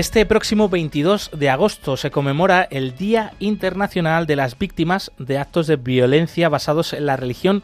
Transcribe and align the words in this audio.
Este 0.00 0.24
próximo 0.24 0.70
22 0.70 1.30
de 1.36 1.50
agosto 1.50 1.98
se 1.98 2.10
conmemora 2.10 2.62
el 2.62 2.96
Día 2.96 3.34
Internacional 3.38 4.26
de 4.26 4.34
las 4.34 4.58
Víctimas 4.58 5.12
de 5.18 5.36
Actos 5.36 5.66
de 5.66 5.76
Violencia 5.76 6.48
basados 6.48 6.94
en 6.94 7.04
la 7.04 7.18
religión 7.18 7.62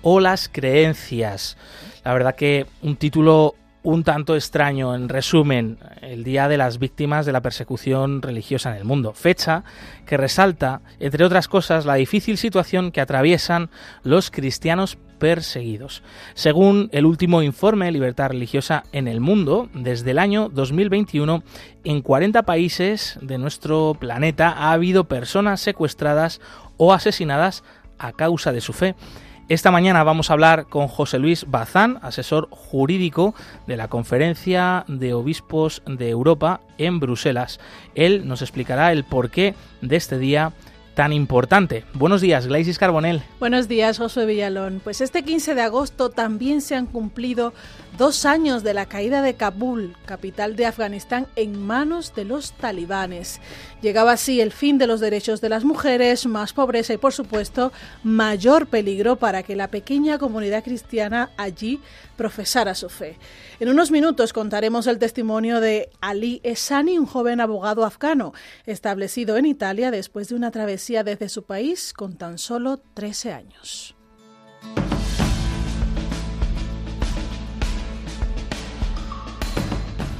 o 0.00 0.20
las 0.20 0.48
creencias. 0.48 1.56
La 2.04 2.12
verdad 2.12 2.36
que 2.36 2.66
un 2.82 2.94
título 2.94 3.56
un 3.82 4.04
tanto 4.04 4.36
extraño, 4.36 4.94
en 4.94 5.08
resumen, 5.08 5.78
el 6.02 6.22
Día 6.22 6.48
de 6.48 6.56
las 6.56 6.78
Víctimas 6.78 7.26
de 7.26 7.32
la 7.32 7.40
Persecución 7.40 8.22
Religiosa 8.22 8.70
en 8.70 8.76
el 8.76 8.84
Mundo, 8.84 9.12
fecha 9.12 9.64
que 10.06 10.16
resalta, 10.16 10.82
entre 11.00 11.24
otras 11.24 11.48
cosas, 11.48 11.84
la 11.84 11.94
difícil 11.94 12.38
situación 12.38 12.92
que 12.92 13.00
atraviesan 13.00 13.70
los 14.04 14.30
cristianos 14.30 14.98
perseguidos. 15.18 16.02
Según 16.34 16.88
el 16.92 17.06
último 17.06 17.42
informe 17.42 17.90
Libertad 17.90 18.30
Religiosa 18.30 18.84
en 18.92 19.08
el 19.08 19.20
Mundo, 19.20 19.68
desde 19.74 20.12
el 20.12 20.18
año 20.18 20.48
2021, 20.48 21.42
en 21.84 22.02
40 22.02 22.42
países 22.42 23.18
de 23.20 23.38
nuestro 23.38 23.96
planeta 23.98 24.50
ha 24.50 24.72
habido 24.72 25.04
personas 25.04 25.60
secuestradas 25.60 26.40
o 26.76 26.92
asesinadas 26.92 27.64
a 27.98 28.12
causa 28.12 28.52
de 28.52 28.60
su 28.60 28.72
fe. 28.72 28.94
Esta 29.52 29.70
mañana 29.70 30.02
vamos 30.02 30.30
a 30.30 30.32
hablar 30.32 30.64
con 30.70 30.88
José 30.88 31.18
Luis 31.18 31.44
Bazán, 31.46 31.98
asesor 32.00 32.48
jurídico 32.50 33.34
de 33.66 33.76
la 33.76 33.88
Conferencia 33.88 34.86
de 34.88 35.12
Obispos 35.12 35.82
de 35.84 36.08
Europa 36.08 36.62
en 36.78 37.00
Bruselas. 37.00 37.60
Él 37.94 38.26
nos 38.26 38.40
explicará 38.40 38.92
el 38.92 39.04
porqué 39.04 39.54
de 39.82 39.96
este 39.96 40.18
día 40.18 40.54
tan 40.94 41.12
importante. 41.12 41.84
Buenos 41.92 42.20
días, 42.22 42.46
Glaisis 42.46 42.78
Carbonel. 42.78 43.22
Buenos 43.40 43.68
días, 43.68 43.98
Josué 43.98 44.26
Villalón. 44.26 44.80
Pues 44.82 45.00
este 45.00 45.22
15 45.22 45.54
de 45.54 45.62
agosto 45.62 46.08
también 46.08 46.60
se 46.60 46.74
han 46.74 46.86
cumplido 46.86 47.52
dos 47.98 48.24
años 48.24 48.62
de 48.62 48.74
la 48.74 48.86
caída 48.86 49.22
de 49.22 49.34
Kabul, 49.34 49.96
capital 50.06 50.56
de 50.56 50.66
Afganistán, 50.66 51.26
en 51.36 51.62
manos 51.62 52.14
de 52.14 52.24
los 52.24 52.52
talibanes. 52.52 53.40
Llegaba 53.82 54.12
así 54.12 54.40
el 54.40 54.52
fin 54.52 54.78
de 54.78 54.86
los 54.86 55.00
derechos 55.00 55.40
de 55.40 55.48
las 55.48 55.64
mujeres, 55.64 56.24
más 56.26 56.52
pobreza 56.52 56.94
y, 56.94 56.98
por 56.98 57.12
supuesto, 57.12 57.72
mayor 58.04 58.68
peligro 58.68 59.16
para 59.16 59.42
que 59.42 59.56
la 59.56 59.68
pequeña 59.68 60.18
comunidad 60.18 60.62
cristiana 60.62 61.30
allí 61.36 61.80
profesara 62.16 62.76
su 62.76 62.88
fe. 62.88 63.18
En 63.58 63.68
unos 63.68 63.90
minutos 63.90 64.32
contaremos 64.32 64.86
el 64.86 65.00
testimonio 65.00 65.60
de 65.60 65.90
Ali 66.00 66.40
Esani, 66.44 66.96
un 66.96 67.06
joven 67.06 67.40
abogado 67.40 67.84
afgano, 67.84 68.32
establecido 68.66 69.36
en 69.36 69.46
Italia 69.46 69.90
después 69.90 70.28
de 70.28 70.36
una 70.36 70.52
travesía 70.52 71.02
desde 71.02 71.28
su 71.28 71.42
país 71.42 71.92
con 71.92 72.16
tan 72.16 72.38
solo 72.38 72.80
13 72.94 73.32
años. 73.32 73.96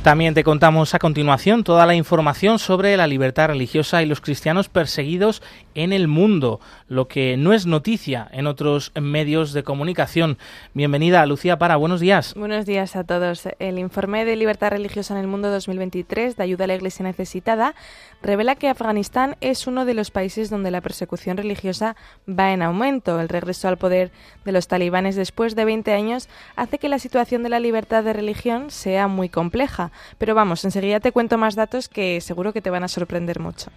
También 0.03 0.35
te 0.35 0.43
contamos 0.43 0.97
a 0.97 0.99
continuación 0.99 1.63
toda 1.63 1.87
la 1.87 1.95
información 1.95 2.59
sobre 2.59 2.97
la 2.97 3.07
libertad 3.07 3.47
religiosa 3.47 4.03
y 4.03 4.07
los 4.07 4.21
cristianos 4.21 4.69
perseguidos 4.69 5.45
en 5.77 5.93
el 5.93 6.09
mundo, 6.09 6.59
lo 6.89 7.07
que 7.07 7.37
no 7.37 7.53
es 7.53 7.67
noticia 7.67 8.29
en 8.33 8.49
otros 8.49 8.91
medios 9.01 9.53
de 9.53 9.63
comunicación. 9.63 10.39
Bienvenida, 10.75 11.25
Lucía 11.25 11.57
Para. 11.57 11.77
Buenos 11.77 12.01
días. 12.01 12.35
Buenos 12.35 12.67
días 12.67 12.97
a 12.97 13.05
todos. 13.05 13.45
El 13.61 13.79
informe 13.79 14.25
de 14.25 14.35
libertad 14.35 14.71
religiosa 14.71 15.15
en 15.15 15.21
el 15.21 15.29
mundo 15.29 15.53
2023 15.53 16.37
de 16.37 16.43
ayuda 16.43 16.65
a 16.65 16.67
la 16.67 16.75
Iglesia 16.75 17.05
necesitada 17.05 17.77
revela 18.23 18.55
que 18.55 18.69
Afganistán 18.69 19.37
es 19.41 19.67
uno 19.67 19.85
de 19.85 19.95
los 19.95 20.11
países 20.11 20.51
donde 20.51 20.71
la 20.71 20.81
persecución 20.81 21.37
religiosa 21.37 21.97
va 22.29 22.53
en 22.53 22.63
aumento. 22.63 23.21
El 23.21 23.29
regreso 23.29 23.69
al 23.69 23.79
poder 23.79 24.13
de 24.45 24.53
los 24.53 24.69
talibanes 24.69 25.17
después 25.17 25.55
de 25.55 25.65
20 25.65 25.93
años 25.93 26.29
hace 26.57 26.79
que 26.79 26.89
la 26.89 26.99
situación 26.99 27.43
de 27.43 27.49
la 27.49 27.61
libertad 27.61 28.05
de 28.05 28.13
religión 28.13 28.71
sea 28.71 29.09
muy 29.09 29.29
compleja. 29.29 29.93
Pero 30.19 30.35
vamos, 30.35 30.65
enseguida 30.65 31.01
te 31.01 31.13
cuento 31.13 31.39
más 31.39 31.55
datos 31.55 31.89
que 31.89 32.21
seguro 32.21 32.53
que 32.53 32.63
te 32.63 32.71
van 32.71 32.85
a 32.85 32.89
sorprender 32.89 33.41
mucho. 33.41 33.71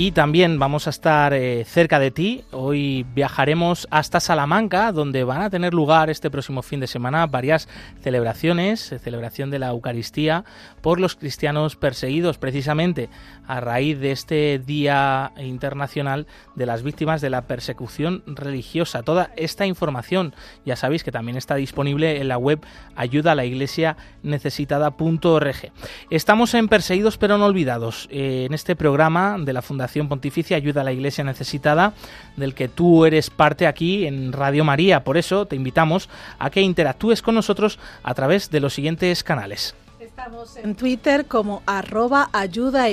Y 0.00 0.12
también 0.12 0.60
vamos 0.60 0.86
a 0.86 0.90
estar 0.90 1.34
eh, 1.34 1.64
cerca 1.64 1.98
de 1.98 2.12
ti. 2.12 2.44
Hoy 2.52 3.04
viajaremos 3.16 3.88
hasta 3.90 4.20
Salamanca, 4.20 4.92
donde 4.92 5.24
van 5.24 5.42
a 5.42 5.50
tener 5.50 5.74
lugar 5.74 6.08
este 6.08 6.30
próximo 6.30 6.62
fin 6.62 6.78
de 6.78 6.86
semana 6.86 7.26
varias 7.26 7.68
celebraciones, 8.00 8.92
eh, 8.92 9.00
celebración 9.00 9.50
de 9.50 9.58
la 9.58 9.70
Eucaristía 9.70 10.44
por 10.82 11.00
los 11.00 11.16
cristianos 11.16 11.74
perseguidos, 11.74 12.38
precisamente 12.38 13.08
a 13.48 13.58
raíz 13.58 13.98
de 13.98 14.12
este 14.12 14.60
Día 14.64 15.32
Internacional 15.36 16.28
de 16.54 16.66
las 16.66 16.84
Víctimas 16.84 17.20
de 17.20 17.30
la 17.30 17.48
Persecución 17.48 18.22
Religiosa. 18.24 19.02
Toda 19.02 19.32
esta 19.34 19.66
información 19.66 20.32
ya 20.64 20.76
sabéis 20.76 21.02
que 21.02 21.10
también 21.10 21.36
está 21.36 21.56
disponible 21.56 22.20
en 22.20 22.28
la 22.28 22.38
web 22.38 22.60
ayuda 22.94 23.32
a 23.32 23.34
la 23.34 23.46
iglesia 23.46 23.96
necesitada.org. 24.22 25.72
Estamos 26.08 26.54
en 26.54 26.68
Perseguidos 26.68 27.18
pero 27.18 27.36
no 27.36 27.46
olvidados, 27.46 28.06
eh, 28.12 28.44
en 28.46 28.54
este 28.54 28.76
programa 28.76 29.36
de 29.40 29.52
la 29.52 29.60
Fundación 29.60 29.87
Pontificia 30.08 30.56
Ayuda 30.56 30.82
a 30.82 30.84
la 30.84 30.92
Iglesia 30.92 31.24
Necesitada, 31.24 31.94
del 32.36 32.54
que 32.54 32.68
tú 32.68 33.04
eres 33.04 33.30
parte 33.30 33.66
aquí 33.66 34.06
en 34.06 34.32
Radio 34.32 34.64
María. 34.64 35.04
Por 35.04 35.16
eso 35.16 35.46
te 35.46 35.56
invitamos 35.56 36.08
a 36.38 36.50
que 36.50 36.60
interactúes 36.60 37.22
con 37.22 37.34
nosotros 37.34 37.78
a 38.02 38.14
través 38.14 38.50
de 38.50 38.60
los 38.60 38.74
siguientes 38.74 39.24
canales. 39.24 39.74
Estamos 40.18 40.56
en 40.56 40.74
Twitter 40.74 41.26
como 41.26 41.62
arroba 41.64 42.28
ayuda 42.32 42.86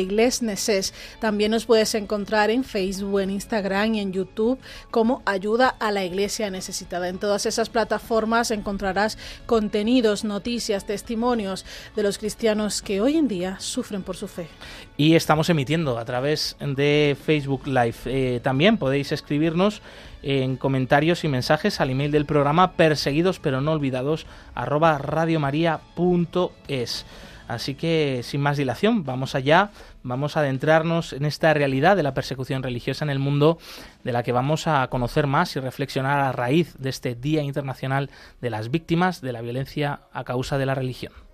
También 1.19 1.51
nos 1.51 1.65
puedes 1.65 1.95
encontrar 1.95 2.51
en 2.51 2.63
Facebook, 2.63 3.19
en 3.19 3.31
Instagram 3.31 3.95
y 3.95 3.99
en 3.99 4.13
YouTube 4.13 4.59
como 4.91 5.23
ayuda 5.25 5.69
a 5.79 5.91
la 5.91 6.05
iglesia 6.05 6.51
necesitada. 6.51 7.09
En 7.09 7.17
todas 7.17 7.47
esas 7.47 7.69
plataformas 7.69 8.51
encontrarás 8.51 9.17
contenidos, 9.47 10.23
noticias, 10.23 10.85
testimonios 10.85 11.65
de 11.95 12.03
los 12.03 12.19
cristianos 12.19 12.83
que 12.83 13.01
hoy 13.01 13.17
en 13.17 13.27
día 13.27 13.59
sufren 13.59 14.03
por 14.03 14.15
su 14.15 14.27
fe. 14.27 14.47
Y 14.95 15.15
estamos 15.15 15.49
emitiendo 15.49 15.97
a 15.97 16.05
través 16.05 16.55
de 16.59 17.17
Facebook 17.25 17.65
Live. 17.65 17.95
Eh, 18.05 18.39
también 18.43 18.77
podéis 18.77 19.11
escribirnos 19.11 19.81
en 20.23 20.57
comentarios 20.57 21.23
y 21.23 21.27
mensajes 21.27 21.81
al 21.81 21.89
email 21.89 22.11
del 22.11 22.25
programa 22.25 22.73
perseguidos 22.73 23.39
pero 23.39 23.61
no 23.61 23.71
olvidados 23.71 24.25
arroba 24.53 24.97
radiomaria.es. 24.97 27.05
Así 27.47 27.75
que 27.75 28.21
sin 28.23 28.41
más 28.41 28.57
dilación, 28.57 29.03
vamos 29.03 29.35
allá, 29.35 29.69
vamos 30.01 30.35
a 30.35 30.39
adentrarnos 30.39 31.13
en 31.13 31.25
esta 31.25 31.53
realidad 31.53 31.95
de 31.95 32.03
la 32.03 32.13
persecución 32.13 32.63
religiosa 32.63 33.05
en 33.05 33.11
el 33.11 33.19
mundo, 33.19 33.59
de 34.03 34.11
la 34.11 34.23
que 34.23 34.31
vamos 34.31 34.67
a 34.67 34.87
conocer 34.87 35.27
más 35.27 35.55
y 35.55 35.59
reflexionar 35.59 36.19
a 36.19 36.31
raíz 36.31 36.75
de 36.79 36.89
este 36.89 37.13
Día 37.13 37.43
Internacional 37.43 38.09
de 38.41 38.49
las 38.49 38.71
Víctimas 38.71 39.21
de 39.21 39.33
la 39.33 39.41
Violencia 39.41 40.01
a 40.11 40.23
causa 40.23 40.57
de 40.57 40.65
la 40.65 40.75
religión. 40.75 41.24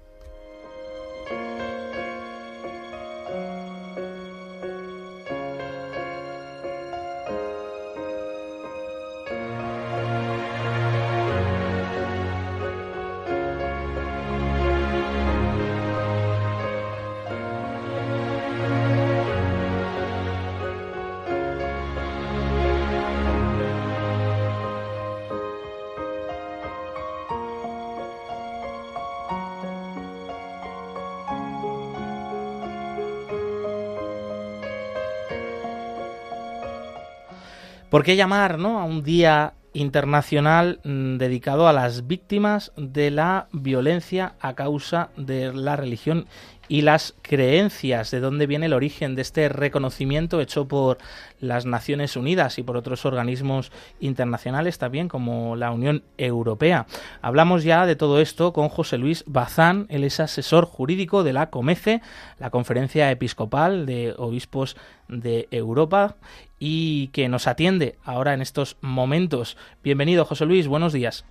¿Por 37.91 38.05
qué 38.05 38.16
llamar 38.16 38.58
¿no? 38.58 38.79
a 38.79 38.85
un 38.85 39.03
día 39.03 39.55
internacional 39.73 40.79
mm, 40.85 41.17
dedicado 41.17 41.67
a 41.67 41.73
las 41.73 42.08
víctimas 42.08 42.72
de 42.78 43.11
la 43.11 43.49
violencia 43.52 44.35
a 44.40 44.55
causa 44.55 45.09
de 45.17 45.52
la 45.53 45.76
religión 45.76 46.26
y 46.70 46.84
las 46.84 47.16
creencias, 47.22 48.09
de 48.11 48.22
dónde 48.22 48.47
viene 48.47 48.67
el 48.67 48.73
origen 48.73 49.14
de 49.16 49.23
este 49.23 49.49
reconocimiento 49.49 50.40
hecho 50.40 50.70
por 50.70 50.99
las 51.41 51.66
Naciones 51.66 52.16
Unidas 52.16 52.59
y 52.59 52.64
por 52.64 52.78
otros 52.78 53.05
organismos 53.05 53.73
internacionales 53.99 54.78
también 54.78 55.09
como 55.09 55.58
la 55.58 55.72
Unión 55.72 56.05
Europea. 56.17 56.85
Hablamos 57.22 57.66
ya 57.66 57.85
de 57.85 57.97
todo 57.97 58.22
esto 58.22 58.53
con 58.53 58.70
José 58.70 58.97
Luis 58.97 59.26
Bazán, 59.28 59.85
él 59.90 60.05
es 60.05 60.22
asesor 60.22 60.64
jurídico 60.64 61.23
de 61.23 61.34
la 61.34 61.49
COMECE, 61.49 62.02
la 62.40 62.52
Conferencia 62.52 63.11
Episcopal 63.11 63.85
de 63.85 64.16
Obispos 64.17 64.78
de 65.09 65.49
Europa 65.52 66.16
y 66.63 67.08
que 67.08 67.28
nos 67.28 67.47
atiende 67.47 67.97
ahora 68.05 68.35
en 68.35 68.41
estos 68.41 68.78
momentos. 68.81 69.58
Bienvenido 69.84 70.25
José 70.25 70.46
Luis, 70.46 70.67
buenos 70.67 70.93
días. 70.93 71.25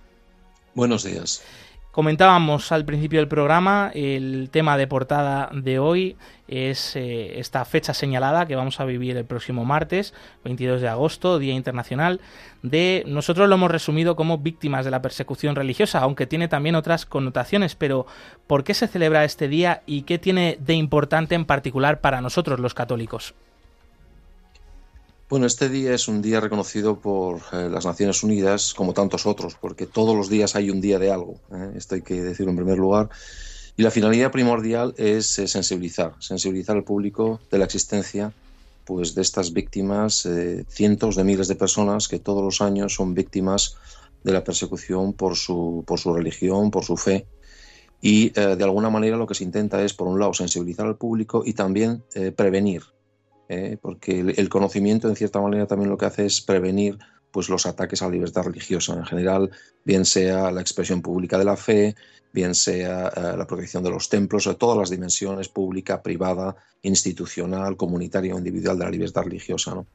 Buenos 0.75 1.05
días. 1.05 1.41
Comentábamos 1.91 2.71
al 2.71 2.85
principio 2.85 3.19
del 3.19 3.27
programa, 3.27 3.91
el 3.93 4.49
tema 4.51 4.77
de 4.77 4.87
portada 4.87 5.49
de 5.53 5.79
hoy 5.79 6.15
es 6.47 6.95
eh, 6.95 7.39
esta 7.39 7.65
fecha 7.65 7.93
señalada 7.93 8.45
que 8.45 8.55
vamos 8.55 8.79
a 8.79 8.85
vivir 8.85 9.17
el 9.17 9.25
próximo 9.25 9.65
martes, 9.65 10.13
22 10.45 10.81
de 10.81 10.87
agosto, 10.87 11.39
Día 11.39 11.53
Internacional 11.53 12.21
de... 12.61 13.03
Nosotros 13.07 13.47
lo 13.49 13.55
hemos 13.55 13.71
resumido 13.71 14.15
como 14.15 14.37
víctimas 14.37 14.85
de 14.85 14.91
la 14.91 15.01
persecución 15.01 15.55
religiosa, 15.55 15.99
aunque 15.99 16.27
tiene 16.27 16.47
también 16.47 16.75
otras 16.75 17.05
connotaciones, 17.05 17.75
pero 17.75 18.05
¿por 18.47 18.63
qué 18.63 18.73
se 18.73 18.87
celebra 18.87 19.25
este 19.25 19.49
día 19.49 19.81
y 19.85 20.03
qué 20.03 20.17
tiene 20.17 20.57
de 20.61 20.75
importante 20.75 21.35
en 21.35 21.45
particular 21.45 21.99
para 21.99 22.21
nosotros 22.21 22.59
los 22.59 22.73
católicos? 22.73 23.33
Bueno, 25.31 25.45
este 25.45 25.69
día 25.69 25.93
es 25.93 26.09
un 26.09 26.21
día 26.21 26.41
reconocido 26.41 26.99
por 26.99 27.39
eh, 27.53 27.69
las 27.71 27.85
Naciones 27.85 28.21
Unidas 28.21 28.73
como 28.73 28.93
tantos 28.93 29.25
otros, 29.25 29.55
porque 29.55 29.87
todos 29.87 30.13
los 30.13 30.27
días 30.27 30.57
hay 30.57 30.69
un 30.69 30.81
día 30.81 30.99
de 30.99 31.09
algo. 31.09 31.39
¿eh? 31.53 31.71
Esto 31.77 31.95
hay 31.95 32.01
que 32.01 32.21
decirlo 32.21 32.51
en 32.51 32.57
primer 32.57 32.77
lugar. 32.77 33.07
Y 33.77 33.83
la 33.83 33.91
finalidad 33.91 34.29
primordial 34.29 34.93
es 34.97 35.39
eh, 35.39 35.47
sensibilizar, 35.47 36.15
sensibilizar 36.19 36.75
al 36.75 36.83
público 36.83 37.39
de 37.49 37.59
la 37.59 37.63
existencia 37.63 38.33
pues, 38.83 39.15
de 39.15 39.21
estas 39.21 39.53
víctimas, 39.53 40.27
cientos 40.67 41.15
de 41.15 41.23
miles 41.23 41.47
de 41.47 41.55
personas 41.55 42.09
que 42.09 42.19
todos 42.19 42.43
los 42.43 42.59
años 42.59 42.93
son 42.93 43.13
víctimas 43.13 43.77
de 44.25 44.33
la 44.33 44.43
persecución 44.43 45.13
por 45.13 45.37
su, 45.37 45.85
por 45.87 45.97
su 45.97 46.13
religión, 46.13 46.71
por 46.71 46.83
su 46.83 46.97
fe. 46.97 47.25
Y 48.01 48.31
de 48.31 48.63
alguna 48.65 48.89
manera 48.89 49.15
lo 49.15 49.27
que 49.27 49.35
se 49.35 49.45
intenta 49.45 49.81
es, 49.81 49.93
por 49.93 50.09
un 50.09 50.19
lado, 50.19 50.33
sensibilizar 50.33 50.87
al 50.87 50.97
público 50.97 51.43
y 51.45 51.53
también 51.53 52.03
prevenir 52.35 52.81
¿eh? 53.51 53.77
porque 53.81 54.19
el, 54.19 54.49
conocimiento 54.49 55.09
en 55.09 55.15
cierta 55.15 55.41
manera 55.41 55.67
también 55.67 55.89
lo 55.89 55.97
que 55.97 56.05
hace 56.05 56.25
es 56.25 56.41
prevenir 56.41 56.97
pues 57.31 57.49
los 57.49 57.65
ataques 57.65 58.01
a 58.01 58.05
la 58.05 58.11
libertad 58.11 58.43
religiosa 58.43 58.93
en 58.93 59.05
general, 59.05 59.51
bien 59.83 60.05
sea 60.05 60.51
la 60.51 60.61
expresión 60.61 61.01
pública 61.01 61.37
de 61.37 61.45
la 61.45 61.55
fe, 61.55 61.95
bien 62.33 62.55
sea 62.55 63.07
eh, 63.07 63.37
la 63.37 63.47
protección 63.47 63.83
de 63.83 63.89
los 63.89 64.09
templos, 64.09 64.45
de 64.45 64.55
todas 64.55 64.77
las 64.77 64.89
dimensiones 64.89 65.49
pública, 65.49 66.01
privada, 66.01 66.55
institucional, 66.81 67.77
comunitaria 67.77 68.35
o 68.35 68.37
individual 68.37 68.77
de 68.77 68.85
la 68.85 68.91
libertad 68.91 69.23
religiosa. 69.23 69.75
¿no? 69.75 69.85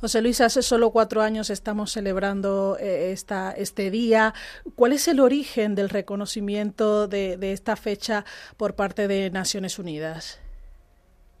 José 0.00 0.20
Luis, 0.22 0.40
hace 0.40 0.62
solo 0.62 0.90
cuatro 0.90 1.22
años 1.22 1.50
estamos 1.50 1.92
celebrando 1.92 2.76
eh, 2.80 3.12
esta, 3.12 3.52
este 3.52 3.90
día. 3.90 4.34
¿Cuál 4.74 4.94
es 4.94 5.08
el 5.08 5.20
origen 5.20 5.74
del 5.74 5.90
reconocimiento 5.90 7.08
de 7.08 7.52
esta 7.52 7.76
fecha 7.76 8.24
por 8.56 8.74
parte 8.74 9.06
de 9.06 9.30
Naciones 9.30 9.78
Unidas? 9.78 10.41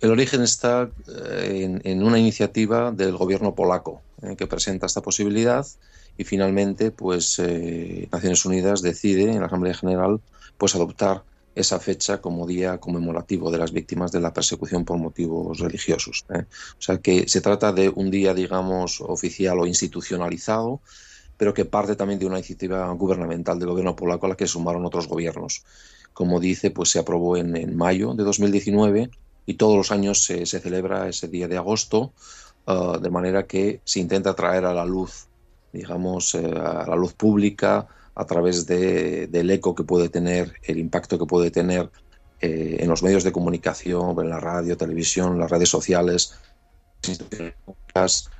El 0.02 0.10
origen 0.10 0.42
está 0.42 0.90
eh, 1.06 1.78
en, 1.84 2.02
una 2.02 2.18
iniciativa 2.18 2.90
del 2.90 3.16
gobierno 3.16 3.54
polaco 3.54 4.02
eh, 4.22 4.34
que 4.34 4.48
presenta 4.48 4.86
esta 4.86 5.00
posibilidad 5.00 5.64
y 6.18 6.24
finalmente 6.24 6.90
pues 6.90 7.38
eh, 7.38 8.08
Naciones 8.10 8.44
Unidas 8.44 8.82
decide 8.82 9.30
en 9.30 9.38
la 9.38 9.46
Asamblea 9.46 9.74
General 9.74 10.20
pues 10.58 10.74
adoptar 10.74 11.22
esa 11.54 11.78
fecha 11.78 12.20
como 12.20 12.48
día 12.48 12.78
conmemorativo 12.78 13.52
de 13.52 13.58
las 13.58 13.70
víctimas 13.70 14.10
de 14.10 14.18
la 14.18 14.32
persecución 14.32 14.84
por 14.84 14.98
motivos 14.98 15.60
religiosos. 15.60 16.24
O 16.28 16.82
sea 16.82 16.98
que 16.98 17.28
se 17.28 17.40
trata 17.40 17.72
de 17.72 17.88
un 17.88 18.10
día, 18.10 18.34
digamos, 18.34 19.00
oficial 19.02 19.60
o 19.60 19.66
institucionalizado, 19.66 20.80
pero 21.36 21.54
que 21.54 21.64
parte 21.64 21.94
también 21.94 22.18
de 22.18 22.26
una 22.26 22.38
iniciativa 22.38 22.90
gubernamental 22.94 23.56
del 23.56 23.68
gobierno 23.68 23.94
polaco 23.94 24.26
a 24.26 24.30
la 24.30 24.36
que 24.36 24.48
sumaron 24.48 24.84
otros 24.84 25.06
gobiernos. 25.06 25.62
Como 26.12 26.40
dice, 26.40 26.72
pues 26.72 26.88
se 26.88 26.98
aprobó 26.98 27.36
en, 27.36 27.56
en 27.56 27.76
mayo 27.76 28.14
de 28.14 28.24
2019 28.24 29.10
y 29.46 29.54
todos 29.54 29.76
los 29.76 29.90
años 29.92 30.24
se, 30.24 30.46
celebra 30.46 31.08
ese 31.08 31.28
día 31.28 31.48
de 31.48 31.56
agosto, 31.56 32.12
uh, 32.66 32.98
de 32.98 33.10
manera 33.10 33.46
que 33.46 33.80
se 33.84 34.00
intenta 34.00 34.34
traer 34.34 34.64
a 34.64 34.74
la 34.74 34.84
luz, 34.84 35.26
digamos, 35.72 36.34
eh, 36.34 36.46
a 36.46 36.86
la 36.86 36.96
luz 36.96 37.14
pública 37.14 37.86
a 38.14 38.24
través 38.26 38.66
de, 38.66 39.26
del 39.26 39.50
eco 39.50 39.74
que 39.74 39.84
puede 39.84 40.08
tener, 40.08 40.54
el 40.62 40.78
impacto 40.78 41.18
que 41.18 41.26
puede 41.26 41.50
tener 41.50 41.90
eh, 42.40 42.76
en 42.80 42.88
los 42.88 43.02
medios 43.02 43.24
de 43.24 43.32
comunicación, 43.32 44.16
en 44.18 44.28
la 44.28 44.40
radio, 44.40 44.76
televisión, 44.76 45.38
las 45.38 45.50
redes 45.50 45.68
sociales, 45.68 46.34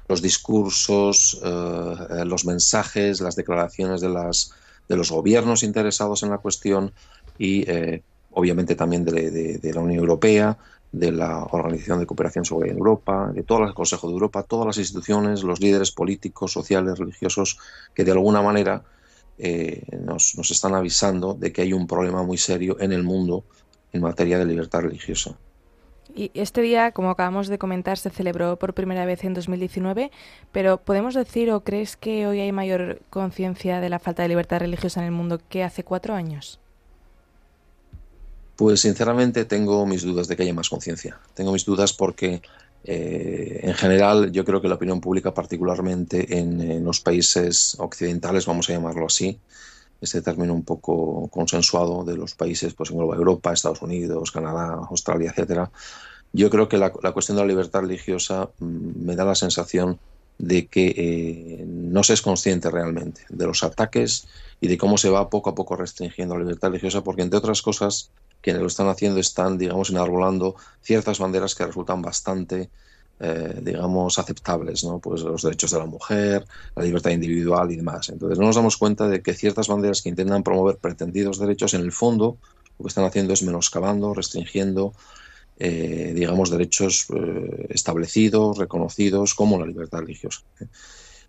los 0.08 0.22
discursos, 0.22 1.40
uh, 1.42 2.24
los 2.24 2.44
mensajes, 2.44 3.20
las 3.20 3.36
declaraciones 3.36 4.00
de, 4.00 4.08
las, 4.08 4.52
de 4.88 4.96
los 4.96 5.10
gobiernos 5.10 5.62
interesados 5.62 6.22
en 6.22 6.30
la 6.30 6.38
cuestión 6.38 6.92
y 7.38 7.68
eh, 7.70 8.02
obviamente 8.32 8.74
también 8.74 9.04
de, 9.04 9.60
la 9.62 9.80
Unión 9.80 10.00
Europea, 10.00 10.58
de 10.92 11.10
la 11.10 11.44
Organización 11.44 11.98
de 11.98 12.06
Cooperación 12.06 12.44
sobre 12.44 12.70
Europa, 12.70 13.32
de 13.32 13.42
todo 13.42 13.64
el 13.64 13.74
Consejo 13.74 14.08
de 14.08 14.12
Europa, 14.12 14.42
todas 14.42 14.66
las 14.66 14.78
instituciones, 14.78 15.42
los 15.42 15.60
líderes 15.60 15.90
políticos, 15.90 16.52
sociales, 16.52 16.98
religiosos, 16.98 17.58
que 17.94 18.04
de 18.04 18.12
alguna 18.12 18.42
manera 18.42 18.84
eh, 19.38 19.82
nos, 20.00 20.36
nos 20.36 20.50
están 20.50 20.74
avisando 20.74 21.34
de 21.34 21.52
que 21.52 21.62
hay 21.62 21.72
un 21.72 21.86
problema 21.86 22.22
muy 22.22 22.36
serio 22.36 22.76
en 22.78 22.92
el 22.92 23.02
mundo 23.02 23.44
en 23.92 24.02
materia 24.02 24.38
de 24.38 24.44
libertad 24.44 24.80
religiosa. 24.80 25.36
Y 26.14 26.30
este 26.34 26.60
día, 26.60 26.92
como 26.92 27.10
acabamos 27.10 27.48
de 27.48 27.58
comentar, 27.58 27.96
se 27.96 28.10
celebró 28.10 28.58
por 28.58 28.74
primera 28.74 29.06
vez 29.06 29.24
en 29.24 29.32
2019, 29.32 30.10
pero 30.50 30.76
¿podemos 30.76 31.14
decir 31.14 31.50
o 31.50 31.64
crees 31.64 31.96
que 31.96 32.26
hoy 32.26 32.40
hay 32.40 32.52
mayor 32.52 33.00
conciencia 33.08 33.80
de 33.80 33.88
la 33.88 33.98
falta 33.98 34.22
de 34.22 34.28
libertad 34.28 34.60
religiosa 34.60 35.00
en 35.00 35.06
el 35.06 35.12
mundo 35.12 35.40
que 35.48 35.64
hace 35.64 35.84
cuatro 35.84 36.14
años? 36.14 36.60
Pues 38.56 38.80
sinceramente 38.80 39.44
tengo 39.44 39.86
mis 39.86 40.02
dudas 40.02 40.28
de 40.28 40.36
que 40.36 40.42
haya 40.42 40.54
más 40.54 40.68
conciencia. 40.68 41.18
Tengo 41.34 41.52
mis 41.52 41.64
dudas 41.64 41.92
porque 41.92 42.42
eh, 42.84 43.60
en 43.62 43.74
general 43.74 44.32
yo 44.32 44.44
creo 44.44 44.60
que 44.60 44.68
la 44.68 44.74
opinión 44.74 45.00
pública, 45.00 45.32
particularmente 45.32 46.38
en, 46.38 46.84
los 46.84 47.00
países 47.00 47.76
occidentales, 47.78 48.46
vamos 48.46 48.68
a 48.68 48.72
llamarlo 48.72 49.06
así, 49.06 49.38
este 50.00 50.20
término 50.20 50.52
un 50.52 50.64
poco 50.64 51.28
consensuado 51.28 52.04
de 52.04 52.16
los 52.16 52.34
países, 52.34 52.74
pues 52.74 52.90
engloba 52.90 53.16
Europa, 53.16 53.52
Estados 53.52 53.82
Unidos, 53.82 54.32
Canadá, 54.32 54.80
Australia, 54.90 55.30
etcétera. 55.30 55.70
Yo 56.32 56.50
creo 56.50 56.68
que 56.68 56.78
la, 56.78 56.90
cuestión 56.90 57.36
de 57.36 57.42
la 57.42 57.48
libertad 57.48 57.80
religiosa 57.82 58.50
mm, 58.58 59.04
me 59.04 59.16
da 59.16 59.24
la 59.24 59.34
sensación 59.34 59.98
de 60.38 60.66
que 60.66 60.94
eh, 60.96 61.64
no 61.66 62.02
se 62.02 62.14
es 62.14 62.22
consciente 62.22 62.70
realmente 62.70 63.22
de 63.28 63.46
los 63.46 63.62
ataques 63.62 64.26
y 64.60 64.66
de 64.66 64.78
cómo 64.78 64.98
se 64.98 65.10
va 65.10 65.30
poco 65.30 65.50
a 65.50 65.54
poco 65.54 65.76
restringiendo 65.76 66.34
la 66.34 66.40
libertad 66.40 66.68
religiosa, 66.68 67.04
porque 67.04 67.22
entre 67.22 67.38
otras 67.38 67.62
cosas 67.62 68.10
quienes 68.42 68.60
lo 68.60 68.68
están 68.68 68.88
haciendo 68.88 69.20
están, 69.20 69.56
digamos, 69.56 69.90
enarbolando 69.90 70.56
ciertas 70.82 71.18
banderas 71.18 71.54
que 71.54 71.64
resultan 71.64 72.02
bastante, 72.02 72.68
eh, 73.20 73.60
digamos, 73.62 74.18
aceptables, 74.18 74.84
¿no? 74.84 74.98
Pues 74.98 75.22
los 75.22 75.42
derechos 75.42 75.70
de 75.70 75.78
la 75.78 75.86
mujer, 75.86 76.44
la 76.74 76.82
libertad 76.82 77.10
individual 77.10 77.70
y 77.70 77.76
demás. 77.76 78.08
Entonces 78.08 78.38
no 78.38 78.46
nos 78.46 78.56
damos 78.56 78.76
cuenta 78.76 79.08
de 79.08 79.22
que 79.22 79.32
ciertas 79.32 79.68
banderas 79.68 80.02
que 80.02 80.08
intentan 80.08 80.42
promover 80.42 80.76
pretendidos 80.76 81.38
derechos, 81.38 81.72
en 81.74 81.82
el 81.82 81.92
fondo, 81.92 82.36
lo 82.78 82.84
que 82.84 82.88
están 82.88 83.04
haciendo 83.04 83.32
es 83.32 83.44
menoscabando, 83.44 84.12
restringiendo, 84.12 84.92
eh, 85.58 86.12
digamos, 86.14 86.50
derechos 86.50 87.06
eh, 87.14 87.66
establecidos, 87.70 88.58
reconocidos, 88.58 89.34
como 89.34 89.58
la 89.60 89.66
libertad 89.66 90.00
religiosa. 90.00 90.40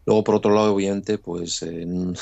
Luego, 0.05 0.23
por 0.23 0.35
otro 0.35 0.53
lado, 0.53 0.73
obviamente, 0.73 1.17
pues 1.17 1.63
eh, 1.63 2.13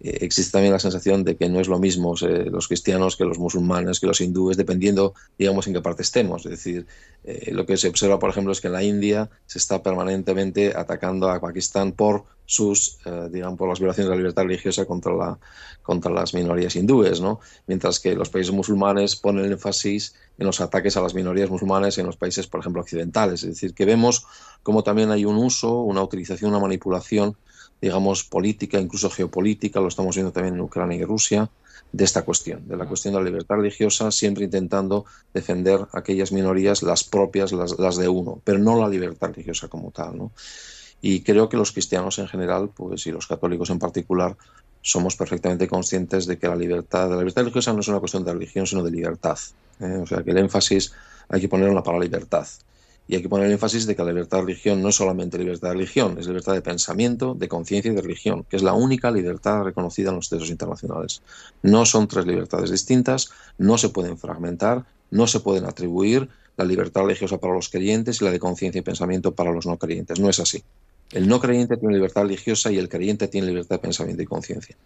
existe 0.00 0.52
también 0.52 0.72
la 0.72 0.78
sensación 0.78 1.24
de 1.24 1.36
que 1.36 1.48
no 1.48 1.60
es 1.60 1.68
lo 1.68 1.78
mismo 1.78 2.14
los 2.20 2.68
cristianos 2.68 3.16
que 3.16 3.24
los 3.24 3.38
musulmanes, 3.38 4.00
que 4.00 4.06
los 4.06 4.20
hindúes, 4.20 4.56
dependiendo, 4.56 5.14
digamos, 5.38 5.66
en 5.66 5.74
qué 5.74 5.80
parte 5.80 6.02
estemos. 6.02 6.44
Es 6.46 6.52
decir, 6.52 6.86
eh, 7.24 7.50
lo 7.52 7.66
que 7.66 7.76
se 7.76 7.88
observa, 7.88 8.18
por 8.18 8.30
ejemplo, 8.30 8.52
es 8.52 8.60
que 8.60 8.68
en 8.68 8.72
la 8.74 8.82
India 8.82 9.30
se 9.46 9.58
está 9.58 9.82
permanentemente 9.82 10.72
atacando 10.76 11.30
a 11.30 11.40
Pakistán 11.40 11.92
por 11.92 12.24
sus, 12.50 12.98
digamos, 13.30 13.56
por 13.56 13.68
las 13.68 13.78
violaciones 13.78 14.08
de 14.08 14.16
la 14.16 14.16
libertad 14.16 14.42
religiosa 14.42 14.84
contra, 14.84 15.14
la, 15.14 15.38
contra 15.84 16.10
las 16.10 16.34
minorías 16.34 16.74
hindúes, 16.74 17.20
¿no? 17.20 17.38
Mientras 17.68 18.00
que 18.00 18.16
los 18.16 18.28
países 18.28 18.52
musulmanes 18.52 19.14
ponen 19.14 19.44
el 19.44 19.52
énfasis 19.52 20.16
en 20.36 20.46
los 20.46 20.60
ataques 20.60 20.96
a 20.96 21.00
las 21.00 21.14
minorías 21.14 21.48
musulmanes 21.48 21.96
en 21.98 22.06
los 22.06 22.16
países, 22.16 22.48
por 22.48 22.58
ejemplo, 22.58 22.82
occidentales. 22.82 23.44
Es 23.44 23.50
decir, 23.50 23.72
que 23.72 23.84
vemos 23.84 24.26
como 24.64 24.82
también 24.82 25.12
hay 25.12 25.24
un 25.24 25.36
uso, 25.36 25.78
una 25.82 26.02
utilización, 26.02 26.50
una 26.50 26.58
manipulación, 26.58 27.36
digamos, 27.80 28.24
política, 28.24 28.80
incluso 28.80 29.10
geopolítica, 29.10 29.78
lo 29.78 29.86
estamos 29.86 30.16
viendo 30.16 30.32
también 30.32 30.56
en 30.56 30.60
Ucrania 30.60 30.98
y 30.98 31.04
Rusia, 31.04 31.48
de 31.92 32.04
esta 32.04 32.22
cuestión, 32.22 32.66
de 32.66 32.76
la 32.76 32.86
cuestión 32.86 33.14
de 33.14 33.20
la 33.20 33.26
libertad 33.26 33.56
religiosa, 33.56 34.10
siempre 34.10 34.44
intentando 34.44 35.04
defender 35.32 35.86
aquellas 35.92 36.32
minorías, 36.32 36.82
las 36.82 37.04
propias, 37.04 37.52
las, 37.52 37.96
de 37.96 38.08
uno, 38.08 38.40
pero 38.42 38.58
no 38.58 38.76
la 38.76 38.88
libertad 38.88 39.28
religiosa 39.28 39.68
como 39.68 39.92
tal. 39.92 40.18
¿no? 40.18 40.32
Y 41.02 41.22
creo 41.22 41.48
que 41.48 41.56
los 41.56 41.72
cristianos 41.72 42.18
en 42.18 42.28
general, 42.28 42.70
pues 42.74 43.06
y 43.06 43.12
los 43.12 43.26
católicos 43.26 43.70
en 43.70 43.78
particular, 43.78 44.36
somos 44.82 45.16
perfectamente 45.16 45.68
conscientes 45.68 46.26
de 46.26 46.38
que 46.38 46.48
la 46.48 46.56
libertad, 46.56 47.10
la 47.10 47.16
libertad 47.16 47.42
religiosa 47.42 47.72
no 47.72 47.80
es 47.80 47.88
una 47.88 48.00
cuestión 48.00 48.24
de 48.24 48.32
religión, 48.32 48.66
sino 48.66 48.82
de 48.82 48.90
libertad. 48.90 49.38
¿eh? 49.80 50.00
O 50.02 50.06
sea, 50.06 50.22
que 50.22 50.30
el 50.30 50.38
énfasis 50.38 50.92
hay 51.28 51.40
que 51.40 51.48
poner 51.48 51.68
en 51.68 51.74
la 51.74 51.82
palabra 51.82 52.04
libertad. 52.04 52.46
Y 53.08 53.16
hay 53.16 53.22
que 53.22 53.28
poner 53.28 53.46
el 53.46 53.52
énfasis 53.52 53.86
de 53.86 53.96
que 53.96 54.04
la 54.04 54.12
libertad 54.12 54.38
de 54.38 54.44
religión 54.44 54.80
no 54.80 54.90
es 54.90 54.96
solamente 54.96 55.36
libertad 55.36 55.68
de 55.68 55.74
religión, 55.74 56.16
es 56.18 56.28
libertad 56.28 56.52
de 56.52 56.62
pensamiento, 56.62 57.34
de 57.34 57.48
conciencia 57.48 57.90
y 57.90 57.94
de 57.94 58.02
religión, 58.02 58.44
que 58.48 58.56
es 58.56 58.62
la 58.62 58.72
única 58.72 59.10
libertad 59.10 59.64
reconocida 59.64 60.10
en 60.10 60.16
los 60.16 60.28
textos 60.28 60.50
internacionales. 60.50 61.20
No 61.62 61.84
son 61.86 62.06
tres 62.06 62.24
libertades 62.24 62.70
distintas, 62.70 63.30
no 63.58 63.78
se 63.78 63.88
pueden 63.88 64.16
fragmentar, 64.16 64.84
no 65.10 65.26
se 65.26 65.40
pueden 65.40 65.64
atribuir 65.64 66.28
la 66.56 66.64
libertad 66.64 67.02
religiosa 67.02 67.38
para 67.38 67.54
los 67.54 67.68
creyentes 67.68 68.20
y 68.20 68.24
la 68.24 68.30
de 68.30 68.38
conciencia 68.38 68.78
y 68.78 68.82
pensamiento 68.82 69.34
para 69.34 69.50
los 69.50 69.66
no 69.66 69.76
creyentes. 69.76 70.20
No 70.20 70.28
es 70.28 70.38
así. 70.38 70.62
El 71.12 71.28
no 71.28 71.40
creyente 71.40 71.76
tiene 71.76 71.94
libertad 71.94 72.22
religiosa 72.22 72.70
y 72.70 72.78
el 72.78 72.88
creyente 72.88 73.28
tiene 73.28 73.48
libertad 73.48 73.76
de 73.76 73.82
pensamiento 73.82 74.22
y 74.22 74.26
conciencia. 74.26 74.76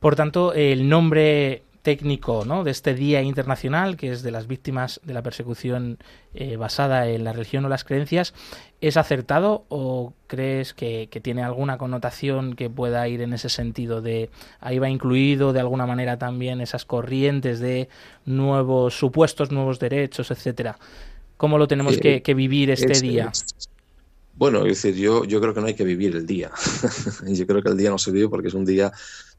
Por 0.00 0.16
tanto, 0.16 0.52
el 0.52 0.88
nombre 0.88 1.62
técnico 1.82 2.44
¿no? 2.44 2.64
de 2.64 2.70
este 2.70 2.94
Día 2.94 3.22
Internacional, 3.22 3.96
que 3.96 4.12
es 4.12 4.22
de 4.22 4.30
las 4.30 4.46
víctimas 4.46 5.00
de 5.04 5.14
la 5.14 5.22
persecución 5.22 5.98
eh, 6.34 6.56
basada 6.56 7.08
en 7.08 7.24
la 7.24 7.32
religión 7.32 7.64
o 7.64 7.68
las 7.68 7.84
creencias, 7.84 8.34
¿es 8.80 8.96
acertado 8.96 9.64
o 9.68 10.12
crees 10.28 10.74
que, 10.74 11.08
tiene 11.22 11.42
alguna 11.42 11.78
connotación 11.78 12.54
que 12.54 12.70
pueda 12.70 13.06
ir 13.08 13.20
en 13.20 13.32
ese 13.32 13.48
sentido 13.48 14.00
de 14.00 14.30
ahí 14.60 14.78
va 14.78 14.88
incluido 14.88 15.52
de 15.52 15.60
alguna 15.60 15.86
manera 15.86 16.18
también 16.18 16.60
esas 16.60 16.84
corrientes 16.84 17.58
de 17.58 17.88
nuevos 18.24 18.96
supuestos 18.96 19.50
nuevos 19.50 19.78
derechos, 19.78 20.30
etcétera? 20.30 20.78
¿Cómo 21.36 21.58
lo 21.58 21.66
tenemos 21.66 21.98
que, 21.98 22.22
eh, 22.24 22.34
vivir 22.34 22.70
este 22.70 23.00
día? 23.00 23.32
Bueno, 24.34 24.60
es 24.66 24.82
decir, 24.82 24.94
yo, 24.94 25.24
yo 25.24 25.40
creo 25.40 25.54
que 25.54 25.60
no 25.60 25.66
hay 25.66 25.74
que 25.74 25.84
vivir 25.84 26.16
el 26.16 26.26
día. 26.26 26.50
yo 27.26 27.46
creo 27.46 27.62
que 27.62 27.68
el 27.68 27.76
día 27.76 27.90
no 27.90 27.98
se 27.98 28.10
vive 28.10 28.28
porque 28.28 28.48
es 28.48 28.54
un 28.54 28.64
día 28.64 28.92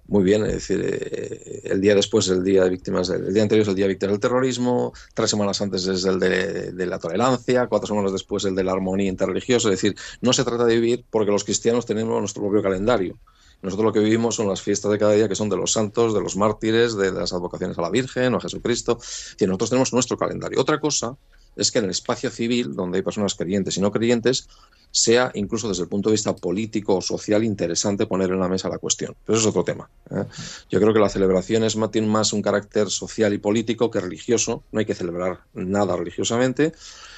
muy 0.07 0.23
bien, 0.23 0.45
es 0.45 0.53
decir, 0.53 0.81
eh, 0.83 1.61
el 1.63 1.79
día 1.79 1.95
después 1.95 2.25
es 2.27 2.33
el 2.33 2.43
día 2.43 2.63
de 2.63 2.69
víctimas, 2.69 3.09
el 3.09 3.33
día 3.33 3.43
anterior 3.43 3.63
es 3.63 3.69
el 3.69 3.75
día 3.75 3.85
de 3.85 3.93
víctimas 3.93 4.13
del 4.13 4.19
terrorismo, 4.19 4.93
tres 5.13 5.29
semanas 5.29 5.61
antes 5.61 5.87
es 5.87 6.03
el 6.03 6.19
de, 6.19 6.85
la 6.85 6.99
tolerancia, 6.99 7.67
cuatro 7.67 7.87
semanas 7.87 8.11
después 8.11 8.43
el 8.45 8.55
de 8.55 8.63
la 8.63 8.73
armonía 8.73 9.07
interreligiosa, 9.07 9.69
es 9.69 9.81
decir, 9.81 9.95
no 10.21 10.33
se 10.33 10.43
trata 10.43 10.65
de 10.65 10.75
vivir 10.75 11.05
porque 11.09 11.31
los 11.31 11.43
cristianos 11.43 11.85
tenemos 11.85 12.19
nuestro 12.19 12.43
propio 12.43 12.61
calendario. 12.61 13.17
Nosotros 13.61 13.85
lo 13.85 13.93
que 13.93 14.01
vivimos 14.01 14.35
son 14.35 14.49
las 14.49 14.61
fiestas 14.61 14.91
de 14.91 14.99
cada 14.99 15.13
día 15.13 15.29
que 15.29 15.35
son 15.35 15.47
de 15.47 15.55
los 15.55 15.71
santos, 15.71 16.13
de 16.13 16.19
los 16.19 16.35
mártires, 16.35 16.97
de, 16.97 17.13
las 17.13 17.31
advocaciones 17.31 17.77
a 17.77 17.81
la 17.81 17.89
Virgen 17.89 18.33
o 18.33 18.37
a 18.37 18.41
Jesucristo. 18.41 18.99
Y 19.39 19.45
nosotros 19.45 19.69
tenemos 19.69 19.93
nuestro 19.93 20.17
calendario. 20.17 20.59
Otra 20.59 20.81
cosa 20.81 21.15
es 21.55 21.71
que 21.71 21.79
en 21.79 21.85
el 21.85 21.91
espacio 21.91 22.29
civil, 22.29 22.75
donde 22.75 22.97
hay 22.97 23.01
personas 23.03 23.35
creyentes 23.35 23.77
y 23.77 23.81
no 23.81 23.91
creyentes, 23.91 24.47
sea 24.91 25.31
incluso 25.33 25.67
desde 25.67 25.83
el 25.83 25.89
punto 25.89 26.09
de 26.09 26.13
vista 26.13 26.35
político 26.35 26.95
o 26.95 27.01
social 27.01 27.43
interesante 27.43 28.05
poner 28.05 28.29
en 28.29 28.39
la 28.39 28.47
mesa 28.47 28.69
la 28.69 28.77
cuestión. 28.77 29.15
Pero 29.25 29.37
eso 29.37 29.49
es 29.49 29.49
otro 29.49 29.63
tema. 29.63 29.89
¿eh? 30.11 30.23
Yo 30.69 30.79
creo 30.79 30.93
que 30.93 30.99
la 30.99 31.09
celebración 31.09 31.63
es, 31.63 31.75
tiene 31.91 32.07
más 32.07 32.31
un 32.31 32.43
carácter 32.43 32.89
social 32.89 33.33
y 33.33 33.39
político 33.39 33.89
que 33.89 33.99
religioso. 33.99 34.63
No 34.71 34.79
hay 34.79 34.85
que 34.85 34.93
celebrar 34.93 35.41
nada 35.53 35.95
religiosamente, 35.95 36.73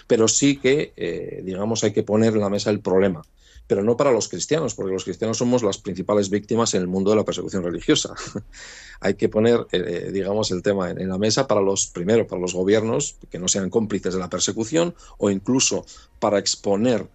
pero 0.08 0.30
sí 0.30 0.58
que, 0.58 0.94
eh, 0.96 1.42
digamos, 1.44 1.84
hay 1.84 1.92
que 1.92 2.04
poner 2.04 2.34
en 2.34 2.40
la 2.40 2.50
mesa 2.50 2.70
el 2.70 2.80
problema 2.80 3.24
pero 3.68 3.84
no 3.84 3.98
para 3.98 4.12
los 4.12 4.30
cristianos, 4.30 4.76
porque 4.76 4.94
los 4.94 5.04
cristianos 5.04 5.38
somos 5.38 5.64
las 5.64 5.78
principales 5.78 6.30
víctimas 6.30 6.74
en 6.74 6.82
el 6.82 6.88
mundo 6.88 7.12
de 7.12 7.18
la 7.18 7.26
persecución 7.26 7.64
religiosa. 7.64 8.14
Hay 9.00 9.16
que 9.16 9.30
poner, 9.30 9.66
eh, 9.72 10.10
digamos, 10.14 10.52
el 10.52 10.62
tema 10.62 10.92
en, 10.92 11.10
la 11.10 11.18
mesa 11.18 11.48
para 11.48 11.62
los, 11.62 11.88
primero, 11.88 12.28
para 12.28 12.42
los 12.42 12.54
gobiernos 12.54 13.18
que 13.30 13.40
no 13.40 13.48
sean 13.48 13.70
cómplices 13.70 14.14
de 14.14 14.20
la 14.20 14.30
persecución 14.30 14.96
o 15.18 15.30
incluso 15.30 15.86
para 16.20 16.40
exponer 16.40 17.08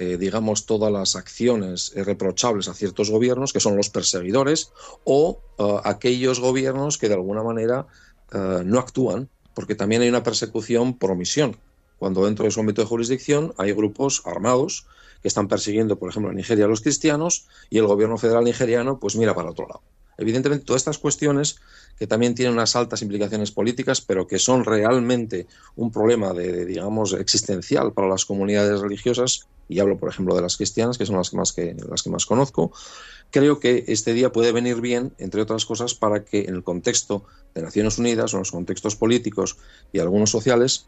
eh, 0.00 0.16
digamos, 0.16 0.64
todas 0.64 0.92
las 0.92 1.16
acciones 1.16 1.92
reprochables 1.96 2.68
a 2.68 2.74
ciertos 2.74 3.10
gobiernos, 3.10 3.52
que 3.52 3.58
son 3.58 3.76
los 3.76 3.90
perseguidores, 3.90 4.70
o 5.02 5.40
eh, 5.58 5.80
aquellos 5.82 6.38
gobiernos 6.38 6.98
que 6.98 7.08
de 7.08 7.14
alguna 7.14 7.42
manera 7.42 7.88
eh, 8.32 8.62
no 8.64 8.78
actúan, 8.78 9.28
porque 9.54 9.74
también 9.74 10.02
hay 10.02 10.08
una 10.08 10.22
persecución 10.22 10.96
por 10.96 11.10
omisión. 11.10 11.56
Cuando 11.98 12.24
dentro 12.24 12.44
de 12.44 12.52
su 12.52 12.60
ámbito 12.60 12.80
de 12.80 12.86
jurisdicción 12.86 13.54
hay 13.58 13.72
grupos 13.72 14.22
armados 14.24 14.86
que 15.22 15.28
están 15.28 15.48
persiguiendo, 15.48 15.98
por 15.98 16.10
ejemplo, 16.10 16.30
en 16.30 16.36
Nigeria 16.36 16.66
a 16.66 16.68
los 16.68 16.80
cristianos 16.80 17.46
y 17.70 17.78
el 17.78 17.86
gobierno 17.86 18.18
federal 18.18 18.44
nigeriano 18.44 18.98
pues 18.98 19.16
mira 19.16 19.34
para 19.34 19.50
otro 19.50 19.66
lado. 19.66 19.82
Evidentemente, 20.18 20.64
todas 20.64 20.80
estas 20.80 20.98
cuestiones 20.98 21.60
que 21.96 22.06
también 22.06 22.34
tienen 22.34 22.54
unas 22.54 22.74
altas 22.76 23.02
implicaciones 23.02 23.52
políticas, 23.52 24.00
pero 24.00 24.26
que 24.26 24.38
son 24.38 24.64
realmente 24.64 25.46
un 25.76 25.92
problema 25.92 26.32
de, 26.32 26.64
digamos, 26.64 27.12
existencial 27.12 27.92
para 27.92 28.08
las 28.08 28.24
comunidades 28.24 28.80
religiosas, 28.80 29.46
y 29.68 29.80
hablo, 29.80 29.96
por 29.96 30.08
ejemplo, 30.08 30.34
de 30.34 30.42
las 30.42 30.56
cristianas, 30.56 30.98
que 30.98 31.06
son 31.06 31.16
las 31.16 31.30
que 31.30 31.36
más, 31.36 31.52
que, 31.52 31.76
las 31.88 32.02
que 32.02 32.10
más 32.10 32.26
conozco, 32.26 32.72
creo 33.30 33.60
que 33.60 33.84
este 33.88 34.12
día 34.12 34.32
puede 34.32 34.52
venir 34.52 34.80
bien, 34.80 35.12
entre 35.18 35.42
otras 35.42 35.66
cosas, 35.66 35.94
para 35.94 36.24
que 36.24 36.42
en 36.42 36.54
el 36.54 36.64
contexto 36.64 37.24
de 37.54 37.62
Naciones 37.62 37.98
Unidas 37.98 38.32
o 38.32 38.38
en 38.38 38.40
los 38.40 38.50
contextos 38.50 38.96
políticos 38.96 39.56
y 39.92 39.98
algunos 39.98 40.30
sociales, 40.30 40.86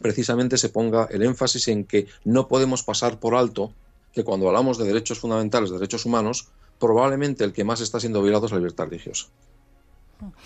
precisamente 0.00 0.58
se 0.58 0.68
ponga 0.68 1.08
el 1.10 1.22
énfasis 1.22 1.68
en 1.68 1.84
que 1.84 2.06
no 2.24 2.48
podemos 2.48 2.82
pasar 2.82 3.20
por 3.20 3.34
alto 3.34 3.72
que 4.12 4.24
cuando 4.24 4.46
hablamos 4.48 4.78
de 4.78 4.84
derechos 4.84 5.18
fundamentales, 5.18 5.70
de 5.70 5.76
derechos 5.76 6.04
humanos, 6.04 6.48
probablemente 6.78 7.44
el 7.44 7.52
que 7.52 7.64
más 7.64 7.80
está 7.80 7.98
siendo 8.00 8.22
violado 8.22 8.46
es 8.46 8.52
la 8.52 8.58
libertad 8.58 8.84
religiosa. 8.84 9.26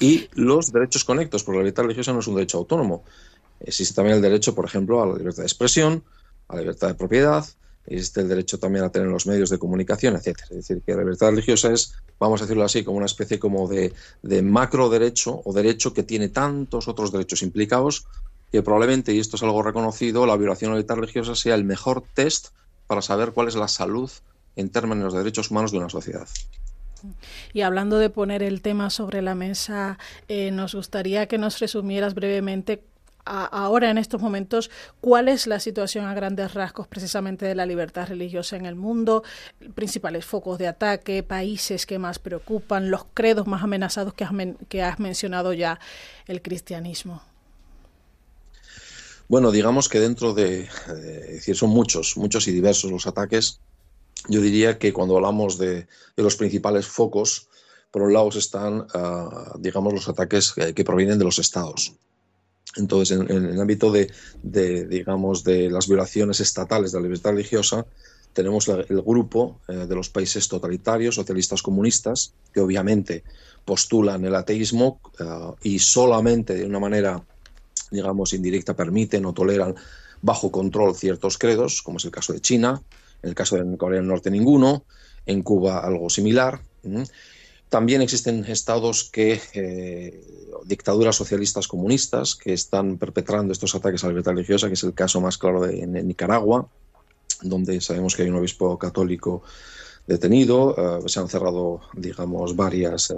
Y 0.01 0.29
los 0.35 0.73
derechos 0.73 1.05
conectos, 1.05 1.43
porque 1.43 1.59
la 1.59 1.65
libertad 1.65 1.83
religiosa 1.83 2.13
no 2.13 2.21
es 2.21 2.27
un 2.27 2.37
derecho 2.37 2.59
autónomo. 2.59 3.05
Existe 3.61 3.95
también 3.95 4.17
el 4.17 4.23
derecho, 4.23 4.55
por 4.55 4.65
ejemplo, 4.65 5.03
a 5.03 5.07
la 5.07 5.17
libertad 5.17 5.43
de 5.43 5.47
expresión, 5.47 6.05
a 6.49 6.55
la 6.55 6.61
libertad 6.61 6.89
de 6.89 6.95
propiedad, 6.95 7.45
existe 7.87 8.21
el 8.21 8.29
derecho 8.29 8.59
también 8.59 8.85
a 8.85 8.91
tener 8.91 9.09
los 9.09 9.27
medios 9.27 9.51
de 9.51 9.59
comunicación, 9.59 10.17
etcétera. 10.17 10.49
Es 10.51 10.57
decir, 10.57 10.83
que 10.85 10.93
la 10.93 10.99
libertad 10.99 11.31
religiosa 11.31 11.73
es, 11.73 11.95
vamos 12.19 12.41
a 12.41 12.45
decirlo 12.45 12.65
así, 12.65 12.83
como 12.83 12.97
una 12.97 13.07
especie 13.07 13.39
como 13.39 13.69
de, 13.69 13.93
de 14.23 14.43
macro 14.43 14.89
derecho 14.89 15.41
o 15.45 15.53
derecho 15.53 15.95
que 15.95 16.03
tiene 16.03 16.29
tantos 16.29 16.89
otros 16.89 17.13
derechos 17.13 17.43
implicados 17.43 18.07
que 18.53 18.63
probablemente, 18.63 19.13
y 19.13 19.19
esto 19.19 19.37
es 19.37 19.43
algo 19.43 19.63
reconocido, 19.63 20.27
la 20.27 20.37
violación 20.37 20.71
de 20.71 20.75
la 20.75 20.79
libertad 20.79 20.97
religiosa 20.97 21.35
sea 21.35 21.55
el 21.55 21.65
mejor 21.65 22.05
test 22.15 22.49
para 22.87 23.03
saber 23.03 23.33
cuál 23.33 23.49
es 23.49 23.57
la 23.57 23.69
salud 23.69 24.11
en 24.55 24.71
términos 24.71 25.13
de 25.13 25.19
derechos 25.21 25.51
humanos 25.51 25.73
de 25.73 25.79
una 25.79 25.89
sociedad. 25.89 26.29
Y 27.53 27.61
hablando 27.61 27.99
de 27.99 28.11
poner 28.11 28.43
el 28.43 28.63
tema 28.63 28.91
sobre 28.91 29.23
la 29.23 29.35
mesa, 29.35 29.99
eh, 30.29 30.51
nos 30.51 30.75
gustaría 30.75 31.27
que 31.27 31.39
nos 31.39 31.59
resumieras 31.59 32.15
brevemente 32.15 32.83
ahora 33.27 33.91
en 33.91 33.99
estos 33.99 34.23
momentos 34.23 34.71
cuál 35.01 35.29
es 35.29 35.49
la 35.49 35.59
situación 35.59 36.05
a 36.05 36.15
grandes 36.15 36.55
rasgos 36.55 36.87
precisamente 36.87 37.45
de 37.45 37.57
la 37.57 37.67
libertad 37.67 38.07
religiosa 38.09 38.57
en 38.57 38.67
el 38.67 38.77
mundo, 38.77 39.25
principales 39.75 40.25
focos 40.25 40.59
de 40.59 40.69
ataque, 40.69 41.25
países 41.25 41.87
que 41.87 41.99
más 41.99 42.21
preocupan, 42.21 42.91
los 42.91 43.05
credos 43.15 43.49
más 43.49 43.65
amenazados 43.65 44.15
que 44.15 44.25
has, 44.25 44.31
que 44.69 44.83
has 44.83 45.01
mencionado 45.01 45.53
ya, 45.53 45.81
el 46.27 46.41
cristianismo. 46.41 47.21
Bueno, 49.29 49.51
digamos 49.51 49.89
que 49.89 50.01
dentro 50.01 50.35
de, 50.35 50.63
es 50.63 51.33
decir, 51.33 51.57
son 51.57 51.71
muchos, 51.71 52.17
muchos 52.17 52.47
y 52.49 52.53
diversos 52.53 52.91
los 52.91 53.07
ataques. 53.07 53.61
Yo 54.29 54.41
diría 54.41 54.79
que 54.79 54.93
cuando 54.93 55.17
hablamos 55.17 55.59
de, 55.59 55.87
los 56.17 56.37
principales 56.37 56.87
focos, 56.87 57.49
por 57.91 58.03
un 58.03 58.13
lado 58.13 58.29
están, 58.31 58.87
ah, 58.95 59.57
digamos, 59.59 59.93
los 59.93 60.09
ataques 60.09 60.53
que 60.53 60.85
provienen 60.85 61.19
de 61.19 61.25
los 61.25 61.39
estados. 61.39 61.97
Entonces, 62.77 63.19
en, 63.19 63.31
el 63.31 63.61
ámbito 63.61 63.91
de, 63.91 64.11
digamos, 64.87 65.45
de 65.45 65.71
las 65.71 65.89
violaciones 65.89 66.41
estatales 66.41 66.93
de 66.93 66.99
la 66.99 67.03
libertad 67.05 67.31
religiosa, 67.31 67.87
tenemos 68.33 68.69
el 68.69 69.03
grupo 69.03 69.61
eh, 69.67 69.87
de 69.87 69.95
los 69.95 70.11
países 70.11 70.47
totalitarios, 70.47 71.15
socialistas 71.15 71.63
comunistas, 71.63 72.35
que 72.53 72.61
obviamente 72.61 73.25
postulan 73.65 74.25
el 74.27 74.35
ateísmo 74.35 75.01
eh, 75.19 75.25
y 75.63 75.79
solamente 75.79 76.55
de 76.55 76.67
una 76.67 76.79
manera, 76.79 77.25
digamos, 77.91 78.33
indirecta 78.33 78.75
permiten 78.75 79.27
o 79.27 79.33
toleran 79.33 79.75
bajo 80.23 80.51
control 80.51 80.95
ciertos 80.95 81.39
credos, 81.39 81.83
como 81.83 81.99
es 81.99 82.05
el 82.05 82.11
caso 82.11 82.33
de 82.33 82.41
China, 82.41 82.83
en 83.23 83.31
el 83.31 83.35
caso 83.35 83.57
de 83.57 83.77
Corea 83.77 84.01
del 84.01 84.09
Norte 84.09 84.31
ninguno, 84.31 84.85
en 85.27 85.43
Cuba 85.43 85.81
algo 85.81 86.11
similar. 86.11 86.61
También 87.69 88.01
existen 88.01 88.45
estados 88.45 89.11
que, 89.11 89.41
eh, 89.55 90.21
dictaduras 90.65 91.17
socialistas 91.17 91.69
comunistas, 91.69 92.37
que 92.37 92.53
están 92.53 92.97
perpetrando 92.97 93.53
estos 93.53 93.75
ataques 93.75 94.03
a 94.03 94.07
la 94.07 94.13
libertad 94.13 94.33
religiosa, 94.33 94.69
que 94.69 94.75
es 94.75 94.85
el 94.85 94.95
caso 94.95 95.21
más 95.21 95.37
claro 95.37 95.63
de 95.63 95.87
Nicaragua, 95.87 96.69
donde 97.43 97.81
sabemos 97.81 98.15
que 98.15 98.23
hay 98.23 98.29
un 98.29 98.37
obispo 98.37 98.79
católico 98.79 99.43
detenido, 100.07 100.75
eh, 100.77 101.09
se 101.09 101.21
han 101.21 101.29
cerrado, 101.29 101.81
digamos, 101.95 102.55
varias 102.55 103.13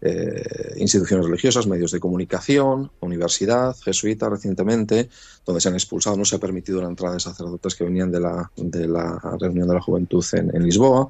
eh, 0.00 0.74
instituciones 0.76 1.26
religiosas, 1.26 1.66
medios 1.66 1.92
de 1.92 2.00
comunicación, 2.00 2.90
universidad 3.00 3.76
jesuita 3.76 4.28
recientemente, 4.28 5.08
donde 5.46 5.60
se 5.60 5.68
han 5.68 5.74
expulsado, 5.74 6.16
no 6.16 6.24
se 6.24 6.36
ha 6.36 6.40
permitido 6.40 6.80
la 6.80 6.88
entrada 6.88 7.14
de 7.14 7.20
sacerdotes 7.20 7.74
que 7.74 7.84
venían 7.84 8.10
de 8.10 8.20
la, 8.20 8.50
de 8.56 8.88
la 8.88 9.18
reunión 9.40 9.68
de 9.68 9.74
la 9.74 9.80
juventud 9.80 10.24
en, 10.32 10.54
en 10.54 10.64
Lisboa. 10.64 11.08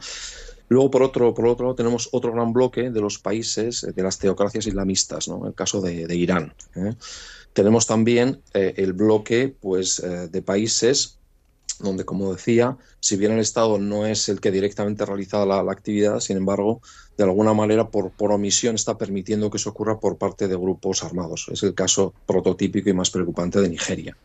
Luego, 0.72 0.90
por 0.90 1.02
otro, 1.02 1.34
por 1.34 1.46
otro 1.46 1.66
lado, 1.66 1.74
tenemos 1.74 2.08
otro 2.12 2.32
gran 2.32 2.54
bloque 2.54 2.90
de 2.90 3.00
los 3.02 3.18
países 3.18 3.84
eh, 3.84 3.92
de 3.92 4.02
las 4.02 4.18
teocracias 4.18 4.66
islamistas, 4.66 5.28
¿no? 5.28 5.46
el 5.46 5.54
caso 5.54 5.82
de, 5.82 6.16
Irán. 6.16 6.54
¿eh? 6.74 6.94
Tenemos 7.52 7.86
también 7.86 8.40
eh, 8.54 8.72
el 8.78 8.94
bloque 8.94 9.54
pues, 9.60 10.00
de 10.00 10.42
países 10.42 11.18
donde, 11.82 12.04
como 12.04 12.32
decía, 12.32 12.76
si 13.00 13.16
bien 13.16 13.32
el 13.32 13.40
Estado 13.40 13.78
no 13.78 14.06
es 14.06 14.28
el 14.28 14.40
que 14.40 14.50
directamente 14.50 15.04
realiza 15.04 15.44
la, 15.44 15.60
actividad, 15.60 16.20
sin 16.20 16.36
embargo, 16.36 16.80
de 17.16 17.24
alguna 17.24 17.54
manera, 17.54 17.88
por, 17.88 18.10
por, 18.10 18.32
omisión, 18.32 18.74
está 18.74 18.96
permitiendo 18.96 19.50
que 19.50 19.56
eso 19.56 19.70
ocurra 19.70 20.00
por 20.00 20.16
parte 20.16 20.48
de 20.48 20.56
grupos 20.56 21.04
armados. 21.04 21.46
Es 21.50 21.62
el 21.62 21.74
caso 21.74 22.14
prototípico 22.26 22.88
y 22.90 22.94
más 22.94 23.10
preocupante 23.10 23.60
de 23.60 23.68
Nigeria. 23.68 24.16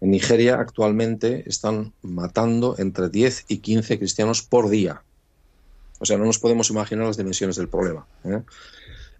En 0.00 0.10
Nigeria 0.10 0.58
actualmente 0.58 1.44
están 1.46 1.92
matando 2.02 2.74
entre 2.78 3.08
10 3.08 3.44
y 3.48 3.58
15 3.58 3.98
cristianos 3.98 4.42
por 4.42 4.70
día. 4.70 5.02
O 5.98 6.06
sea, 6.06 6.16
no 6.16 6.24
nos 6.24 6.38
podemos 6.38 6.70
imaginar 6.70 7.06
las 7.06 7.18
dimensiones 7.18 7.56
del 7.56 7.68
problema. 7.68 8.06
¿eh? 8.24 8.40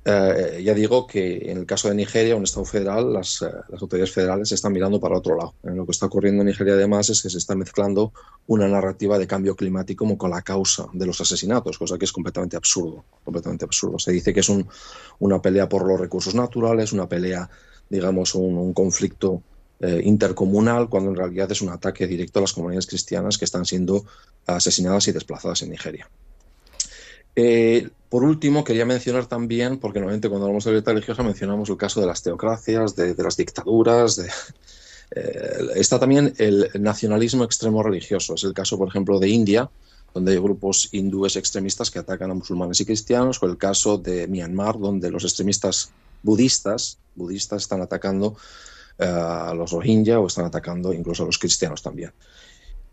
Eh, 0.02 0.62
ya 0.64 0.73
digo 0.73 1.07
que 1.07 1.50
en 1.50 1.59
el 1.59 1.66
caso 1.66 1.88
de 1.88 1.95
Nigeria, 1.95 2.35
un 2.35 2.45
Estado 2.45 2.64
federal, 2.64 3.12
las, 3.12 3.42
eh, 3.42 3.50
autoridades 3.78 4.12
federales 4.12 4.50
están 4.50 4.73
mirando 4.73 4.99
para 4.99 5.19
otro 5.19 5.37
lado. 5.37 5.54
lo 5.62 5.85
que 5.85 5.92
está 5.92 6.07
ocurriendo 6.07 6.40
en 6.40 6.47
Nigeria 6.47 6.73
además 6.73 7.11
es 7.11 7.23
que 7.23 7.28
se 7.28 7.37
está 7.37 7.54
mezclando 7.54 8.12
una 8.47 8.66
narrativa 8.66 9.19
de 9.19 9.26
cambio 9.26 9.54
climático 9.54 10.04
como 10.04 10.16
con 10.16 10.30
la 10.30 10.40
causa 10.40 10.87
de 10.95 11.04
los 11.04 11.21
asesinatos, 11.21 11.76
cosa 11.76 11.99
que 11.99 12.07
es 12.07 12.12
completamente 12.12 12.57
absurdo. 12.57 13.04
Completamente 13.25 13.66
absurdo. 13.66 13.99
Se 13.99 14.12
dice 14.12 14.33
que 14.33 14.40
es 14.40 14.50
una 15.19 15.42
pelea 15.42 15.69
por 15.69 15.87
los 15.87 16.00
recursos 16.00 16.35
naturales, 16.35 16.92
una 16.92 17.07
pelea, 17.07 17.50
digamos, 17.90 18.35
un, 18.35 18.73
conflicto 18.73 19.42
eh, 19.80 20.00
intercomunal, 20.04 20.88
cuando 20.88 21.11
en 21.11 21.16
realidad 21.16 21.52
es 21.52 21.61
un 21.61 21.69
ataque 21.69 22.07
directo 22.07 22.38
a 22.38 22.42
las 22.42 22.54
comunidades 22.54 22.87
cristianas 22.87 23.37
que 23.37 23.45
están 23.45 23.66
siendo 23.66 24.07
asesinadas 24.47 25.09
y 25.09 25.12
desplazadas 25.12 25.62
en 25.62 25.71
Nigeria. 25.71 26.09
Eh, 27.37 27.88
por 28.08 28.25
último, 28.25 28.64
quería 28.64 28.84
mencionar 28.84 29.26
también, 29.26 29.78
porque 29.78 30.00
normalmente 30.00 30.28
cuando 30.28 30.46
hablamos 30.46 30.64
de 30.64 30.72
libertad 30.72 30.92
religiosa 30.92 31.22
mencionamos 31.22 31.68
el 31.70 31.76
caso 31.76 32.00
de 32.00 32.06
las 32.06 32.22
teocracias, 32.22 32.96
de, 32.96 33.14
las 33.16 33.37
dictaduras, 33.37 34.16
de, 34.16 34.28
eh, 35.16 35.58
está 35.76 36.00
también 36.00 36.34
el 36.38 36.70
nacionalismo 36.80 37.44
extremo 37.44 37.82
religioso. 37.82 38.34
Es 38.34 38.44
el 38.44 38.52
caso, 38.52 38.76
por 38.76 38.88
ejemplo, 38.88 39.20
de 39.20 39.28
India, 39.28 39.70
donde 40.12 40.32
hay 40.32 40.38
grupos 40.38 40.88
hindúes 40.92 41.37
extremistas 41.37 41.90
que 41.90 42.00
atacan 42.00 42.32
a 42.32 42.34
musulmanes 42.34 42.80
y 42.80 42.84
cristianos, 42.84 43.40
o 43.42 43.46
el 43.46 43.56
caso 43.56 43.96
de 43.96 44.26
Myanmar, 44.26 44.78
donde 44.78 45.10
los 45.10 45.25
extremistas 45.25 45.92
budistas, 46.22 46.99
budistas 47.14 47.62
están 47.62 47.80
atacando 47.80 48.37
eh, 48.99 49.04
a 49.04 49.54
los 49.54 49.70
rohingya 49.70 50.18
o 50.18 50.26
están 50.26 50.46
atacando 50.46 50.92
incluso 50.92 51.22
a 51.22 51.26
los 51.26 51.38
cristianos 51.38 51.82
también. 51.82 52.12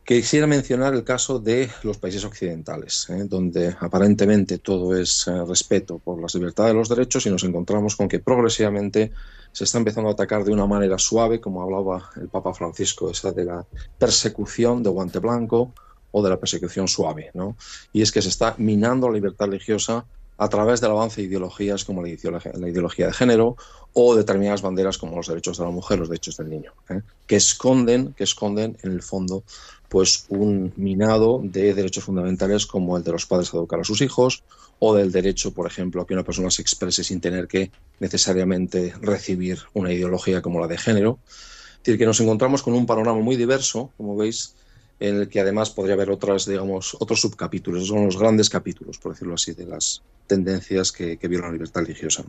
Quisiera 0.07 0.47
mencionar 0.47 0.93
el 0.93 1.03
caso 1.03 1.37
de 1.37 1.69
los 1.83 1.97
países 1.97 2.23
occidentales, 2.23 3.09
¿eh? 3.09 3.25
donde 3.25 3.75
aparentemente 3.77 4.57
todo 4.57 4.95
es 4.95 5.27
eh, 5.27 5.43
respeto 5.43 5.99
por 5.99 6.21
las 6.21 6.33
libertades 6.33 6.71
de 6.71 6.77
los 6.77 6.87
derechos 6.87 7.25
y 7.25 7.29
nos 7.29 7.43
encontramos 7.43 7.97
con 7.97 8.07
que 8.07 8.19
progresivamente 8.19 9.11
se 9.51 9.65
está 9.65 9.79
empezando 9.79 10.09
a 10.09 10.13
atacar 10.13 10.45
de 10.45 10.53
una 10.53 10.65
manera 10.65 10.97
suave, 10.97 11.41
como 11.41 11.61
hablaba 11.61 12.09
el 12.15 12.29
Papa 12.29 12.53
Francisco, 12.53 13.11
esa 13.11 13.33
de 13.33 13.43
la 13.43 13.65
persecución 13.99 14.81
de 14.81 14.91
guante 14.91 15.19
blanco 15.19 15.73
o 16.11 16.23
de 16.23 16.29
la 16.29 16.39
persecución 16.39 16.87
suave. 16.87 17.31
¿no? 17.33 17.57
Y 17.91 18.01
es 18.01 18.13
que 18.13 18.21
se 18.21 18.29
está 18.29 18.55
minando 18.59 19.09
la 19.09 19.15
libertad 19.15 19.47
religiosa 19.47 20.05
a 20.37 20.49
través 20.49 20.81
del 20.81 20.91
avance 20.91 21.21
de 21.21 21.27
ideologías 21.27 21.83
como 21.83 22.03
la 22.03 22.09
ideología, 22.09 23.07
de 23.07 23.13
género 23.13 23.57
o 23.93 24.15
determinadas 24.15 24.61
banderas 24.61 24.97
como 24.97 25.15
los 25.15 25.27
derechos 25.27 25.57
de 25.57 25.63
la 25.65 25.71
mujer, 25.71 25.99
los 25.99 26.09
derechos 26.09 26.37
del 26.37 26.49
niño, 26.49 26.73
¿eh? 26.89 27.01
que 27.25 27.35
esconden, 27.35 28.13
que 28.13 28.23
esconden 28.23 28.77
en 28.83 28.91
el 28.91 29.01
fondo 29.01 29.43
pues 29.89 30.25
un 30.29 30.73
minado 30.75 31.39
de 31.43 31.73
derechos 31.73 32.03
fundamentales 32.03 32.65
como 32.65 32.97
el 32.97 33.03
de 33.03 33.13
los 33.13 33.25
padres 33.25 33.53
a 33.53 33.57
educar 33.57 33.79
a 33.79 33.83
sus 33.83 34.01
hijos 34.01 34.43
o 34.79 34.93
del 34.93 35.11
derecho, 35.11 35.53
por 35.53 35.65
ejemplo, 35.65 36.01
a 36.01 36.07
que 36.07 36.13
una 36.13 36.23
persona 36.23 36.51
se 36.51 36.61
exprese 36.61 37.03
sin 37.03 37.21
tener 37.21 37.47
que 37.47 37.71
necesariamente 37.99 38.93
recibir 39.01 39.59
una 39.73 39.91
ideología 39.91 40.41
como 40.41 40.59
la 40.59 40.67
de 40.67 40.77
género. 40.77 41.19
Es 41.25 41.83
decir, 41.83 41.97
que 41.97 42.05
nos 42.05 42.19
encontramos 42.19 42.61
con 42.61 42.73
un 42.73 42.85
panorama 42.85 43.19
muy 43.21 43.37
diverso, 43.37 43.91
como 43.97 44.15
veis, 44.15 44.55
en 44.99 45.15
el 45.17 45.29
que 45.29 45.39
además 45.39 45.69
podría 45.69 45.95
haber 45.95 46.09
otras, 46.09 46.45
digamos, 46.45 46.95
otros 46.99 47.21
subcapítulos, 47.21 47.87
son 47.87 48.05
los 48.05 48.17
grandes 48.17 48.49
capítulos, 48.49 48.97
por 48.97 49.13
decirlo 49.13 49.35
así, 49.35 49.53
de 49.53 49.65
las 49.65 50.01
tendencias 50.25 50.91
que, 50.91 51.17
que 51.17 51.27
violan 51.27 51.49
la 51.49 51.53
libertad 51.53 51.81
religiosa. 51.81 52.23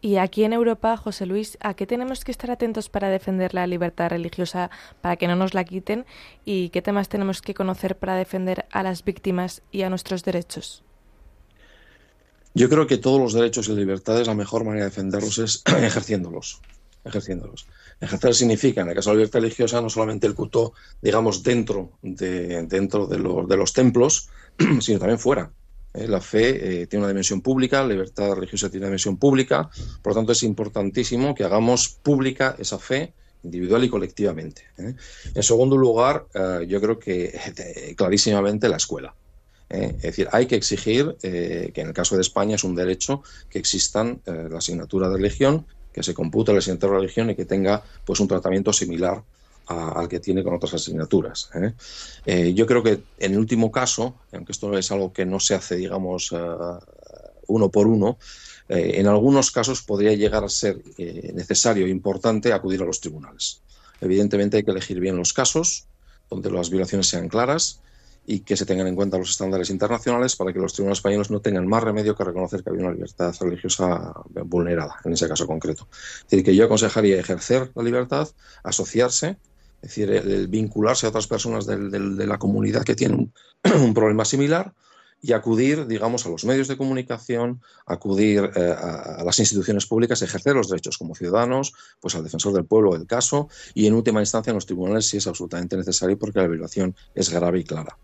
Y 0.00 0.18
aquí 0.18 0.44
en 0.44 0.52
Europa, 0.52 0.96
José 0.96 1.26
Luis, 1.26 1.56
¿a 1.60 1.74
qué 1.74 1.86
tenemos 1.86 2.24
que 2.24 2.30
estar 2.30 2.50
atentos 2.50 2.88
para 2.88 3.08
defender 3.08 3.54
la 3.54 3.66
libertad 3.66 4.10
religiosa, 4.10 4.70
para 5.00 5.16
que 5.16 5.26
no 5.26 5.36
nos 5.36 5.54
la 5.54 5.64
quiten? 5.64 6.04
¿Y 6.44 6.68
qué 6.68 6.82
temas 6.82 7.08
tenemos 7.08 7.42
que 7.42 7.54
conocer 7.54 7.96
para 7.96 8.14
defender 8.14 8.66
a 8.70 8.82
las 8.82 9.04
víctimas 9.04 9.62
y 9.72 9.82
a 9.82 9.90
nuestros 9.90 10.22
derechos? 10.22 10.84
Yo 12.54 12.68
creo 12.68 12.86
que 12.86 12.98
todos 12.98 13.20
los 13.20 13.32
derechos 13.32 13.68
y 13.68 13.72
libertades, 13.72 14.26
la 14.26 14.34
mejor 14.34 14.64
manera 14.64 14.84
de 14.84 14.90
defenderlos 14.90 15.38
es 15.38 15.62
ejerciéndolos. 15.82 16.60
Ejerciéndolos. 17.06 17.66
Ejercer 18.00 18.34
significa, 18.34 18.80
en 18.80 18.88
el 18.88 18.94
caso 18.94 19.10
de 19.10 19.16
la 19.16 19.18
libertad 19.20 19.40
religiosa, 19.40 19.80
no 19.80 19.88
solamente 19.88 20.26
el 20.26 20.34
culto, 20.34 20.74
digamos, 21.00 21.42
dentro 21.42 21.92
de, 22.02 22.62
dentro 22.64 23.06
de, 23.06 23.16
de 23.16 23.56
los 23.56 23.72
templos, 23.72 24.28
sino 24.80 24.98
también 24.98 25.18
fuera. 25.18 25.50
¿eh? 25.94 26.08
La 26.08 26.20
fe 26.20 26.82
eh, 26.82 26.86
tiene 26.86 27.04
una 27.04 27.08
dimensión 27.08 27.40
pública, 27.40 27.82
la 27.82 27.88
libertad 27.88 28.34
religiosa 28.34 28.68
tiene 28.68 28.84
una 28.84 28.88
dimensión 28.88 29.16
pública, 29.16 29.70
por 30.02 30.12
lo 30.12 30.16
tanto 30.16 30.32
es 30.32 30.42
importantísimo 30.42 31.34
que 31.34 31.44
hagamos 31.44 31.88
pública 31.88 32.56
esa 32.58 32.78
fe 32.78 33.12
individual 33.44 33.84
y 33.84 33.88
colectivamente. 33.88 34.62
¿eh? 34.78 34.94
En 35.34 35.42
segundo 35.42 35.76
lugar, 35.76 36.26
yo 36.66 36.80
creo 36.80 36.98
que 36.98 37.94
clarísimamente 37.96 38.68
la 38.68 38.76
escuela. 38.78 39.14
Es 39.68 40.02
decir, 40.02 40.28
hay 40.32 40.46
que 40.46 40.56
exigir 40.56 41.16
que 41.20 41.72
en 41.74 41.88
el 41.88 41.92
caso 41.92 42.16
de 42.16 42.22
España 42.22 42.56
es 42.56 42.64
un 42.64 42.74
derecho 42.74 43.22
que 43.48 43.60
existan 43.60 44.20
la 44.26 44.58
asignatura 44.58 45.08
de 45.08 45.16
religión, 45.16 45.66
que 45.96 46.02
se 46.02 46.12
compute 46.12 46.52
la 46.52 46.58
asignatura 46.58 46.92
de 46.92 46.98
religión 46.98 47.30
y 47.30 47.34
que 47.34 47.46
tenga 47.46 47.82
pues 48.04 48.20
un 48.20 48.28
tratamiento 48.28 48.70
similar 48.70 49.22
al 49.68 50.06
que 50.08 50.20
tiene 50.20 50.44
con 50.44 50.52
otras 50.52 50.74
asignaturas. 50.74 51.48
¿eh? 51.54 51.72
Eh, 52.26 52.52
yo 52.52 52.66
creo 52.66 52.82
que 52.82 53.00
en 53.18 53.32
el 53.32 53.38
último 53.38 53.72
caso, 53.72 54.14
aunque 54.30 54.52
esto 54.52 54.76
es 54.76 54.92
algo 54.92 55.14
que 55.14 55.24
no 55.24 55.40
se 55.40 55.54
hace, 55.54 55.76
digamos, 55.76 56.32
eh, 56.32 56.38
uno 57.46 57.70
por 57.70 57.86
uno, 57.86 58.18
en 58.68 59.06
algunos 59.06 59.50
casos 59.52 59.82
podría 59.82 60.12
llegar 60.12 60.44
a 60.44 60.48
ser 60.48 60.82
necesario 61.32 61.86
e 61.86 61.88
importante 61.88 62.52
acudir 62.52 62.82
a 62.82 62.84
los 62.84 63.00
tribunales. 63.00 63.62
Evidentemente 64.00 64.58
hay 64.58 64.64
que 64.64 64.72
elegir 64.72 65.00
bien 65.00 65.16
los 65.16 65.32
casos 65.32 65.86
donde 66.28 66.50
las 66.50 66.68
violaciones 66.68 67.06
sean 67.06 67.28
claras 67.28 67.80
y 68.26 68.40
que 68.40 68.56
se 68.56 68.66
tengan 68.66 68.88
en 68.88 68.96
cuenta 68.96 69.18
los 69.18 69.30
estándares 69.30 69.70
internacionales 69.70 70.34
para 70.34 70.52
que 70.52 70.58
los 70.58 70.72
tribunales 70.72 70.98
españoles 70.98 71.30
no 71.30 71.40
tengan 71.40 71.66
más 71.66 71.82
remedio 71.82 72.16
que 72.16 72.24
reconocer 72.24 72.62
que 72.62 72.70
había 72.70 72.82
una 72.82 72.92
libertad 72.92 73.34
religiosa 73.40 74.12
vulnerada, 74.44 74.96
en 75.04 75.12
ese 75.12 75.28
caso 75.28 75.46
concreto. 75.46 75.88
Es 75.90 76.30
decir, 76.30 76.44
que 76.44 76.56
yo 76.56 76.64
aconsejaría 76.64 77.18
ejercer 77.18 77.70
la 77.74 77.82
libertad, 77.82 78.28
asociarse 78.64 79.38
es 79.82 79.94
decir, 79.94 80.48
vincularse 80.48 81.06
a 81.06 81.10
otras 81.10 81.26
personas 81.26 81.66
de 81.66 82.26
la 82.26 82.38
comunidad 82.38 82.82
que 82.82 82.94
tienen 82.94 83.32
un, 83.80 83.94
problema 83.94 84.24
similar 84.24 84.74
y 85.20 85.32
acudir, 85.32 85.86
digamos, 85.86 86.26
a 86.26 86.28
los 86.28 86.44
medios 86.44 86.66
de 86.68 86.76
comunicación, 86.76 87.60
acudir 87.86 88.50
eh, 88.56 88.74
a, 88.76 89.22
las 89.24 89.38
instituciones 89.38 89.86
públicas, 89.86 90.22
ejercer 90.22 90.54
los 90.54 90.68
derechos 90.68 90.98
como 90.98 91.14
ciudadanos, 91.14 91.72
pues 92.00 92.14
al 92.14 92.24
defensor 92.24 92.52
del 92.52 92.64
pueblo 92.64 92.92
del 92.92 93.06
caso 93.06 93.48
y 93.74 93.86
en 93.86 93.94
última 93.94 94.20
instancia 94.20 94.50
en 94.50 94.56
los 94.56 94.66
tribunales 94.66 95.06
si 95.06 95.18
es 95.18 95.26
absolutamente 95.26 95.76
necesario 95.76 96.18
porque 96.18 96.40
la 96.40 96.48
violación 96.48 96.96
es 97.14 97.30
grave 97.30 97.60
y 97.60 97.64
clara. 97.64 97.96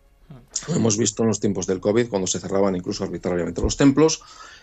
Lo 0.69 0.75
hemos 0.75 0.97
visto 0.97 1.23
en 1.23 1.29
los 1.29 1.41
tiempos 1.41 1.67
del 1.67 1.81
COVID, 1.81 2.09
cuando 2.09 2.27
se 2.27 2.39
cerraban 2.39 2.77
incluso 2.77 3.05
arbitrariamente 3.05 3.63
los 3.63 3.77
templos. 3.77 4.23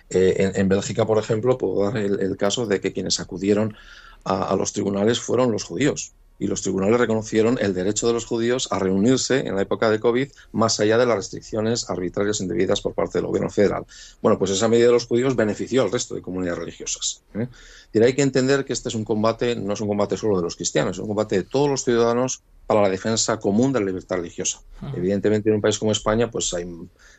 Eh, 0.10 0.52
en, 0.56 0.70
Bélgica, 0.70 1.06
por 1.06 1.18
ejemplo, 1.18 1.58
puedo 1.58 1.86
dar 1.86 1.98
el, 1.98 2.38
caso 2.38 2.66
de 2.66 2.80
que 2.80 2.94
quienes 2.94 3.20
acudieron 3.20 3.76
a, 4.24 4.56
los 4.56 4.74
tribunales 4.74 5.20
fueron 5.20 5.52
los 5.52 5.64
judíos 5.64 6.14
y 6.40 6.48
los 6.48 6.62
tribunales 6.62 7.00
reconocieron 7.00 7.58
el 7.62 7.74
derecho 7.74 8.08
de 8.08 8.14
los 8.14 8.26
judíos 8.26 8.70
a 8.72 8.80
reunirse 8.80 9.46
en 9.46 9.56
la 9.56 9.62
época 9.62 9.92
de 9.92 10.00
COVID 10.00 10.30
más 10.54 10.80
allá 10.80 10.98
de 10.98 11.06
las 11.06 11.18
restricciones 11.18 11.90
arbitrarias 11.90 12.40
indebidas 12.40 12.82
por 12.82 12.94
parte 12.94 13.18
del 13.18 13.28
gobierno 13.28 13.50
federal. 13.50 13.86
Bueno, 14.22 14.40
pues 14.40 14.52
esa 14.52 14.70
medida 14.70 14.88
de 14.88 14.94
los 14.94 15.06
judíos 15.06 15.36
benefició 15.36 15.84
al 15.84 15.92
resto 15.92 16.16
de 16.16 16.22
comunidades 16.22 16.60
religiosas. 16.60 17.22
¿eh? 17.36 17.48
Y 17.92 18.02
hay 18.02 18.14
que 18.14 18.22
entender 18.22 18.64
que 18.64 18.74
este 18.74 18.90
es 18.90 18.96
un 18.96 19.04
combate, 19.04 19.56
no 19.56 19.74
es 19.74 19.82
un 19.82 19.90
combate 19.90 20.16
solo 20.16 20.38
de 20.38 20.44
los 20.44 20.56
cristianos, 20.56 20.98
es 20.98 21.00
un 21.00 21.08
combate 21.08 21.36
de 21.36 21.44
todos 21.44 21.70
los 21.70 21.84
ciudadanos 21.84 22.42
para 22.66 22.82
la 22.82 22.90
defensa 22.90 23.40
común 23.40 23.74
de 23.74 23.82
la 23.82 23.88
libertad 23.88 24.18
religiosa. 24.18 24.62
Evidentemente, 24.96 25.50
en 25.50 25.56
un 25.56 25.62
país 25.62 25.78
como 25.78 25.92
España, 25.92 26.30
pues 26.32 26.54
hay 26.54 26.66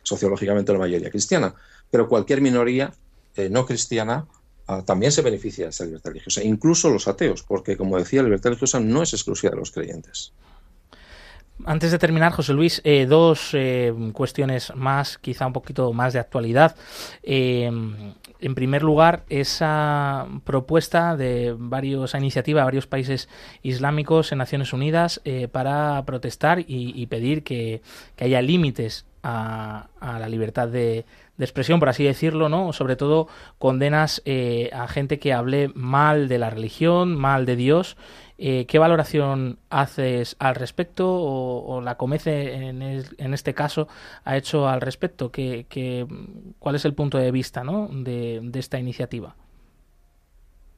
sociológicamente 0.01 0.71
la 0.71 0.79
mayoría 0.79 1.09
cristiana, 1.09 1.53
pero 1.91 2.07
cualquier 2.07 2.41
minoría 2.41 2.93
eh, 3.35 3.49
no 3.49 3.65
cristiana 3.65 4.25
Ah, 4.25 4.40
también 4.85 5.11
se 5.11 5.21
beneficia 5.21 5.65
de 5.65 5.71
esa 5.71 5.85
libertad 5.85 6.11
religiosa, 6.11 6.43
incluso 6.43 6.89
los 6.89 7.07
ateos, 7.07 7.43
porque 7.43 7.77
como 7.77 7.97
decía, 7.97 8.21
la 8.21 8.29
libertad 8.29 8.51
religiosa 8.51 8.79
no 8.79 9.03
es 9.03 9.13
exclusiva 9.13 9.51
de 9.51 9.57
los 9.57 9.71
creyentes. 9.71 10.33
Antes 11.65 11.91
de 11.91 11.99
terminar, 11.99 12.31
José 12.31 12.53
Luis, 12.53 12.81
eh, 12.83 13.05
dos 13.07 13.51
eh, 13.53 13.93
cuestiones 14.13 14.73
más, 14.75 15.17
quizá 15.17 15.45
un 15.45 15.53
poquito 15.53 15.93
más 15.93 16.13
de 16.13 16.19
actualidad. 16.19 16.75
Eh, 17.23 17.69
en 18.39 18.55
primer 18.55 18.81
lugar, 18.81 19.23
esa 19.29 20.27
propuesta 20.43 21.15
de 21.15 21.55
varios, 21.57 22.15
iniciativa 22.15 22.61
de 22.61 22.65
varios 22.65 22.87
países 22.87 23.29
islámicos 23.61 24.31
en 24.31 24.39
Naciones 24.39 24.73
Unidas 24.73 25.21
para 25.51 26.03
protestar 26.05 26.63
y, 26.67 27.05
pedir 27.05 27.43
que, 27.43 27.81
haya 28.19 28.41
límites 28.41 29.05
a, 29.21 29.89
la 30.01 30.27
libertad 30.27 30.69
de, 30.69 31.05
de 31.41 31.45
expresión, 31.45 31.79
por 31.79 31.89
así 31.89 32.03
decirlo, 32.03 32.49
¿no? 32.49 32.71
Sobre 32.71 32.95
todo 32.95 33.27
condenas 33.57 34.21
eh, 34.25 34.69
a 34.73 34.87
gente 34.87 35.17
que 35.17 35.33
hable 35.33 35.71
mal 35.73 36.27
de 36.27 36.37
la 36.37 36.51
religión, 36.51 37.15
mal 37.15 37.45
de 37.45 37.55
Dios 37.55 37.97
Eh, 38.43 38.65
¿Qué 38.65 38.79
valoración 38.79 39.59
haces 39.69 40.35
al 40.39 40.55
respecto 40.55 41.05
o, 41.07 41.79
la 41.81 41.95
Comece 41.95 42.55
en, 42.55 43.33
este 43.33 43.53
caso 43.53 43.87
ha 44.25 44.35
hecho 44.35 44.67
al 44.67 44.81
respecto? 44.81 45.31
¿Qué, 45.31 45.67
cuál 46.57 46.75
es 46.75 46.83
el 46.85 46.95
punto 46.95 47.19
de 47.19 47.29
vista 47.31 47.63
¿no? 47.63 47.87
de, 47.91 48.41
esta 48.55 48.79
iniciativa? 48.79 49.35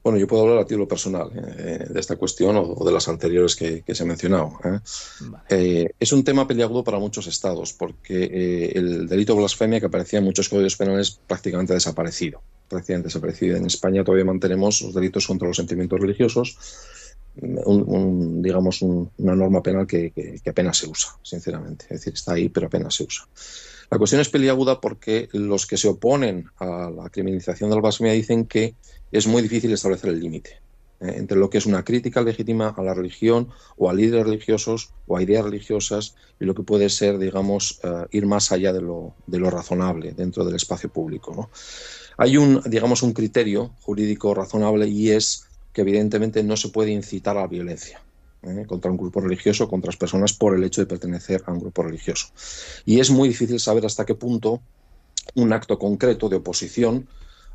Bueno, 0.04 0.18
yo 0.18 0.28
puedo 0.28 0.42
hablar 0.42 0.58
a 0.58 0.66
título 0.66 0.86
personal 0.86 1.30
eh, 1.34 1.86
de 1.88 1.98
esta 1.98 2.16
cuestión 2.16 2.56
o, 2.56 2.84
de 2.84 2.92
las 2.92 3.08
anteriores 3.08 3.56
que, 3.56 3.82
se 3.86 4.02
han 4.02 4.08
mencionado. 4.08 4.52
¿eh? 5.48 5.88
es 5.98 6.12
un 6.12 6.22
tema 6.22 6.46
peliagudo 6.46 6.84
para 6.84 6.98
muchos 6.98 7.26
estados 7.26 7.72
porque 7.72 8.70
el 8.74 9.08
delito 9.08 9.32
de 9.32 9.38
blasfemia 9.40 9.80
que 9.80 9.86
aparecía 9.86 10.18
en 10.18 10.26
muchos 10.26 10.48
códigos 10.50 10.76
penales 10.76 11.18
prácticamente 11.26 11.72
ha 11.72 11.74
desaparecido. 11.74 12.42
Prácticamente 12.68 13.08
desaparecido. 13.08 13.56
En 13.56 13.66
España 13.66 14.04
todavía 14.04 14.26
mantenemos 14.26 14.82
los 14.82 14.94
delitos 14.94 15.26
contra 15.26 15.48
los 15.48 15.56
sentimientos 15.56 15.98
religiosos 15.98 16.58
un, 17.36 18.42
digamos, 18.42 18.82
una 18.82 19.34
norma 19.34 19.62
penal 19.62 19.86
que, 19.86 20.40
apenas 20.46 20.78
se 20.78 20.88
usa, 20.88 21.10
sinceramente. 21.22 21.86
Es 21.86 22.00
decir, 22.00 22.14
está 22.14 22.34
ahí, 22.34 22.48
pero 22.48 22.66
apenas 22.66 22.94
se 22.94 23.04
usa. 23.04 23.26
La 23.90 23.98
cuestión 23.98 24.20
es 24.20 24.28
peliaguda 24.28 24.80
porque 24.80 25.28
los 25.32 25.66
que 25.66 25.76
se 25.76 25.88
oponen 25.88 26.46
a 26.58 26.90
la 26.90 27.10
criminalización 27.10 27.70
de 27.70 27.76
la 27.76 27.82
blasfemia 27.82 28.12
dicen 28.12 28.46
que 28.46 28.74
es 29.12 29.26
muy 29.26 29.42
difícil 29.42 29.72
establecer 29.72 30.10
el 30.10 30.20
límite 30.20 30.58
¿eh? 31.00 31.14
entre 31.16 31.38
lo 31.38 31.50
que 31.50 31.58
es 31.58 31.66
una 31.66 31.84
crítica 31.84 32.22
legítima 32.22 32.74
a 32.76 32.82
la 32.82 32.94
religión 32.94 33.48
o 33.76 33.90
a 33.90 33.94
líderes 33.94 34.26
religiosos 34.26 34.92
o 35.06 35.16
a 35.16 35.22
ideas 35.22 35.44
religiosas 35.44 36.14
y 36.40 36.44
lo 36.44 36.54
que 36.54 36.62
puede 36.62 36.88
ser, 36.88 37.18
digamos, 37.18 37.80
eh, 37.84 38.06
ir 38.12 38.26
más 38.26 38.52
allá 38.52 38.72
de 38.72 38.80
lo, 38.80 39.14
de 39.26 39.38
lo, 39.38 39.50
razonable 39.50 40.12
dentro 40.12 40.44
del 40.44 40.56
espacio 40.56 40.88
público. 40.88 41.50
Hay 42.16 42.36
un, 42.36 42.62
digamos, 42.66 43.02
un 43.02 43.12
criterio 43.12 43.72
jurídico 43.82 44.34
razonable 44.34 44.88
y 44.88 45.10
es 45.10 45.46
que 45.72 45.82
evidentemente 45.82 46.42
no 46.42 46.56
se 46.56 46.68
puede 46.68 46.90
incitar 46.90 47.36
a 47.36 47.42
la 47.42 47.48
violencia. 47.48 48.00
¿Eh? 48.46 48.66
contra 48.66 48.90
un 48.90 48.96
grupo 48.96 49.20
religioso, 49.20 49.68
contra 49.68 49.88
las 49.88 49.96
personas 49.96 50.32
por 50.32 50.54
el 50.54 50.64
hecho 50.64 50.80
de 50.80 50.86
pertenecer 50.86 51.42
a 51.46 51.52
un 51.52 51.60
grupo 51.60 51.82
religioso. 51.82 52.28
Y 52.84 53.00
es 53.00 53.10
muy 53.10 53.28
difícil 53.28 53.60
saber 53.60 53.86
hasta 53.86 54.04
qué 54.04 54.14
punto 54.14 54.60
un 55.34 55.52
acto 55.52 55.78
concreto 55.78 56.28
de 56.28 56.36
oposición 56.36 57.08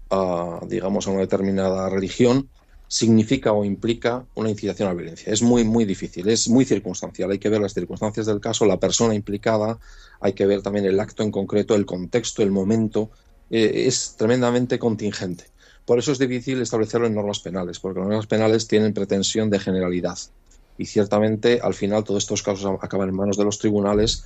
a, 0.10 0.60
digamos, 0.68 1.08
a 1.08 1.12
una 1.12 1.22
determinada 1.22 1.90
religión 1.90 2.50
significa 2.88 3.54
o 3.54 3.64
implica 3.64 4.26
una 4.34 4.50
incitación 4.50 4.88
a 4.88 4.92
la 4.92 4.98
violencia. 4.98 5.32
Es 5.32 5.44
muy, 5.44 5.64
muy 5.64 5.86
difícil, 5.86 6.28
es 6.28 6.50
muy 6.50 6.66
circunstancial. 6.66 7.30
Hay 7.30 7.38
que 7.38 7.50
ver 7.50 7.62
las 7.62 7.74
circunstancias 7.74 8.26
del 8.26 8.42
caso, 8.42 8.66
la 8.66 8.80
persona 8.80 9.14
implicada, 9.14 9.78
hay 10.20 10.34
que 10.34 10.48
ver 10.48 10.64
también 10.64 10.86
el 10.86 11.00
acto 11.00 11.22
en 11.22 11.32
concreto, 11.32 11.76
el 11.76 11.86
contexto, 11.86 12.42
el 12.42 12.52
momento. 12.52 13.12
Eh, 13.52 13.84
es 13.86 14.16
tremendamente 14.18 14.80
contingente. 14.80 15.46
Por 15.86 16.00
eso 16.00 16.12
es 16.12 16.20
difícil 16.20 16.62
establecerlo 16.62 17.08
en 17.08 17.16
normas 17.16 17.40
penales, 17.40 17.80
porque 17.80 18.00
las 18.00 18.10
normas 18.10 18.28
penales 18.28 18.68
tienen 18.68 18.94
pretensión 18.94 19.50
de 19.50 19.60
generalidad. 19.60 20.18
Y 20.80 20.86
ciertamente, 20.86 21.60
al 21.62 21.74
final, 21.74 22.06
todos 22.06 22.24
estos 22.24 22.42
casos 22.42 22.66
acaban 22.82 23.10
en 23.10 23.16
manos 23.16 23.36
de 23.36 23.44
los 23.44 23.60
tribunales 23.60 24.24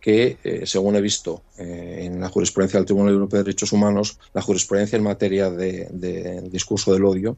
que, 0.00 0.38
eh, 0.44 0.62
según 0.64 0.94
he 0.94 1.00
visto 1.00 1.42
eh, 1.58 2.02
en 2.04 2.20
la 2.20 2.28
jurisprudencia 2.28 2.78
del 2.78 2.86
Tribunal 2.86 3.14
Europeo 3.14 3.38
de 3.38 3.44
Derechos 3.44 3.72
Humanos, 3.72 4.20
la 4.32 4.40
jurisprudencia 4.40 4.96
en 4.96 5.02
materia 5.02 5.50
de, 5.50 6.48
discurso 6.48 6.92
del 6.92 7.04
odio 7.04 7.36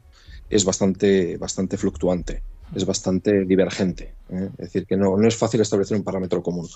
es 0.51 0.63
bastante, 0.65 1.37
bastante 1.37 1.77
fluctuante, 1.77 2.43
es 2.75 2.85
bastante 2.85 3.43
divergente. 3.43 4.13
¿eh? 4.29 4.49
Es 4.59 4.65
decir, 4.65 4.85
que 4.85 4.97
no, 4.97 5.17
no 5.17 5.27
es 5.27 5.35
fácil 5.35 5.61
establecer 5.61 5.97
un 5.97 6.03
parámetro 6.03 6.43
común. 6.43 6.69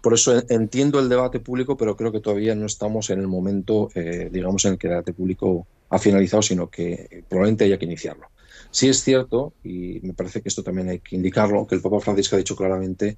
Por 0.00 0.14
eso 0.14 0.42
entiendo 0.48 0.98
el 0.98 1.10
debate 1.10 1.40
público, 1.40 1.76
pero 1.76 1.94
creo 1.94 2.10
que 2.10 2.20
todavía 2.20 2.54
no 2.54 2.64
estamos 2.64 3.10
en 3.10 3.18
el 3.18 3.26
momento, 3.26 3.90
digamos, 4.30 4.64
en 4.64 4.72
el 4.72 4.78
que 4.78 4.86
el 4.86 4.92
debate 4.92 5.12
público 5.12 5.66
ha 5.90 5.98
finalizado, 5.98 6.40
sino 6.40 6.70
que 6.70 7.24
probablemente 7.28 7.64
haya 7.64 7.78
que 7.78 7.84
iniciarlo. 7.84 8.28
Sí 8.70 8.88
es 8.88 9.02
cierto, 9.02 9.54
y 9.64 10.00
me 10.02 10.12
parece 10.12 10.42
que 10.42 10.48
esto 10.48 10.62
también 10.62 10.88
hay 10.88 11.00
que 11.00 11.16
indicarlo, 11.16 11.66
que 11.66 11.74
el 11.74 11.80
Papa 11.80 12.00
Francisco 12.00 12.36
ha 12.36 12.38
dicho 12.38 12.56
claramente 12.56 13.16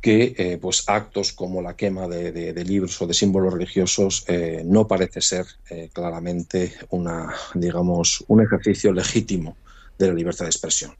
que 0.00 0.34
eh, 0.38 0.58
pues 0.60 0.84
actos 0.88 1.32
como 1.32 1.62
la 1.62 1.74
quema 1.74 2.06
de, 2.06 2.64
libros 2.64 3.00
o 3.02 3.06
de 3.06 3.14
símbolos 3.14 3.52
religiosos 3.52 4.24
eh, 4.28 4.62
no 4.64 4.86
parece 4.86 5.20
ser 5.20 5.46
eh, 5.68 5.90
claramente 5.92 6.74
una, 6.90 7.34
digamos, 7.54 8.24
un 8.28 8.42
ejercicio 8.42 8.92
legítimo 8.92 9.56
de 9.98 10.08
la 10.08 10.14
libertad 10.14 10.44
de 10.44 10.50
expresión 10.50 10.94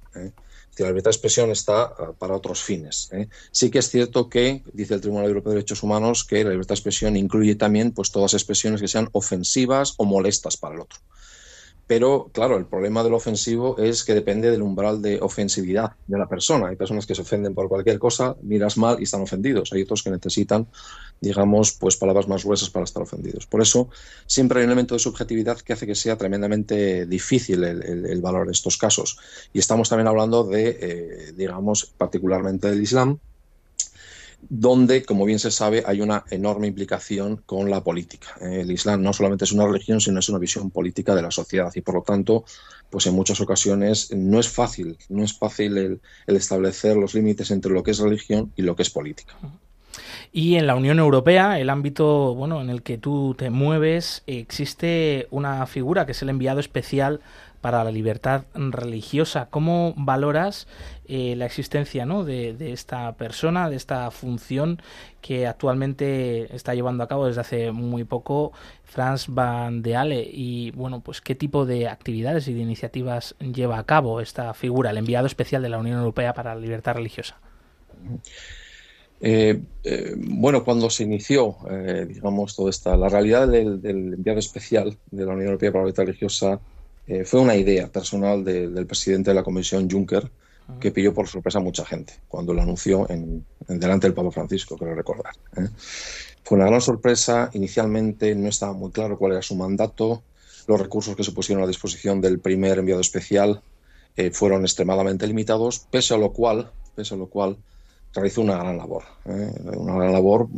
la 0.82 0.88
libertad 0.88 1.10
de 1.10 1.14
expresión 1.14 1.50
está 1.50 1.82
ah, 1.84 2.12
para 2.18 2.34
otros 2.34 2.62
fines. 2.62 3.10
Sí 3.50 3.70
que 3.70 3.78
es 3.78 3.88
cierto 3.88 4.28
que, 4.28 4.62
dice 4.72 4.94
el 4.94 5.00
Tribunal 5.00 5.26
Europeo 5.26 5.52
de 5.52 5.56
Derechos 5.56 5.82
Humanos, 5.82 6.24
que 6.24 6.44
la 6.44 6.50
libertad 6.50 6.70
de 6.70 6.74
expresión 6.74 7.16
incluye 7.16 7.54
también 7.54 7.92
pues, 7.92 8.10
todas 8.10 8.34
expresiones 8.34 8.80
que 8.80 8.88
sean 8.88 9.08
ofensivas 9.12 9.94
o 9.96 10.04
molestas 10.04 10.56
para 10.56 10.74
el 10.74 10.82
otro. 10.82 10.98
Pero, 11.86 12.30
claro, 12.32 12.56
el 12.56 12.66
problema 12.66 13.04
del 13.04 13.14
ofensivo 13.14 13.78
es 13.78 14.02
que 14.02 14.12
depende 14.12 14.50
del 14.50 14.62
umbral 14.62 15.00
de 15.00 15.20
ofensividad 15.20 15.92
de 16.08 16.18
la 16.18 16.26
persona. 16.26 16.68
Hay 16.68 16.76
personas 16.76 17.06
que 17.06 17.14
se 17.14 17.22
ofenden 17.22 17.54
por 17.54 17.68
cualquier 17.68 18.00
cosa, 18.00 18.34
miras 18.42 18.76
mal 18.76 18.98
y 18.98 19.04
están 19.04 19.22
ofendidos. 19.22 19.72
Hay 19.72 19.82
otros 19.82 20.02
que 20.02 20.10
necesitan, 20.10 20.66
digamos, 21.20 21.72
pues 21.72 21.96
palabras 21.96 22.26
más 22.26 22.44
gruesas 22.44 22.70
para 22.70 22.84
estar 22.84 23.04
ofendidos. 23.04 23.46
Por 23.46 23.62
eso, 23.62 23.88
siempre 24.26 24.58
hay 24.58 24.64
un 24.64 24.70
elemento 24.70 24.96
de 24.96 24.98
subjetividad 24.98 25.58
que 25.60 25.74
hace 25.74 25.86
que 25.86 25.94
sea 25.94 26.16
tremendamente 26.16 27.06
difícil 27.06 27.62
el, 27.62 28.20
valor 28.20 28.46
de 28.46 28.52
estos 28.52 28.76
casos. 28.76 29.18
Y 29.52 29.60
estamos 29.60 29.88
también 29.88 30.08
hablando 30.08 30.42
de, 30.42 30.78
eh, 30.80 31.32
digamos, 31.36 31.86
particularmente 31.96 32.68
del 32.68 32.82
Islam, 32.82 33.20
donde, 34.48 35.04
como 35.04 35.24
bien 35.24 35.38
se 35.38 35.50
sabe, 35.50 35.82
hay 35.86 36.00
una 36.00 36.24
enorme 36.30 36.68
implicación 36.68 37.42
con 37.46 37.70
la 37.70 37.82
política. 37.82 38.28
El 38.40 38.70
Islam 38.70 39.02
no 39.02 39.12
solamente 39.12 39.44
es 39.44 39.52
una 39.52 39.66
religión, 39.66 40.00
sino 40.00 40.20
es 40.20 40.28
una 40.28 40.38
visión 40.38 40.70
política 40.70 41.14
de 41.14 41.22
la 41.22 41.30
sociedad 41.30 41.72
y, 41.74 41.80
por 41.80 41.96
lo 41.96 42.02
tanto, 42.02 42.44
pues 42.90 43.06
en 43.06 43.14
muchas 43.14 43.40
ocasiones 43.40 44.12
no 44.14 44.38
es 44.38 44.48
fácil, 44.48 44.98
no 45.08 45.24
es 45.24 45.36
fácil 45.36 45.76
el, 45.76 46.00
establecer 46.26 46.96
los 46.96 47.14
límites 47.14 47.50
entre 47.50 47.72
lo 47.72 47.82
que 47.82 47.90
es 47.90 47.98
religión 47.98 48.52
y 48.56 48.62
lo 48.62 48.76
que 48.76 48.82
es 48.82 48.90
política. 48.90 49.34
Y 50.32 50.56
en 50.56 50.66
la 50.66 50.76
Unión 50.76 50.98
Europea, 50.98 51.58
el 51.58 51.70
ámbito 51.70 52.34
bueno, 52.34 52.60
en 52.60 52.68
el 52.68 52.82
que 52.82 52.98
tú 52.98 53.34
te 53.38 53.50
mueves, 53.50 54.22
existe 54.26 55.26
una 55.30 55.66
figura 55.66 56.04
que 56.04 56.12
es 56.12 56.22
el 56.22 56.28
enviado 56.28 56.60
especial 56.60 57.20
para 57.66 57.82
la 57.82 57.90
libertad 57.90 58.44
religiosa. 58.54 59.48
¿Cómo 59.50 59.92
valoras 59.96 60.68
eh, 61.08 61.34
la 61.34 61.46
existencia 61.46 62.06
¿no? 62.06 62.24
de, 62.24 62.54
esta 62.72 63.16
persona, 63.16 63.68
de 63.68 63.74
esta 63.74 64.08
función 64.12 64.80
que 65.20 65.48
actualmente 65.48 66.54
está 66.54 66.76
llevando 66.76 67.02
a 67.02 67.08
cabo 67.08 67.26
desde 67.26 67.40
hace 67.40 67.72
muy 67.72 68.04
poco 68.04 68.52
Franz 68.84 69.26
Van 69.26 69.82
de 69.82 69.96
Ale? 69.96 70.30
Y 70.32 70.70
bueno, 70.76 71.00
pues 71.00 71.20
qué 71.20 71.34
tipo 71.34 71.66
de 71.66 71.88
actividades 71.88 72.46
y 72.46 72.54
de 72.54 72.60
iniciativas 72.60 73.34
lleva 73.40 73.80
a 73.80 73.84
cabo 73.84 74.20
esta 74.20 74.54
figura, 74.54 74.90
el 74.90 74.98
enviado 74.98 75.26
especial 75.26 75.60
de 75.60 75.68
la 75.68 75.78
Unión 75.78 75.98
Europea 75.98 76.34
para 76.34 76.54
la 76.54 76.60
libertad 76.60 76.94
religiosa. 76.94 77.36
Eh, 79.20 79.60
eh, 79.82 80.14
bueno, 80.16 80.62
cuando 80.62 80.88
se 80.88 81.02
inició, 81.02 81.56
digamos, 82.06 82.54
toda 82.54 82.70
esta, 82.70 82.96
la 82.96 83.08
realidad 83.08 83.48
del, 83.48 83.80
enviado 83.82 84.38
especial 84.38 84.96
de 85.10 85.26
la 85.26 85.32
Unión 85.32 85.46
Europea 85.46 85.72
para 85.72 85.82
la 85.82 85.86
libertad 85.86 86.04
religiosa 86.04 86.60
eh, 87.06 87.24
fue 87.24 87.40
una 87.40 87.54
idea 87.54 87.88
personal 87.88 88.44
del 88.44 88.86
presidente 88.86 89.30
de 89.30 89.34
la 89.34 89.44
Comisión 89.44 89.88
Juncker 89.90 90.30
que 90.80 90.90
pilló 90.90 91.14
por 91.14 91.28
sorpresa 91.28 91.58
a 91.58 91.62
mucha 91.62 91.84
gente 91.84 92.14
cuando 92.26 92.52
lo 92.52 92.60
anunció 92.60 93.08
en, 93.08 93.44
delante 93.68 94.08
del 94.08 94.14
Papa 94.14 94.32
Francisco, 94.32 94.76
quiero 94.76 94.94
recordar. 94.94 95.32
¿eh? 95.56 95.68
Fue 96.42 96.58
una 96.58 96.66
gran 96.66 96.80
sorpresa. 96.80 97.50
Inicialmente 97.54 98.34
no 98.34 98.48
estaba 98.48 98.72
muy 98.72 98.90
claro 98.90 99.18
cuál 99.18 99.32
era 99.32 99.42
su 99.42 99.54
mandato. 99.54 100.22
Los 100.66 100.80
recursos 100.80 101.14
que 101.14 101.22
se 101.22 101.32
pusieron 101.32 101.62
a 101.62 101.66
disposición 101.68 102.20
del 102.20 102.40
primer 102.40 102.78
enviado 102.78 103.00
especial 103.00 103.62
eh, 104.16 104.30
fueron 104.30 104.62
extremadamente 104.62 105.26
limitados, 105.26 105.86
pese 105.90 106.14
a 106.14 106.18
lo 106.18 106.32
cual, 106.32 106.70
pese 106.94 107.14
a 107.14 107.16
lo 107.16 107.26
cual 107.26 107.56
realizó 108.16 108.40
una 108.40 108.56
gran 108.56 108.76
labor. 108.76 109.04
Una 109.24 109.94
gran 109.94 110.12
labor 110.12 110.48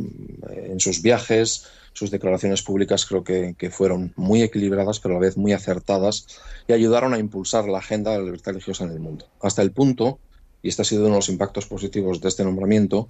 en 0.51 0.79
sus 0.79 1.01
viajes, 1.01 1.65
sus 1.93 2.11
declaraciones 2.11 2.63
públicas 2.63 3.05
creo 3.05 3.23
que, 3.23 3.69
fueron 3.71 4.13
muy 4.15 4.41
equilibradas, 4.41 4.99
pero 4.99 5.15
a 5.15 5.17
la 5.19 5.25
vez 5.25 5.37
muy 5.37 5.53
acertadas 5.53 6.27
y 6.67 6.73
ayudaron 6.73 7.13
a 7.13 7.19
impulsar 7.19 7.67
la 7.67 7.79
agenda 7.79 8.11
de 8.11 8.19
la 8.19 8.23
libertad 8.23 8.51
religiosa 8.51 8.85
en 8.85 8.91
el 8.91 8.99
mundo. 8.99 9.25
Hasta 9.41 9.61
el 9.61 9.71
punto, 9.71 10.19
y 10.61 10.69
este 10.69 10.81
ha 10.81 10.85
sido 10.85 11.01
uno 11.01 11.11
de 11.11 11.17
los 11.17 11.29
impactos 11.29 11.65
positivos 11.65 12.21
de 12.21 12.29
este 12.29 12.43
nombramiento, 12.43 13.09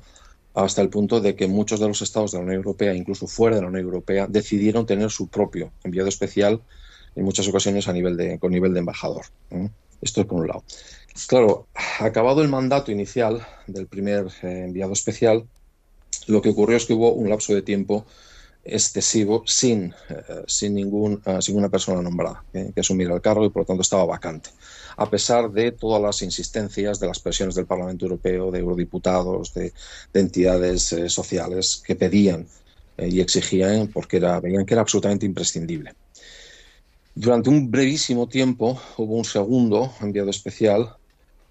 hasta 0.56 0.82
el 0.82 0.90
punto 0.90 1.22
de 1.22 1.36
que 1.36 1.48
muchos 1.48 1.80
de 1.80 1.88
los 1.88 2.02
estados 2.02 2.32
de 2.32 2.40
la 2.40 2.44
Unión 2.44 2.58
Europea, 2.58 2.94
incluso 2.94 3.28
fuera 3.28 3.56
de 3.56 3.62
la 3.62 3.68
Unión 3.68 3.86
Europea, 3.86 4.28
decidieron 4.28 4.86
tener 4.86 5.12
su 5.12 5.28
propio 5.28 5.72
enviado 5.84 6.10
especial, 6.10 6.62
en 7.16 7.26
muchas 7.26 7.48
ocasiones 7.48 7.88
a 7.88 7.94
nivel 7.94 8.18
de, 8.18 8.40
con 8.40 8.52
nivel 8.52 8.74
de 8.74 8.80
embajador. 8.80 9.26
¿eh? 9.52 9.70
Esto 10.02 10.22
es 10.22 10.28
por 10.28 10.40
un 10.42 10.48
lado. 10.48 10.64
Claro, 11.28 11.67
acabado 12.00 12.41
el 12.41 12.48
mandato 12.50 12.91
inicial 12.91 13.45
del 13.67 13.88
primer 13.88 14.28
eh, 14.41 14.63
enviado 14.65 14.93
especial, 14.93 15.45
lo 16.28 16.41
que 16.41 16.50
ocurrió 16.50 16.78
es 16.78 16.86
que 16.86 16.93
hubo 16.93 17.13
un 17.13 17.30
lapso 17.30 17.54
de 17.54 17.62
tiempo 17.62 18.06
excesivo 18.63 19.43
sin, 19.45 19.93
eh, 20.10 20.43
sin, 20.48 20.76
ningún, 20.76 21.22
uh, 21.26 21.39
ninguna 21.48 21.69
persona 21.69 22.02
nombrada 22.02 22.43
que 22.52 22.80
asumiera 22.80 23.15
el 23.15 23.22
cargo 23.22 23.45
y 23.45 23.50
por 23.50 23.62
lo 23.62 23.65
tanto 23.65 23.82
estaba 23.82 24.06
vacante. 24.06 24.50
A 24.98 25.10
pesar 25.10 25.50
de 25.52 25.72
todas 25.72 26.02
las 26.02 26.22
insistencias 26.22 27.00
de 27.00 27.08
las 27.08 27.19
presiones 27.19 27.56
del 27.56 27.65
Parlamento 27.65 28.06
Europeo, 28.06 28.52
de 28.52 28.60
eurodiputados, 28.60 29.54
de, 29.54 29.74
entidades 30.13 30.91
eh, 30.93 31.10
sociales 31.10 31.82
que 31.86 31.95
pedían 31.95 32.48
y 32.98 33.22
exigían 33.22 33.88
porque 33.88 34.17
era, 34.17 34.41
veían 34.41 34.65
que 34.65 34.74
era 34.74 34.82
absolutamente 34.82 35.26
imprescindible. 35.26 35.93
Durante 37.15 37.50
un 37.50 37.72
brevísimo 37.72 38.28
tiempo 38.28 38.80
hubo 38.98 39.15
un 39.15 39.24
segundo 39.24 39.93
enviado 40.02 40.30
especial 40.30 40.99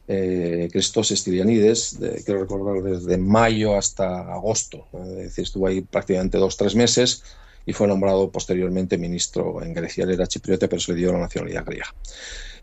eh, 0.09 0.69
Christos 0.73 1.11
Stylianides, 1.11 1.99
quiero 2.25 2.41
recordar, 2.41 2.83
desde 2.83 3.19
mayo 3.19 3.77
hasta 3.77 4.33
agosto. 4.33 4.87
Es 4.95 5.17
decir, 5.17 5.45
estuvo 5.45 5.67
ahí 5.67 5.83
prácticamente 5.83 6.39
dos, 6.39 6.57
tres 6.57 6.75
meses 6.75 7.23
y 7.67 7.75
fue 7.75 7.87
nombrado 7.87 8.31
posteriormente 8.31 8.97
ministro 8.97 9.63
en 9.63 9.75
Grecia. 9.75 10.05
Él 10.05 10.13
era 10.13 10.27
chipriote, 10.27 10.67
pero 10.67 10.81
se 10.81 10.93
le 10.93 10.99
dio 10.99 11.13
la 11.13 11.19
nacionalidad 11.19 11.67
griega. 11.67 11.95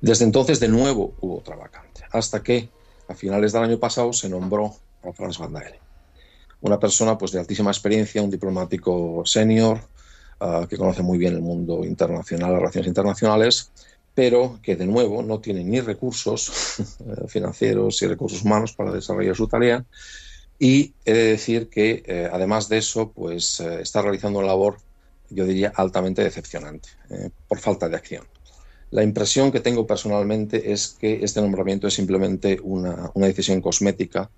Desde 0.01 0.25
entonces, 0.25 0.60
de 0.60 0.67
nuevo, 0.67 1.13
hubo 1.21 1.38
otra 1.38 1.55
vacante, 1.55 2.01
hasta 2.12 2.41
que 2.41 2.69
a 3.08 3.13
finales 3.13 3.53
del 3.53 3.63
año 3.63 3.79
pasado 3.79 4.12
se 4.13 4.27
nombró 4.27 4.73
a 5.03 5.13
Franz 5.13 5.38
Van. 5.38 5.53
Una 6.62 6.79
persona 6.79 7.15
pues, 7.17 7.31
de 7.31 7.39
altísima 7.39 7.69
experiencia, 7.69 8.23
un 8.23 8.31
diplomático 8.31 9.21
senior, 9.25 9.81
ah, 10.39 10.65
que 10.67 10.77
conoce 10.77 11.03
muy 11.03 11.19
bien 11.19 11.36
el 11.36 11.41
mundo 11.41 11.86
internacional, 11.86 12.51
las 12.51 12.60
relaciones 12.62 12.88
internacionales, 12.88 13.71
pero 14.15 14.60
que 14.63 14.78
de 14.78 14.88
nuevo 14.88 15.21
no 15.21 15.39
tiene 15.39 15.63
ni 15.63 15.82
recursos 15.82 16.78
financieros 17.28 18.01
y 18.01 18.08
recursos 18.08 18.43
humanos 18.43 18.73
para 18.73 18.91
desarrollar 18.91 19.36
su 19.36 19.47
tarea. 19.47 19.86
Y 20.58 20.93
he 21.04 21.13
de 21.13 21.23
decir 21.32 21.67
que, 21.67 22.01
eh, 22.06 22.30
además 22.32 22.69
de 22.69 22.78
eso, 22.78 23.12
pues 23.12 23.60
eh, 23.60 23.82
está 23.82 24.01
realizando 24.01 24.39
una 24.39 24.47
labor, 24.47 24.78
yo 25.30 25.45
diría, 25.45 25.73
altamente 25.75 26.23
decepcionante, 26.23 26.88
eh, 27.10 27.30
por 27.49 27.60
falta 27.60 27.89
de 27.89 27.97
acción. 27.97 28.23
La 28.91 29.04
impresión 29.04 29.51
que 29.51 29.60
tengo 29.60 29.86
personalmente 29.86 30.71
es 30.71 30.95
que 30.97 31.21
este 31.21 31.41
nombramiento 31.41 31.88
es 31.88 31.93
simplemente 31.93 32.58
una, 32.63 33.12
decisión 33.15 33.60
cosmética 33.60 34.30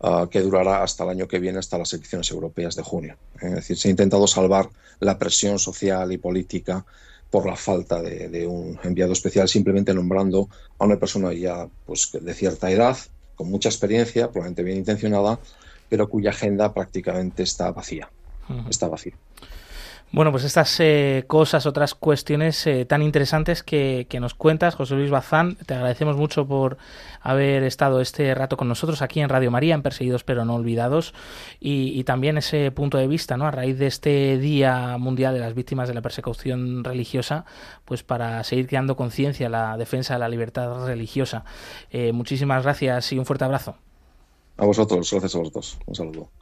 ah, 0.00 0.26
que 0.28 0.40
durará 0.40 0.82
hasta 0.82 1.04
el 1.04 1.10
año 1.10 1.28
que 1.28 1.38
viene, 1.38 1.60
hasta 1.60 1.78
las 1.78 1.92
elecciones 1.92 2.28
europeas 2.32 2.74
de 2.74 2.82
junio. 2.82 3.16
Es 3.40 3.54
decir, 3.54 3.78
se 3.78 3.86
ha 3.86 3.90
intentado 3.92 4.26
salvar 4.26 4.68
la 4.98 5.16
presión 5.16 5.60
social 5.60 6.10
y 6.10 6.18
política 6.18 6.84
por 7.32 7.46
la 7.46 7.56
falta 7.56 8.02
de, 8.02 8.46
un 8.46 8.78
enviado 8.84 9.14
especial, 9.14 9.48
simplemente 9.48 9.94
nombrando 9.94 10.50
a 10.78 10.84
una 10.84 10.98
persona 10.98 11.32
ya 11.32 11.66
pues, 11.86 12.10
de 12.12 12.34
cierta 12.34 12.70
edad, 12.70 12.94
con 13.36 13.50
mucha 13.50 13.70
experiencia, 13.70 14.30
probablemente 14.30 14.62
bien 14.62 14.76
intencionada, 14.76 15.40
pero 15.88 16.10
cuya 16.10 16.28
agenda 16.28 16.74
prácticamente 16.74 17.42
está 17.42 17.72
vacía. 17.72 18.10
Está 18.68 18.88
vacía. 18.88 19.14
Bueno, 20.14 20.30
pues 20.30 20.44
estas 20.44 20.78
eh, 20.78 21.24
cosas, 21.26 21.64
otras 21.64 21.94
cuestiones 21.94 22.66
eh, 22.66 22.84
tan 22.84 23.00
interesantes 23.00 23.62
que, 23.62 24.06
nos 24.20 24.34
cuentas, 24.34 24.74
José 24.74 24.94
Luis 24.94 25.10
Bazán, 25.10 25.56
te 25.56 25.72
agradecemos 25.72 26.18
mucho 26.18 26.46
por 26.46 26.76
haber 27.22 27.62
estado 27.62 28.02
este 28.02 28.34
rato 28.34 28.58
con 28.58 28.68
nosotros 28.68 29.00
aquí 29.00 29.20
en 29.20 29.30
Radio 29.30 29.50
María, 29.50 29.74
en 29.74 29.80
Perseguidos 29.80 30.22
pero 30.22 30.44
no 30.44 30.56
olvidados, 30.56 31.14
y, 31.60 32.04
también 32.04 32.36
ese 32.36 32.70
punto 32.72 32.98
de 32.98 33.06
vista, 33.06 33.38
¿no? 33.38 33.46
A 33.46 33.52
raíz 33.52 33.78
de 33.78 33.86
este 33.86 34.36
Día 34.36 34.98
Mundial 34.98 35.32
de 35.32 35.40
las 35.40 35.54
Víctimas 35.54 35.88
de 35.88 35.94
la 35.94 36.02
Persecución 36.02 36.84
Religiosa, 36.84 37.46
pues 37.86 38.02
para 38.02 38.44
seguir 38.44 38.66
creando 38.66 38.96
conciencia, 38.96 39.48
la 39.48 39.78
defensa 39.78 40.12
de 40.12 40.20
la 40.20 40.28
libertad 40.28 40.86
religiosa. 40.86 41.46
Eh, 41.90 42.12
muchísimas 42.12 42.64
gracias 42.64 43.14
y 43.14 43.18
un 43.18 43.24
fuerte 43.24 43.46
abrazo. 43.46 43.76
A 44.58 44.66
vosotros, 44.66 45.10
gracias 45.10 45.34
a 45.34 45.38
vosotros. 45.38 45.78
Un 45.86 45.94
saludo. 45.94 46.41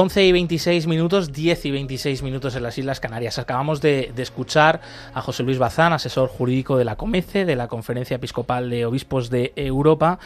11 0.00 0.26
y 0.26 0.30
26 0.30 0.86
minutos, 0.86 1.32
10 1.32 1.64
y 1.64 1.70
26 1.72 2.22
minutos 2.22 2.54
en 2.54 2.62
las 2.62 2.78
Islas 2.78 3.00
Canarias. 3.00 3.40
Acabamos 3.40 3.80
de, 3.80 4.12
escuchar 4.16 4.80
a 5.12 5.20
José 5.20 5.42
Luis 5.42 5.58
Bazán, 5.58 5.92
asesor 5.92 6.28
jurídico 6.28 6.76
de 6.76 6.84
la 6.84 6.94
COMECE, 6.94 7.44
de 7.44 7.56
la 7.56 7.66
Conferencia 7.66 8.14
Episcopal 8.14 8.70
de 8.70 8.86
Obispos 8.86 9.28
de 9.28 9.52
Europa, 9.56 10.20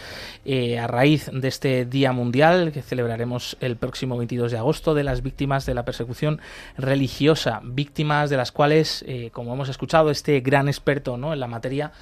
eh, 0.44 0.78
a 0.78 0.88
raíz 0.88 1.30
de 1.32 1.48
este 1.48 1.86
Día 1.86 2.12
Mundial 2.12 2.70
que 2.70 2.82
celebraremos 2.82 3.56
el 3.60 3.76
próximo 3.76 4.18
22 4.18 4.52
de 4.52 4.58
agosto 4.58 4.92
de 4.92 5.04
las 5.04 5.22
víctimas 5.22 5.64
de 5.64 5.72
la 5.72 5.86
persecución 5.86 6.42
religiosa, 6.76 7.62
víctimas 7.64 8.28
de 8.28 8.36
las 8.36 8.52
cuales, 8.52 9.02
eh, 9.08 9.30
como 9.32 9.54
hemos 9.54 9.70
escuchado, 9.70 10.10
este 10.10 10.40
gran 10.40 10.68
experto 10.68 11.16
¿no? 11.16 11.32
en 11.32 11.40
la 11.40 11.46
materia, 11.46 11.92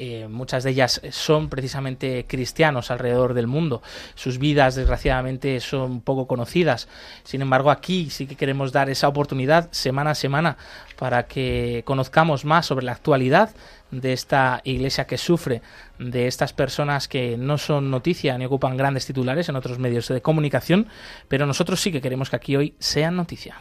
eh, 0.00 0.28
muchas 0.30 0.62
de 0.62 0.70
ellas 0.70 1.02
son 1.10 1.48
precisamente 1.48 2.24
cristianos 2.28 2.92
alrededor 2.92 3.34
del 3.34 3.48
mundo. 3.48 3.82
Sus 4.14 4.38
vidas, 4.38 4.76
desgraciadamente, 4.76 5.58
son 5.58 6.00
poco 6.00 6.28
conocidas. 6.28 6.88
Sin 7.24 7.42
embargo, 7.42 7.70
aquí 7.70 8.10
sí 8.10 8.26
que 8.26 8.36
queremos 8.36 8.72
dar 8.72 8.90
esa 8.90 9.08
oportunidad 9.08 9.68
semana 9.72 10.10
a 10.10 10.14
semana 10.14 10.56
para 10.98 11.26
que 11.26 11.82
conozcamos 11.84 12.44
más 12.44 12.66
sobre 12.66 12.84
la 12.84 12.92
actualidad 12.92 13.50
de 13.90 14.12
esta 14.12 14.60
iglesia 14.64 15.06
que 15.06 15.18
sufre, 15.18 15.62
de 15.98 16.26
estas 16.26 16.52
personas 16.52 17.08
que 17.08 17.36
no 17.36 17.58
son 17.58 17.90
noticia 17.90 18.36
ni 18.38 18.44
ocupan 18.44 18.76
grandes 18.76 19.06
titulares 19.06 19.48
en 19.48 19.56
otros 19.56 19.78
medios 19.78 20.08
de 20.08 20.22
comunicación, 20.22 20.88
pero 21.28 21.46
nosotros 21.46 21.80
sí 21.80 21.92
que 21.92 22.00
queremos 22.00 22.30
que 22.30 22.36
aquí 22.36 22.56
hoy 22.56 22.74
sean 22.78 23.16
noticia. 23.16 23.60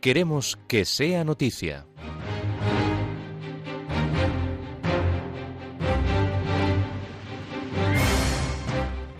Queremos 0.00 0.58
que 0.68 0.84
sea 0.84 1.24
noticia. 1.24 1.86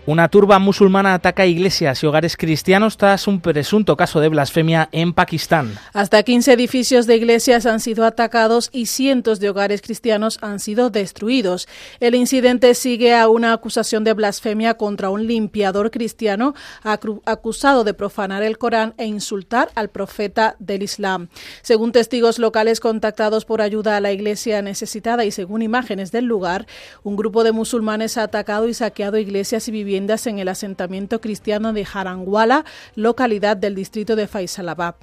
Una 0.07 0.29
turba 0.29 0.59
musulmana 0.59 1.15
ataca 1.15 1.47
iglesias 1.47 2.03
y 2.03 2.05
hogares 2.05 2.37
cristianos 2.37 2.95
tras 2.95 3.27
un 3.27 3.41
presunto 3.41 3.97
caso 3.97 4.19
de 4.19 4.29
blasfemia 4.29 4.87
en 4.91 5.13
Pakistán. 5.13 5.79
Hasta 5.93 6.21
15 6.21 6.53
edificios 6.53 7.07
de 7.07 7.15
iglesias 7.15 7.65
han 7.65 7.79
sido 7.79 8.05
atacados 8.05 8.69
y 8.71 8.85
cientos 8.85 9.39
de 9.39 9.49
hogares 9.49 9.81
cristianos 9.81 10.37
han 10.43 10.59
sido 10.59 10.91
destruidos. 10.91 11.67
El 11.99 12.13
incidente 12.13 12.75
sigue 12.75 13.15
a 13.15 13.27
una 13.29 13.51
acusación 13.51 14.03
de 14.03 14.13
blasfemia 14.13 14.75
contra 14.75 15.09
un 15.09 15.25
limpiador 15.25 15.89
cristiano 15.89 16.53
acusado 16.83 17.83
de 17.83 17.95
profanar 17.95 18.43
el 18.43 18.59
Corán 18.59 18.93
e 18.99 19.07
insultar 19.07 19.71
al 19.73 19.89
profeta 19.89 20.55
del 20.59 20.83
Islam. 20.83 21.29
Según 21.63 21.91
testigos 21.91 22.37
locales 22.37 22.79
contactados 22.79 23.43
por 23.43 23.59
ayuda 23.59 23.97
a 23.97 24.01
la 24.01 24.11
iglesia 24.11 24.61
necesitada 24.61 25.25
y 25.25 25.31
según 25.31 25.63
imágenes 25.63 26.11
del 26.11 26.25
lugar, 26.25 26.67
un 27.01 27.15
grupo 27.15 27.43
de 27.43 27.53
musulmanes 27.53 28.19
ha 28.19 28.23
atacado 28.23 28.67
y 28.67 28.75
saqueado 28.75 29.17
iglesias 29.17 29.67
y 29.67 29.71
viviendas 29.71 29.94
en 29.95 30.39
el 30.39 30.49
asentamiento 30.49 31.21
cristiano 31.21 31.71
de 31.71 31.85
Jaranguala, 31.85 32.65
localidad 32.95 33.55
del 33.55 33.75
distrito 33.75 34.15
de 34.15 34.27
Faisalabad. 34.27 34.95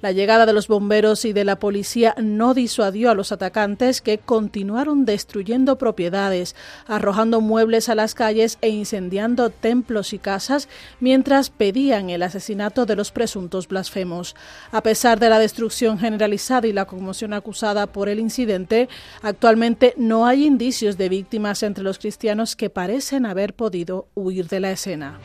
La 0.00 0.12
llegada 0.12 0.46
de 0.46 0.52
los 0.52 0.68
bomberos 0.68 1.24
y 1.24 1.32
de 1.32 1.44
la 1.44 1.58
policía 1.58 2.14
no 2.22 2.54
disuadió 2.54 3.10
a 3.10 3.14
los 3.14 3.32
atacantes 3.32 4.00
que 4.00 4.18
continuaron 4.18 5.04
destruyendo 5.04 5.76
propiedades, 5.76 6.54
arrojando 6.86 7.40
muebles 7.40 7.88
a 7.88 7.94
las 7.94 8.14
calles 8.14 8.58
e 8.60 8.68
incendiando 8.68 9.50
templos 9.50 10.12
y 10.12 10.18
casas 10.18 10.68
mientras 11.00 11.50
pedían 11.50 12.10
el 12.10 12.22
asesinato 12.22 12.86
de 12.86 12.96
los 12.96 13.10
presuntos 13.10 13.68
blasfemos. 13.68 14.36
A 14.70 14.82
pesar 14.82 15.18
de 15.18 15.28
la 15.28 15.40
destrucción 15.40 15.98
generalizada 15.98 16.68
y 16.68 16.72
la 16.72 16.84
conmoción 16.84 17.32
acusada 17.32 17.86
por 17.86 18.08
el 18.08 18.20
incidente, 18.20 18.88
actualmente 19.20 19.94
no 19.96 20.26
hay 20.26 20.46
indicios 20.46 20.96
de 20.96 21.08
víctimas 21.08 21.62
entre 21.64 21.84
los 21.84 21.98
cristianos 21.98 22.54
que 22.54 22.70
parecen 22.70 23.26
haber 23.26 23.52
podido 23.52 24.06
huir 24.14 24.37
de 24.46 24.60
la 24.60 24.70
escena. 24.70 25.18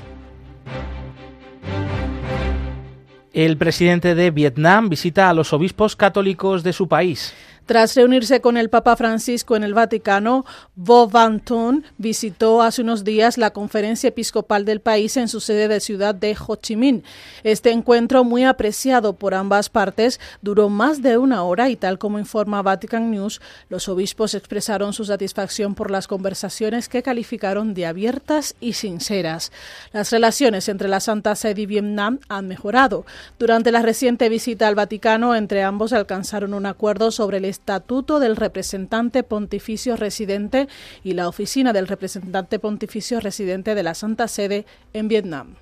El 3.34 3.58
presidente 3.58 4.16
de 4.16 4.32
Vietnam 4.32 4.90
visita 4.90 5.30
a 5.30 5.34
los 5.34 5.54
obispos 5.54 5.96
católicos 5.96 6.64
de 6.64 6.74
su 6.74 6.88
país. 6.88 7.34
Tras 7.66 7.96
reunirse 7.96 8.42
con 8.42 8.58
el 8.58 8.70
Papa 8.70 8.98
Francisco 8.98 9.56
en 9.56 9.64
el 9.64 9.74
Vaticano, 9.74 10.46
Vo 10.76 11.08
Van 11.08 11.40
Thun 11.40 11.86
visitó 11.98 12.62
hace 12.62 12.82
unos 12.82 13.06
días 13.06 13.38
la 13.38 13.52
conferencia 13.52 14.10
episcopal 14.10 14.66
del 14.66 14.82
país 14.82 15.16
en 15.16 15.30
su 15.30 15.40
sede 15.40 15.70
de 15.70 15.80
ciudad 15.80 16.14
de 16.14 16.36
Ho 16.46 16.58
Chi 16.58 16.76
Minh. 16.76 17.04
Este 17.46 17.72
encuentro, 17.72 18.26
muy 18.26 18.44
apreciado 18.44 19.14
por 19.14 19.34
ambas 19.34 19.70
partes, 19.70 20.20
duró 20.42 20.68
más 20.68 21.02
de 21.02 21.18
una 21.18 21.44
hora 21.44 21.70
y 21.70 21.78
tal 21.78 22.00
como 22.00 22.20
informa 22.20 22.62
Vatican 22.62 23.12
News, 23.12 23.40
los 23.70 23.88
obispos 23.88 24.34
expresaron 24.34 24.92
su 24.92 25.06
satisfacción 25.06 25.74
por 25.74 25.90
las 25.90 26.08
conversaciones 26.08 26.90
que 26.90 27.02
calificaron 27.02 27.74
de 27.74 27.86
abiertas 27.86 28.56
y 28.60 28.74
sinceras. 28.74 29.54
Las 29.94 30.12
relaciones 30.12 30.68
entre 30.68 30.90
la 30.90 31.00
Santa 31.00 31.34
Sede 31.36 31.62
y 31.62 31.66
Vietnam 31.66 32.20
han 32.28 32.50
mejorado. 32.50 33.06
Durante 33.40 33.72
la 33.72 33.82
reciente 33.82 34.28
visita 34.28 34.68
al 34.68 34.76
Vaticano, 34.76 35.34
entre 35.34 35.64
ambos 35.64 35.94
alcanzaron 35.94 36.54
un 36.54 36.66
acuerdo 36.66 37.10
sobre 37.12 37.38
el 37.38 37.53
Estatuto 37.54 38.20
del 38.20 38.36
Representante 38.36 39.22
Pontificio 39.22 39.96
Residente 39.96 40.68
y 41.04 41.14
la 41.14 41.28
Oficina 41.28 41.72
del 41.72 41.88
Representante 41.88 42.58
Pontificio 42.58 43.20
Residente 43.20 43.76
de 43.76 43.84
la 43.84 43.94
Santa 43.94 44.28
Sede 44.28 44.66
en 44.94 45.08
Vietnam. 45.08 45.56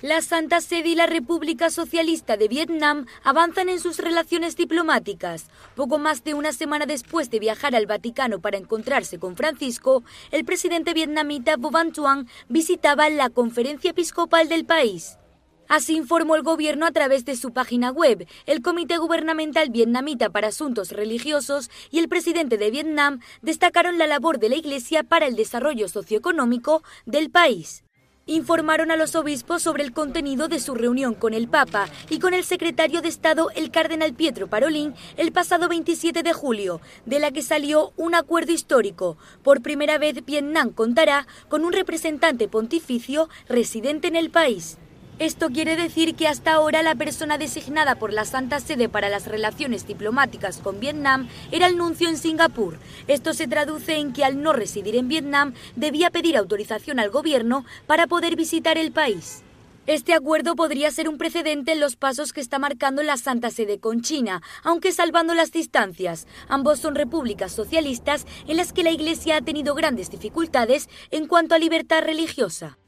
La 0.00 0.22
Santa 0.22 0.60
Sede 0.60 0.88
y 0.88 0.94
la 0.94 1.06
República 1.06 1.70
Socialista 1.70 2.36
de 2.36 2.48
Vietnam 2.48 3.06
avanzan 3.22 3.68
en 3.68 3.78
sus 3.78 3.98
relaciones 3.98 4.56
diplomáticas. 4.56 5.46
Poco 5.76 5.98
más 5.98 6.24
de 6.24 6.32
una 6.34 6.52
semana 6.52 6.86
después 6.86 7.30
de 7.30 7.40
viajar 7.40 7.76
al 7.76 7.86
Vaticano 7.86 8.40
para 8.40 8.56
encontrarse 8.56 9.18
con 9.18 9.36
Francisco, 9.36 10.02
el 10.30 10.44
presidente 10.44 10.94
vietnamita 10.94 11.56
Vo 11.56 11.70
Van 11.70 11.92
Thuan 11.92 12.26
visitaba 12.48 13.08
la 13.10 13.28
conferencia 13.28 13.90
episcopal 13.90 14.48
del 14.48 14.64
país. 14.64 15.18
Así 15.68 15.96
informó 15.96 16.34
el 16.34 16.42
gobierno 16.42 16.86
a 16.86 16.92
través 16.92 17.24
de 17.24 17.36
su 17.36 17.52
página 17.52 17.90
web. 17.90 18.26
El 18.46 18.62
Comité 18.62 18.96
Gubernamental 18.96 19.70
Vietnamita 19.70 20.30
para 20.30 20.48
Asuntos 20.48 20.90
Religiosos 20.92 21.70
y 21.90 21.98
el 21.98 22.08
presidente 22.08 22.56
de 22.56 22.70
Vietnam 22.70 23.20
destacaron 23.42 23.98
la 23.98 24.06
labor 24.06 24.38
de 24.38 24.48
la 24.48 24.56
Iglesia 24.56 25.02
para 25.02 25.26
el 25.26 25.36
desarrollo 25.36 25.88
socioeconómico 25.88 26.82
del 27.06 27.30
país 27.30 27.84
informaron 28.28 28.90
a 28.90 28.96
los 28.96 29.16
obispos 29.16 29.62
sobre 29.62 29.82
el 29.82 29.92
contenido 29.92 30.48
de 30.48 30.60
su 30.60 30.74
reunión 30.74 31.14
con 31.14 31.34
el 31.34 31.48
Papa 31.48 31.88
y 32.10 32.18
con 32.18 32.34
el 32.34 32.44
secretario 32.44 33.00
de 33.00 33.08
Estado, 33.08 33.50
el 33.56 33.70
cardenal 33.70 34.12
Pietro 34.12 34.46
Parolín, 34.46 34.94
el 35.16 35.32
pasado 35.32 35.68
27 35.68 36.22
de 36.22 36.32
julio, 36.32 36.80
de 37.06 37.18
la 37.18 37.32
que 37.32 37.42
salió 37.42 37.92
un 37.96 38.14
acuerdo 38.14 38.52
histórico. 38.52 39.16
Por 39.42 39.62
primera 39.62 39.98
vez, 39.98 40.24
Vietnam 40.24 40.70
contará 40.70 41.26
con 41.48 41.64
un 41.64 41.72
representante 41.72 42.48
pontificio 42.48 43.28
residente 43.48 44.08
en 44.08 44.16
el 44.16 44.30
país. 44.30 44.76
Esto 45.18 45.50
quiere 45.50 45.74
decir 45.74 46.14
que 46.14 46.28
hasta 46.28 46.52
ahora 46.52 46.80
la 46.84 46.94
persona 46.94 47.38
designada 47.38 47.96
por 47.96 48.12
la 48.12 48.24
Santa 48.24 48.60
Sede 48.60 48.88
para 48.88 49.08
las 49.08 49.26
relaciones 49.26 49.84
diplomáticas 49.84 50.58
con 50.58 50.78
Vietnam 50.78 51.28
era 51.50 51.66
el 51.66 51.76
nuncio 51.76 52.08
en 52.08 52.16
Singapur. 52.16 52.78
Esto 53.08 53.34
se 53.34 53.48
traduce 53.48 53.96
en 53.96 54.12
que 54.12 54.24
al 54.24 54.40
no 54.40 54.52
residir 54.52 54.94
en 54.94 55.08
Vietnam 55.08 55.54
debía 55.74 56.10
pedir 56.10 56.36
autorización 56.36 57.00
al 57.00 57.10
gobierno 57.10 57.64
para 57.88 58.06
poder 58.06 58.36
visitar 58.36 58.78
el 58.78 58.92
país. 58.92 59.42
Este 59.88 60.14
acuerdo 60.14 60.54
podría 60.54 60.92
ser 60.92 61.08
un 61.08 61.18
precedente 61.18 61.72
en 61.72 61.80
los 61.80 61.96
pasos 61.96 62.32
que 62.32 62.40
está 62.40 62.60
marcando 62.60 63.02
la 63.02 63.16
Santa 63.16 63.50
Sede 63.50 63.80
con 63.80 64.02
China, 64.02 64.40
aunque 64.62 64.92
salvando 64.92 65.34
las 65.34 65.50
distancias. 65.50 66.28
Ambos 66.46 66.78
son 66.78 66.94
repúblicas 66.94 67.50
socialistas 67.50 68.24
en 68.46 68.56
las 68.56 68.72
que 68.72 68.84
la 68.84 68.92
Iglesia 68.92 69.38
ha 69.38 69.40
tenido 69.40 69.74
grandes 69.74 70.10
dificultades 70.10 70.88
en 71.10 71.26
cuanto 71.26 71.56
a 71.56 71.58
libertad 71.58 72.02
religiosa. 72.02 72.78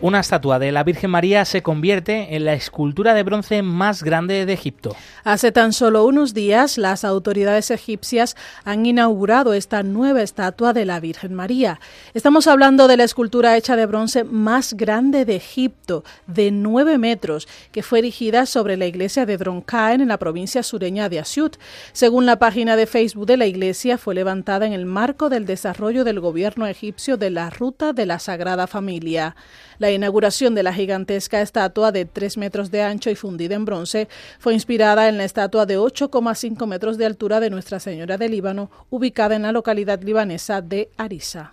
Una 0.00 0.20
estatua 0.20 0.60
de 0.60 0.70
la 0.70 0.84
Virgen 0.84 1.10
María 1.10 1.44
se 1.44 1.60
convierte 1.60 2.36
en 2.36 2.44
la 2.44 2.52
escultura 2.52 3.14
de 3.14 3.24
bronce 3.24 3.62
más 3.62 4.04
grande 4.04 4.46
de 4.46 4.52
Egipto. 4.52 4.94
Hace 5.24 5.50
tan 5.50 5.72
solo 5.72 6.04
unos 6.04 6.34
días, 6.34 6.78
las 6.78 7.04
autoridades 7.04 7.72
egipcias 7.72 8.36
han 8.62 8.86
inaugurado 8.86 9.54
esta 9.54 9.82
nueva 9.82 10.22
estatua 10.22 10.72
de 10.72 10.84
la 10.84 11.00
Virgen 11.00 11.34
María. 11.34 11.80
Estamos 12.14 12.46
hablando 12.46 12.86
de 12.86 12.96
la 12.96 13.02
escultura 13.02 13.56
hecha 13.56 13.74
de 13.74 13.86
bronce 13.86 14.22
más 14.22 14.74
grande 14.74 15.24
de 15.24 15.34
Egipto, 15.34 16.04
de 16.28 16.52
9 16.52 16.96
metros, 16.96 17.48
que 17.72 17.82
fue 17.82 17.98
erigida 17.98 18.46
sobre 18.46 18.76
la 18.76 18.86
iglesia 18.86 19.26
de 19.26 19.36
Droncaen 19.36 20.00
en 20.00 20.08
la 20.08 20.18
provincia 20.18 20.62
sureña 20.62 21.08
de 21.08 21.18
Asiut. 21.18 21.56
Según 21.92 22.24
la 22.24 22.38
página 22.38 22.76
de 22.76 22.86
Facebook 22.86 23.26
de 23.26 23.36
la 23.36 23.46
iglesia, 23.46 23.98
fue 23.98 24.14
levantada 24.14 24.64
en 24.64 24.74
el 24.74 24.86
marco 24.86 25.28
del 25.28 25.44
desarrollo 25.44 26.04
del 26.04 26.20
gobierno 26.20 26.68
egipcio 26.68 27.16
de 27.16 27.30
la 27.30 27.50
Ruta 27.50 27.92
de 27.92 28.06
la 28.06 28.20
Sagrada 28.20 28.68
Familia. 28.68 29.34
La 29.78 29.92
inauguración 29.92 30.56
de 30.56 30.64
la 30.64 30.72
gigantesca 30.74 31.40
estatua 31.40 31.92
de 31.92 32.04
3 32.04 32.36
metros 32.36 32.72
de 32.72 32.82
ancho 32.82 33.10
y 33.10 33.14
fundida 33.14 33.54
en 33.54 33.64
bronce 33.64 34.08
fue 34.40 34.52
inspirada 34.52 35.08
en 35.08 35.18
la 35.18 35.24
estatua 35.24 35.66
de 35.66 35.78
8,5 35.78 36.66
metros 36.66 36.98
de 36.98 37.06
altura 37.06 37.38
de 37.38 37.50
Nuestra 37.50 37.78
Señora 37.78 38.18
de 38.18 38.28
Líbano, 38.28 38.72
ubicada 38.90 39.36
en 39.36 39.42
la 39.42 39.52
localidad 39.52 40.02
libanesa 40.02 40.62
de 40.62 40.90
Arisa. 40.96 41.52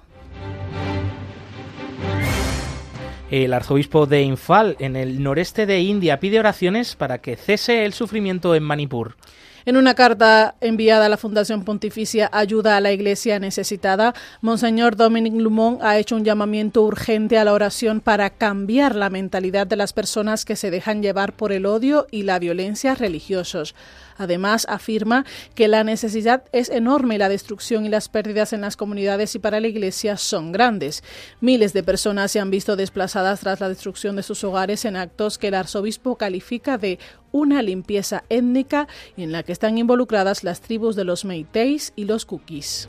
El 3.29 3.53
arzobispo 3.53 4.07
de 4.07 4.23
Infal, 4.23 4.75
en 4.79 4.95
el 4.95 5.21
noreste 5.21 5.67
de 5.67 5.81
India, 5.81 6.19
pide 6.19 6.39
oraciones 6.39 6.95
para 6.95 7.19
que 7.19 7.35
cese 7.35 7.85
el 7.85 7.93
sufrimiento 7.93 8.55
en 8.55 8.63
Manipur. 8.63 9.17
En 9.67 9.77
una 9.77 9.95
carta 9.95 10.53
enviada 10.61 11.07
a 11.07 11.09
la 11.09 11.17
Fundación 11.17 11.63
Pontificia 11.63 12.29
Ayuda 12.31 12.77
a 12.77 12.81
la 12.81 12.91
Iglesia 12.91 13.39
Necesitada, 13.39 14.13
Monseñor 14.41 14.95
Dominic 14.95 15.33
Lumont 15.33 15.81
ha 15.81 15.97
hecho 15.97 16.15
un 16.15 16.23
llamamiento 16.23 16.83
urgente 16.83 17.39
a 17.39 17.43
la 17.43 17.51
oración 17.51 17.99
para 17.99 18.29
cambiar 18.29 18.93
la 18.93 19.09
mentalidad 19.09 19.65
de 19.65 19.75
las 19.75 19.91
personas 19.91 20.45
que 20.45 20.55
se 20.55 20.69
dejan 20.69 21.01
llevar 21.01 21.33
por 21.33 21.51
el 21.51 21.65
odio 21.65 22.05
y 22.11 22.21
la 22.23 22.37
violencia 22.37 22.93
religiosos. 22.93 23.73
Además, 24.17 24.65
afirma 24.69 25.25
que 25.53 25.67
la 25.67 25.83
necesidad 25.83 26.43
es 26.51 26.69
enorme 26.69 27.15
y 27.15 27.17
la 27.17 27.29
destrucción 27.29 27.85
y 27.85 27.89
las 27.89 28.09
pérdidas 28.09 28.53
en 28.53 28.61
las 28.61 28.77
comunidades 28.77 29.35
y 29.35 29.39
para 29.39 29.59
la 29.59 29.67
Iglesia 29.67 30.17
son 30.17 30.51
grandes. 30.51 31.03
Miles 31.41 31.73
de 31.73 31.83
personas 31.83 32.31
se 32.31 32.39
han 32.39 32.51
visto 32.51 32.75
desplazadas 32.75 33.41
tras 33.41 33.59
la 33.59 33.69
destrucción 33.69 34.15
de 34.15 34.23
sus 34.23 34.43
hogares 34.43 34.85
en 34.85 34.95
actos 34.95 35.37
que 35.37 35.49
el 35.49 35.55
arzobispo 35.55 36.17
califica 36.17 36.77
de 36.77 36.99
una 37.31 37.61
limpieza 37.61 38.23
étnica 38.29 38.87
en 39.17 39.31
la 39.31 39.43
que 39.43 39.51
están 39.51 39.77
involucradas 39.77 40.43
las 40.43 40.61
tribus 40.61 40.95
de 40.95 41.03
los 41.03 41.25
Meiteis 41.25 41.93
y 41.95 42.05
los 42.05 42.25
Kukis. 42.25 42.87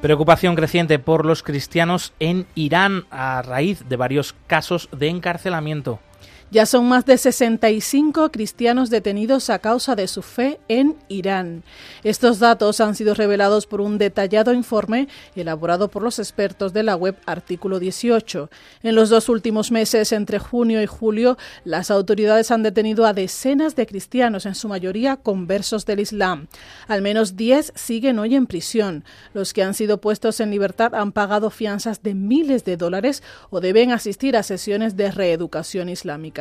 Preocupación 0.00 0.54
creciente 0.54 1.00
por 1.00 1.26
los 1.26 1.42
cristianos 1.42 2.12
en 2.20 2.46
Irán 2.54 3.06
a 3.10 3.42
raíz 3.42 3.88
de 3.88 3.96
varios 3.96 4.34
casos 4.46 4.88
de 4.92 5.08
encarcelamiento. 5.08 5.98
Ya 6.50 6.64
son 6.64 6.88
más 6.88 7.04
de 7.04 7.18
65 7.18 8.32
cristianos 8.32 8.88
detenidos 8.88 9.50
a 9.50 9.58
causa 9.58 9.94
de 9.94 10.08
su 10.08 10.22
fe 10.22 10.58
en 10.68 10.96
Irán. 11.08 11.62
Estos 12.04 12.38
datos 12.38 12.80
han 12.80 12.94
sido 12.94 13.12
revelados 13.12 13.66
por 13.66 13.82
un 13.82 13.98
detallado 13.98 14.54
informe 14.54 15.08
elaborado 15.36 15.88
por 15.88 16.02
los 16.02 16.18
expertos 16.18 16.72
de 16.72 16.84
la 16.84 16.96
web 16.96 17.16
Artículo 17.26 17.78
18. 17.78 18.48
En 18.82 18.94
los 18.94 19.10
dos 19.10 19.28
últimos 19.28 19.70
meses, 19.70 20.10
entre 20.12 20.38
junio 20.38 20.82
y 20.82 20.86
julio, 20.86 21.36
las 21.64 21.90
autoridades 21.90 22.50
han 22.50 22.62
detenido 22.62 23.04
a 23.04 23.12
decenas 23.12 23.76
de 23.76 23.84
cristianos, 23.84 24.46
en 24.46 24.54
su 24.54 24.68
mayoría 24.68 25.16
conversos 25.16 25.84
del 25.84 26.00
Islam. 26.00 26.48
Al 26.86 27.02
menos 27.02 27.36
10 27.36 27.72
siguen 27.74 28.18
hoy 28.18 28.34
en 28.34 28.46
prisión. 28.46 29.04
Los 29.34 29.52
que 29.52 29.62
han 29.62 29.74
sido 29.74 30.00
puestos 30.00 30.40
en 30.40 30.50
libertad 30.50 30.94
han 30.94 31.12
pagado 31.12 31.50
fianzas 31.50 32.02
de 32.02 32.14
miles 32.14 32.64
de 32.64 32.78
dólares 32.78 33.22
o 33.50 33.60
deben 33.60 33.92
asistir 33.92 34.34
a 34.34 34.42
sesiones 34.42 34.96
de 34.96 35.10
reeducación 35.10 35.90
islámica. 35.90 36.37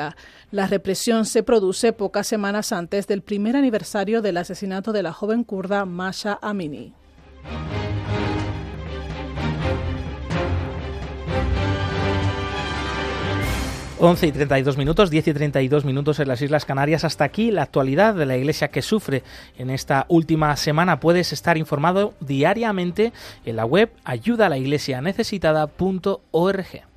La 0.52 0.68
represión 0.68 1.26
se 1.26 1.44
produce 1.44 1.94
pocas 1.94 2.28
semanas 2.28 2.72
antes 2.72 3.08
del 3.08 3.22
primer 3.22 3.56
aniversario 3.56 4.22
del 4.22 4.38
asesinato 4.38 4.92
de 4.92 5.04
la 5.04 5.14
joven 5.14 5.44
kurda 5.44 5.86
Masha 5.86 6.38
Amini. 6.42 6.94
Once 14.00 14.28
y 14.28 14.32
32 14.32 14.78
minutos, 14.78 15.10
10 15.10 15.30
y 15.30 15.34
32 15.34 15.84
minutos 15.84 16.20
en 16.20 16.28
las 16.28 16.40
Islas 16.44 16.66
Canarias. 16.66 17.04
Hasta 17.04 17.24
aquí 17.24 17.50
la 17.50 17.64
actualidad 17.64 18.14
de 18.14 18.28
la 18.28 18.38
Iglesia 18.38 18.68
que 18.68 18.84
sufre 18.84 19.24
en 19.58 19.72
esta 19.72 20.06
última 20.08 20.56
semana. 20.56 21.00
Puedes 21.00 21.34
estar 21.34 21.58
informado 21.58 22.14
diariamente 22.20 23.12
en 23.44 23.56
la 23.56 23.66
web 23.66 23.90
ayudalaiglesianecesitada.org. 24.04 26.97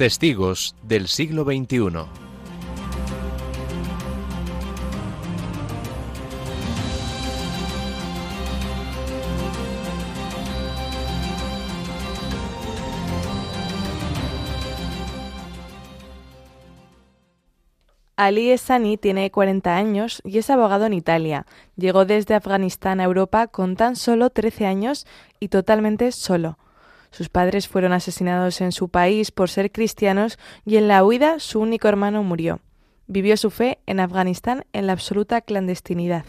Testigos 0.00 0.74
del 0.82 1.08
siglo 1.08 1.44
XXI. 1.44 2.06
Ali 18.16 18.52
Esani 18.52 18.96
tiene 18.96 19.30
40 19.30 19.76
años 19.76 20.22
y 20.24 20.38
es 20.38 20.48
abogado 20.48 20.86
en 20.86 20.94
Italia. 20.94 21.44
Llegó 21.76 22.06
desde 22.06 22.34
Afganistán 22.34 23.00
a 23.00 23.04
Europa 23.04 23.48
con 23.48 23.76
tan 23.76 23.96
solo 23.96 24.30
13 24.30 24.64
años 24.64 25.06
y 25.40 25.48
totalmente 25.48 26.10
solo. 26.10 26.56
Sus 27.10 27.28
padres 27.28 27.68
fueron 27.68 27.92
asesinados 27.92 28.60
en 28.60 28.72
su 28.72 28.88
país 28.88 29.30
por 29.30 29.48
ser 29.50 29.72
cristianos 29.72 30.38
y 30.64 30.76
en 30.76 30.88
la 30.88 31.04
huida 31.04 31.40
su 31.40 31.60
único 31.60 31.88
hermano 31.88 32.22
murió. 32.22 32.60
Vivió 33.06 33.36
su 33.36 33.50
fe 33.50 33.80
en 33.86 33.98
Afganistán 33.98 34.64
en 34.72 34.86
la 34.86 34.92
absoluta 34.92 35.40
clandestinidad. 35.40 36.24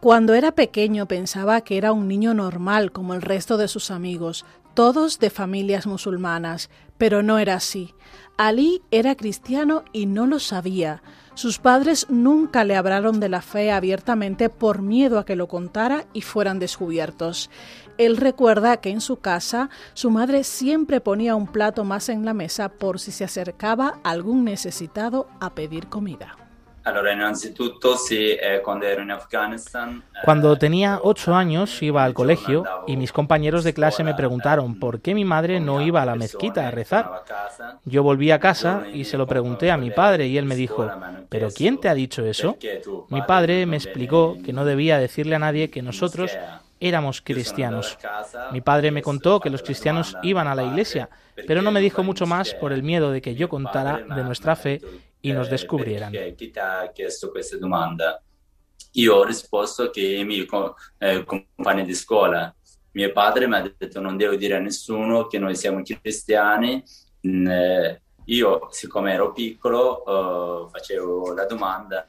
Cuando 0.00 0.34
era 0.34 0.52
pequeño 0.52 1.06
pensaba 1.06 1.60
que 1.60 1.76
era 1.76 1.92
un 1.92 2.08
niño 2.08 2.32
normal 2.32 2.92
como 2.92 3.14
el 3.14 3.20
resto 3.20 3.56
de 3.56 3.68
sus 3.68 3.90
amigos, 3.90 4.46
todos 4.78 5.18
de 5.18 5.28
familias 5.28 5.88
musulmanas, 5.88 6.70
pero 6.98 7.24
no 7.24 7.40
era 7.40 7.54
así. 7.54 7.96
Ali 8.36 8.80
era 8.92 9.16
cristiano 9.16 9.82
y 9.92 10.06
no 10.06 10.24
lo 10.24 10.38
sabía. 10.38 11.02
Sus 11.34 11.58
padres 11.58 12.06
nunca 12.08 12.62
le 12.62 12.76
hablaron 12.76 13.18
de 13.18 13.28
la 13.28 13.42
fe 13.42 13.72
abiertamente 13.72 14.48
por 14.48 14.80
miedo 14.80 15.18
a 15.18 15.24
que 15.24 15.34
lo 15.34 15.48
contara 15.48 16.06
y 16.12 16.20
fueran 16.20 16.60
descubiertos. 16.60 17.50
Él 17.96 18.18
recuerda 18.18 18.76
que 18.76 18.90
en 18.90 19.00
su 19.00 19.16
casa 19.16 19.68
su 19.94 20.12
madre 20.12 20.44
siempre 20.44 21.00
ponía 21.00 21.34
un 21.34 21.48
plato 21.48 21.82
más 21.82 22.08
en 22.08 22.24
la 22.24 22.32
mesa 22.32 22.68
por 22.68 23.00
si 23.00 23.10
se 23.10 23.24
acercaba 23.24 23.98
algún 24.04 24.44
necesitado 24.44 25.26
a 25.40 25.56
pedir 25.56 25.88
comida. 25.88 26.37
Eh, 28.10 28.62
Cuando 30.24 30.56
tenía 30.56 31.00
ocho 31.02 31.34
años 31.34 31.82
iba 31.82 32.04
al 32.04 32.14
colegio 32.14 32.64
y 32.86 32.96
mis 32.96 33.12
compañeros 33.12 33.64
de 33.64 33.74
clase 33.74 34.04
me 34.04 34.14
preguntaron 34.14 34.78
por 34.78 35.00
qué 35.00 35.14
mi 35.14 35.24
madre 35.24 35.60
no 35.60 35.80
iba 35.80 36.02
a 36.02 36.06
la 36.06 36.14
mezquita 36.14 36.68
a 36.68 36.70
rezar. 36.70 37.24
Yo 37.84 38.02
volví 38.02 38.30
a 38.30 38.38
casa 38.38 38.84
y 38.92 39.04
se 39.04 39.18
lo 39.18 39.26
pregunté 39.26 39.70
a 39.70 39.76
mi 39.76 39.90
padre 39.90 40.26
y 40.26 40.38
él 40.38 40.44
me 40.44 40.56
dijo, 40.56 40.90
¿pero 41.28 41.48
quién 41.50 41.78
te 41.78 41.88
ha 41.88 41.94
dicho 41.94 42.24
eso? 42.24 42.56
Mi 43.08 43.22
padre 43.22 43.66
me 43.66 43.76
explicó 43.76 44.36
que 44.44 44.52
no 44.52 44.64
debía 44.64 44.98
decirle 44.98 45.34
a 45.34 45.40
nadie 45.40 45.70
que 45.70 45.82
nosotros 45.82 46.36
éramos 46.80 47.20
cristianos. 47.20 47.98
Mi 48.52 48.60
padre 48.60 48.90
me 48.90 49.02
contó 49.02 49.40
que 49.40 49.50
los 49.50 49.62
cristianos 49.62 50.16
iban 50.22 50.46
a 50.46 50.54
la 50.54 50.64
iglesia, 50.64 51.08
pero 51.46 51.62
no 51.62 51.70
me 51.70 51.80
dijo 51.80 52.02
mucho 52.02 52.26
más 52.26 52.54
por 52.54 52.72
el 52.72 52.82
miedo 52.82 53.10
de 53.10 53.20
que 53.20 53.34
yo 53.34 53.48
contara 53.48 53.98
de 53.98 54.24
nuestra 54.24 54.56
fe 54.56 54.80
y 55.20 55.32
nos 55.32 55.48
descubrieran. 55.48 56.12
Chi 56.12 56.50
ti 56.50 56.58
ha 56.58 56.90
chiesto 56.92 57.30
questa 57.30 57.56
domanda? 57.56 58.22
Io 58.92 59.16
ho 59.16 59.24
risposto 59.24 59.90
che 59.90 60.00
i 60.00 60.24
miei 60.24 60.46
eh, 60.98 61.24
compagni 61.24 61.84
di 61.84 61.94
scuola, 61.94 62.52
mio 62.92 63.12
padre 63.12 63.46
mi 63.46 63.54
ha 63.54 63.74
detto 63.76 64.00
non 64.00 64.16
devo 64.16 64.34
dire 64.34 64.56
a 64.56 64.60
nessuno 64.60 65.26
che 65.26 65.38
noi 65.38 65.54
siamo 65.54 65.82
cristiani. 65.82 66.82
Mm, 67.26 67.46
eh, 67.46 68.02
io, 68.24 68.68
siccome 68.70 69.12
ero 69.12 69.32
piccolo, 69.32 70.66
eh, 70.66 70.70
facevo 70.70 71.32
la 71.34 71.44
domanda 71.46 72.08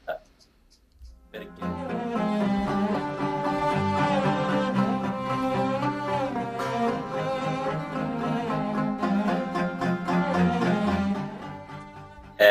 perché... 1.30 2.59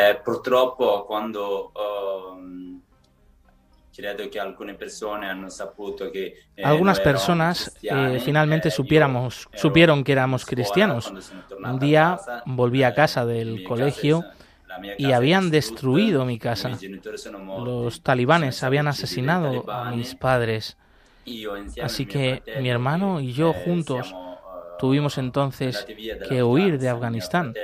Eh, 0.00 0.14
purtroppo 0.24 1.04
quando 1.06 1.72
um, 1.74 2.80
credo 3.94 4.30
que 4.30 4.40
algunas 4.40 4.76
personas 4.76 5.30
han 5.30 5.50
saputo 5.50 6.10
que 6.10 6.34
eh, 6.56 6.64
algunas 6.64 7.00
personas 7.00 7.76
eh, 7.82 8.18
finalmente 8.24 8.68
eh, 8.68 8.70
supiéramos 8.70 9.48
supieron 9.54 10.02
que 10.02 10.12
éramos 10.12 10.46
cristianos 10.46 11.12
un 11.62 11.78
día 11.78 12.18
volví 12.46 12.82
a 12.82 12.94
casa 12.94 13.26
del 13.26 13.62
colegio 13.64 14.24
y 14.96 15.12
habían 15.12 15.50
destruido 15.50 16.24
mi 16.24 16.38
casa. 16.38 16.78
Los 17.58 18.02
talibanes 18.02 18.62
habían 18.62 18.86
asesinado 18.86 19.68
a 19.70 19.90
mis 19.90 20.14
padres. 20.14 20.78
Así 21.82 22.06
que 22.06 22.42
mi 22.60 22.70
hermano 22.70 23.20
y 23.20 23.32
yo 23.32 23.52
juntos 23.52 24.14
tuvimos 24.80 25.18
entonces 25.18 25.86
que 26.28 26.42
huir 26.42 26.78
de 26.78 26.88
Afganistán. 26.88 27.54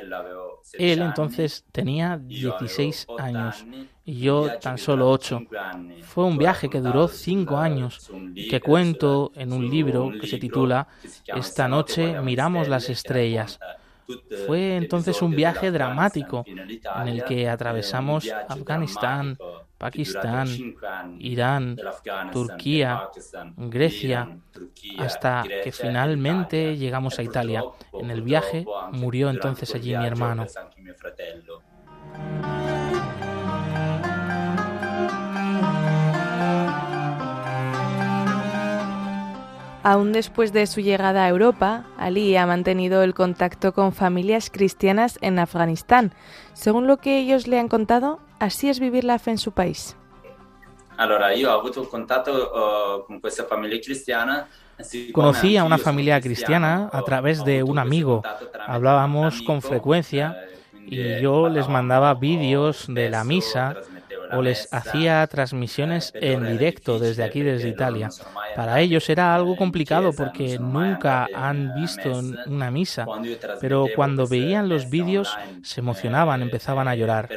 Él 0.75 1.01
entonces 1.01 1.64
tenía 1.73 2.19
16 2.19 3.07
años 3.19 3.64
y 4.05 4.21
yo 4.21 4.59
tan 4.61 4.77
solo 4.77 5.11
8. 5.11 5.43
Fue 6.03 6.25
un 6.25 6.37
viaje 6.37 6.69
que 6.69 6.81
duró 6.81 7.09
5 7.09 7.57
años, 7.57 8.11
que 8.51 8.61
cuento 8.61 9.33
en 9.35 9.53
un 9.53 9.71
libro 9.71 10.12
que 10.21 10.27
se 10.27 10.39
titula 10.39 10.89
Esta 11.27 11.69
noche 11.69 12.21
miramos 12.21 12.69
las 12.69 12.91
estrellas. 12.91 13.59
Fue 14.47 14.77
entonces 14.77 15.21
un 15.23 15.33
viaje 15.33 15.71
dramático 15.71 16.45
en 16.47 17.09
el 17.09 17.25
que 17.25 17.49
atravesamos 17.49 18.29
Afganistán, 18.49 19.37
Pakistán, 19.79 20.49
Irán, 21.19 21.77
Turquía, 22.33 23.09
Grecia, 23.57 24.39
hasta 24.99 25.45
que 25.63 25.73
finalmente 25.73 26.77
llegamos 26.77 27.19
a 27.19 27.23
Italia. 27.23 27.63
En 27.93 28.11
el 28.11 28.23
viaje 28.23 28.65
murió 28.93 29.29
entonces 29.29 29.75
allí 29.75 29.97
mi 29.97 30.07
hermano. 30.07 30.47
Aún 39.87 40.12
después 40.12 40.53
de 40.53 40.66
su 40.66 40.80
llegada 40.80 41.24
a 41.24 41.28
Europa, 41.28 41.84
Ali 41.97 42.37
ha 42.37 42.45
mantenido 42.45 43.05
el 43.05 43.14
contacto 43.14 43.72
con 43.72 43.93
familias 43.93 44.51
cristianas 44.51 45.16
en 45.20 45.39
Afganistán. 45.39 46.12
Según 46.55 46.89
lo 46.89 46.97
que 46.97 47.20
ellos 47.20 47.47
le 47.47 47.61
han 47.61 47.68
contado, 47.68 48.18
así 48.41 48.68
es 48.68 48.80
vivir 48.80 49.05
la 49.05 49.20
fe 49.20 49.30
en 49.30 49.39
su 49.39 49.53
país. 49.53 49.97
Conocí 55.12 55.57
a 55.57 55.62
una 55.62 55.78
familia 55.78 56.20
cristiana 56.20 56.91
a 56.93 57.03
través 57.03 57.45
de 57.45 57.62
un 57.62 57.78
amigo. 57.78 58.24
Hablábamos 58.66 59.41
con 59.43 59.62
frecuencia 59.62 60.37
y 60.84 61.20
yo 61.20 61.49
les 61.49 61.68
mandaba 61.68 62.12
vídeos 62.14 62.87
de 62.89 63.09
la 63.09 63.22
misa 63.22 63.76
o 64.33 64.43
les 64.43 64.68
hacía 64.72 65.27
transmisiones 65.27 66.12
en 66.14 66.47
directo 66.47 66.99
desde 66.99 67.24
aquí, 67.24 67.43
desde 67.43 67.68
Italia. 67.68 68.09
Para 68.55 68.81
ellos 68.81 69.09
era 69.09 69.35
algo 69.35 69.57
complicado 69.57 70.12
porque 70.12 70.59
nunca 70.59 71.29
han 71.35 71.74
visto 71.74 72.20
una 72.47 72.70
misa, 72.70 73.07
pero 73.61 73.87
cuando 73.95 74.27
veían 74.27 74.68
los 74.68 74.89
vídeos 74.91 75.37
se 75.62 75.81
emocionaban, 75.81 76.43
empezaban 76.43 76.89
a 76.89 76.95
llorar. 76.95 77.29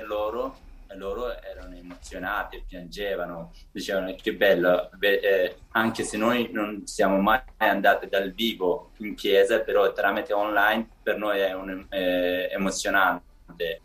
emozionati, 2.09 2.63
piangevano, 2.67 3.51
dicevano 3.71 4.15
che 4.15 4.33
bello, 4.33 4.89
eh, 4.99 5.55
anche 5.71 6.03
se 6.03 6.17
noi 6.17 6.49
non 6.51 6.85
siamo 6.85 7.19
mai 7.19 7.41
andati 7.57 8.07
dal 8.07 8.31
vivo 8.31 8.91
in 8.97 9.15
chiesa, 9.15 9.59
però 9.59 9.91
tramite 9.91 10.33
online 10.33 10.87
per 11.03 11.17
noi 11.17 11.39
è 11.39 11.53
un, 11.53 11.85
eh, 11.89 12.49
emozionante. 12.51 13.81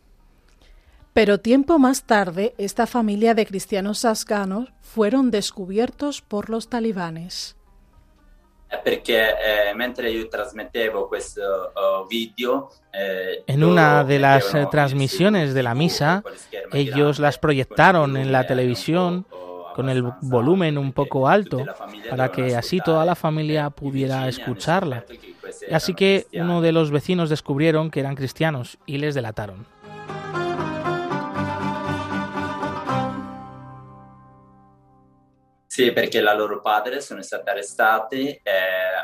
Pero 1.14 1.38
tiempo 1.38 1.78
más 1.78 2.02
tarde, 2.02 2.54
esta 2.58 2.88
familia 2.88 3.34
de 3.34 3.46
cristianos 3.46 4.04
afganos 4.04 4.72
fueron 4.82 5.30
descubiertos 5.30 6.22
por 6.22 6.50
los 6.50 6.68
talibanes. 6.68 7.56
eh, 11.36 11.40
uh, 11.40 12.08
video 12.08 12.70
eh, 12.92 13.44
en 13.46 13.62
una 13.62 14.02
de 14.02 14.18
las 14.18 14.52
eh, 14.56 14.66
transmisiones 14.68 15.54
de 15.54 15.62
la 15.62 15.76
misa 15.76 16.24
ellos 16.72 17.20
las 17.20 17.38
proyectaron 17.38 18.16
en 18.16 18.32
la 18.32 18.44
televisión 18.48 19.24
con 19.76 19.88
el 19.88 20.02
volumen 20.22 20.76
un 20.76 20.92
poco 20.92 21.28
alto 21.28 21.64
para 22.10 22.32
que 22.32 22.56
así 22.56 22.80
toda 22.80 23.04
la 23.04 23.14
familia 23.14 23.70
pudiera 23.70 24.26
escucharla. 24.26 25.04
Así 25.70 25.94
que 25.94 26.26
uno 26.32 26.60
de 26.60 26.72
los 26.72 26.90
vecinos 26.90 27.30
descubrieron 27.30 27.92
que 27.92 28.00
eran 28.00 28.16
cristianos 28.16 28.78
y 28.86 28.98
les 28.98 29.14
delataron. 29.14 29.73
Sí, 35.74 35.90
porque 35.90 36.22
la 36.22 36.34
loro 36.34 36.62
padre 36.62 37.00
sono 37.00 37.20
stati 37.20 37.50
arrestati 37.50 38.28
e 38.28 38.40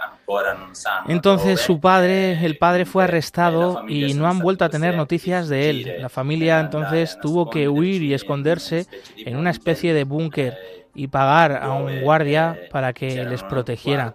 ancora 0.01 0.53
non 0.53 0.77
sanno. 0.77 1.09
Entonces 1.09 1.61
su 1.61 1.81
padre, 1.81 2.39
el 2.47 2.59
padre 2.59 2.85
fue 2.85 3.03
arrestado 3.03 3.83
y 3.89 4.15
no 4.15 4.29
han 4.29 4.39
vuelto 4.39 4.65
a 4.65 4.69
tener 4.69 4.95
noticias 4.95 5.49
de 5.49 5.69
él. 5.69 5.97
La 5.99 6.09
familia 6.09 6.61
entonces 6.61 7.19
tuvo 7.21 7.51
que 7.51 7.69
huir 7.69 8.05
y 8.05 8.15
esconderse 8.15 8.87
en 9.17 9.37
una 9.37 9.51
especie 9.51 9.93
de 9.93 10.05
búnker 10.05 10.57
y 10.95 11.09
pagar 11.09 11.59
a 11.61 11.73
un 11.73 12.03
guardia 12.03 12.57
para 12.71 12.93
que 12.93 13.25
les 13.25 13.43
protegiera. 13.43 14.15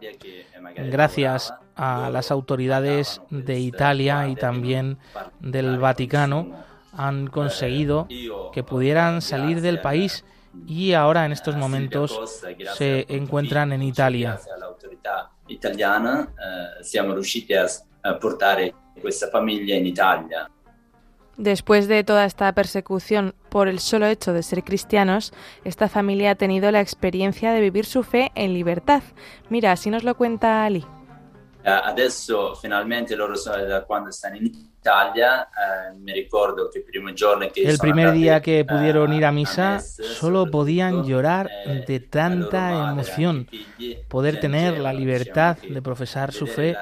Gracias 0.78 1.54
a 1.76 2.10
las 2.10 2.32
autoridades 2.32 3.20
de 3.32 3.60
Italia 3.60 4.30
y 4.30 4.36
también 4.36 4.98
del 5.42 5.78
Vaticano 5.78 6.64
han 6.94 7.28
conseguido 7.28 8.08
que 8.54 8.64
pudieran 8.64 9.22
salir 9.22 9.60
del 9.60 9.82
país 9.82 10.24
y 10.68 10.94
ahora 10.94 11.26
en 11.26 11.32
estos 11.32 11.56
momentos 11.56 12.42
se 12.78 13.06
encuentran 13.10 13.74
en 13.74 13.84
Italia. 13.84 14.40
italiana 15.48 16.34
eh, 16.34 16.84
siamo 16.84 17.14
riusciti 17.14 17.54
a 17.54 17.68
portare 18.20 18.74
questa 19.00 19.30
famiglia 19.30 19.76
in 19.76 19.86
Italia. 19.86 20.50
Después 21.38 21.88
de 21.88 22.04
toda 22.04 22.26
esta 22.26 22.52
persecución 22.54 23.36
por 23.50 23.68
el 23.68 23.80
solo 23.80 24.06
hecho 24.06 24.32
de 24.32 24.42
ser 24.42 24.64
cristianos, 24.64 25.34
esta 25.66 25.90
familia 25.90 26.32
ha 26.32 26.36
tenido 26.36 26.72
la 26.72 26.80
experiencia 26.80 27.52
de 27.52 27.60
vivir 27.60 27.86
su 27.86 28.04
fe 28.04 28.32
en 28.36 28.54
libertad. 28.54 29.04
Mira, 29.50 29.74
así 29.74 29.90
nos 29.90 30.04
lo 30.04 30.16
cuenta 30.16 30.64
Ali. 30.64 30.86
Eh, 31.64 31.70
adesso 31.70 32.56
finalmente 32.56 33.16
loro 33.16 33.36
quando 33.86 34.12
stanno 34.12 34.38
in 34.38 34.75
Italia, 34.86 35.48
eh, 35.50 35.98
me 35.98 36.14
ricordo 36.14 36.70
que 36.70 36.78
el 36.80 36.86
primer 36.86 37.16
giorno 37.16 37.48
que 37.52 37.68
El 37.68 37.80
primer 37.80 38.12
día 38.12 38.40
que 38.40 38.64
pudieron 38.64 39.14
ir 39.14 39.26
a 39.26 39.32
misa, 39.32 39.80
solo 39.80 40.52
podían 40.52 41.04
llorar 41.04 41.50
de 41.88 42.00
tanta 42.00 42.92
emoción. 42.92 43.48
Poder 44.08 44.40
tener 44.40 44.78
la 44.80 44.94
libertad 44.94 45.58
de 45.58 45.82
profesar 45.82 46.32
su 46.32 46.46
fe 46.46 46.76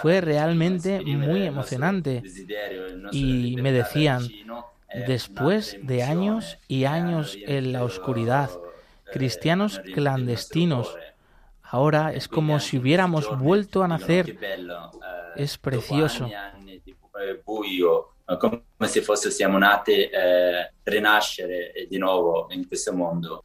fue 0.00 0.20
realmente 0.20 1.00
muy 1.00 1.42
emocionante. 1.42 2.22
Y 3.10 3.56
me 3.60 3.72
decían, 3.72 4.22
después 5.08 5.78
de 5.82 6.04
años 6.04 6.58
y 6.68 6.84
años 6.84 7.36
en 7.44 7.72
la 7.72 7.82
oscuridad, 7.82 8.50
cristianos 9.12 9.80
clandestinos, 9.94 10.96
Ahora 11.70 12.14
es 12.14 12.28
como 12.28 12.60
si 12.60 12.78
hubiéramos 12.78 13.28
vuelto 13.38 13.82
a 13.82 13.88
nacer. 13.88 14.38
Es 15.36 15.58
precioso. 15.58 16.30
Buio, 17.42 18.14
come 18.38 18.62
se 18.86 19.02
fosse 19.02 19.30
siamo 19.30 19.58
nati 19.58 19.92
eh, 20.08 20.72
rinascere 20.82 21.86
di 21.88 21.98
nuovo 21.98 22.46
in 22.50 22.66
questo 22.66 22.92
mondo. 22.94 23.44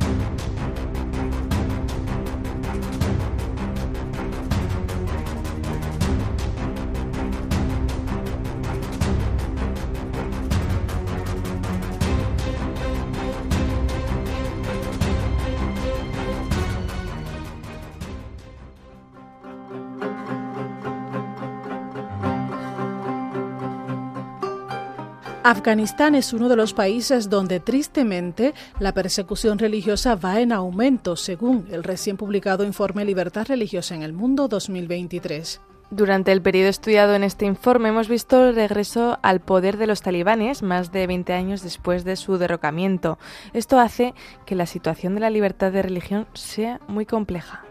Afganistán 25.51 26.15
es 26.15 26.31
uno 26.31 26.47
de 26.47 26.55
los 26.55 26.73
países 26.73 27.29
donde 27.29 27.59
tristemente 27.59 28.53
la 28.79 28.93
persecución 28.93 29.59
religiosa 29.59 30.15
va 30.15 30.39
en 30.39 30.53
aumento, 30.53 31.17
según 31.17 31.67
el 31.71 31.83
recién 31.83 32.15
publicado 32.15 32.63
informe 32.63 33.03
Libertad 33.03 33.47
Religiosa 33.47 33.93
en 33.93 34.01
el 34.01 34.13
Mundo 34.13 34.47
2023. 34.47 35.59
Durante 35.89 36.31
el 36.31 36.41
periodo 36.41 36.69
estudiado 36.69 37.15
en 37.15 37.23
este 37.23 37.45
informe 37.45 37.89
hemos 37.89 38.07
visto 38.07 38.47
el 38.47 38.55
regreso 38.55 39.19
al 39.23 39.41
poder 39.41 39.75
de 39.75 39.87
los 39.87 40.01
talibanes 40.01 40.63
más 40.63 40.93
de 40.93 41.05
20 41.05 41.33
años 41.33 41.63
después 41.63 42.05
de 42.05 42.15
su 42.15 42.37
derrocamiento. 42.37 43.19
Esto 43.51 43.77
hace 43.77 44.13
que 44.45 44.55
la 44.55 44.65
situación 44.65 45.15
de 45.15 45.19
la 45.19 45.29
libertad 45.29 45.73
de 45.73 45.81
religión 45.81 46.27
sea 46.33 46.79
muy 46.87 47.05
compleja. 47.05 47.65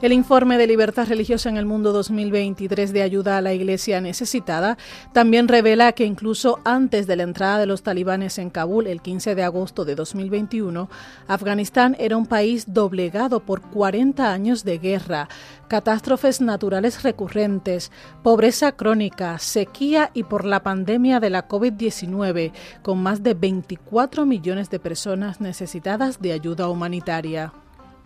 El 0.00 0.12
informe 0.12 0.58
de 0.58 0.68
libertad 0.68 1.08
religiosa 1.08 1.48
en 1.48 1.56
el 1.56 1.66
mundo 1.66 1.92
2023 1.92 2.92
de 2.92 3.02
ayuda 3.02 3.36
a 3.36 3.40
la 3.40 3.52
Iglesia 3.52 4.00
necesitada 4.00 4.78
también 5.12 5.48
revela 5.48 5.90
que 5.90 6.04
incluso 6.04 6.60
antes 6.64 7.08
de 7.08 7.16
la 7.16 7.24
entrada 7.24 7.58
de 7.58 7.66
los 7.66 7.82
talibanes 7.82 8.38
en 8.38 8.50
Kabul 8.50 8.86
el 8.86 9.02
15 9.02 9.34
de 9.34 9.42
agosto 9.42 9.84
de 9.84 9.96
2021, 9.96 10.88
Afganistán 11.26 11.96
era 11.98 12.16
un 12.16 12.26
país 12.26 12.72
doblegado 12.72 13.40
por 13.40 13.60
40 13.60 14.32
años 14.32 14.62
de 14.62 14.78
guerra, 14.78 15.28
catástrofes 15.66 16.40
naturales 16.40 17.02
recurrentes, 17.02 17.90
pobreza 18.22 18.70
crónica, 18.76 19.40
sequía 19.40 20.12
y 20.14 20.22
por 20.22 20.44
la 20.44 20.62
pandemia 20.62 21.18
de 21.18 21.30
la 21.30 21.48
COVID-19, 21.48 22.52
con 22.82 23.02
más 23.02 23.24
de 23.24 23.34
24 23.34 24.26
millones 24.26 24.70
de 24.70 24.78
personas 24.78 25.40
necesitadas 25.40 26.20
de 26.20 26.34
ayuda 26.34 26.68
humanitaria. 26.68 27.52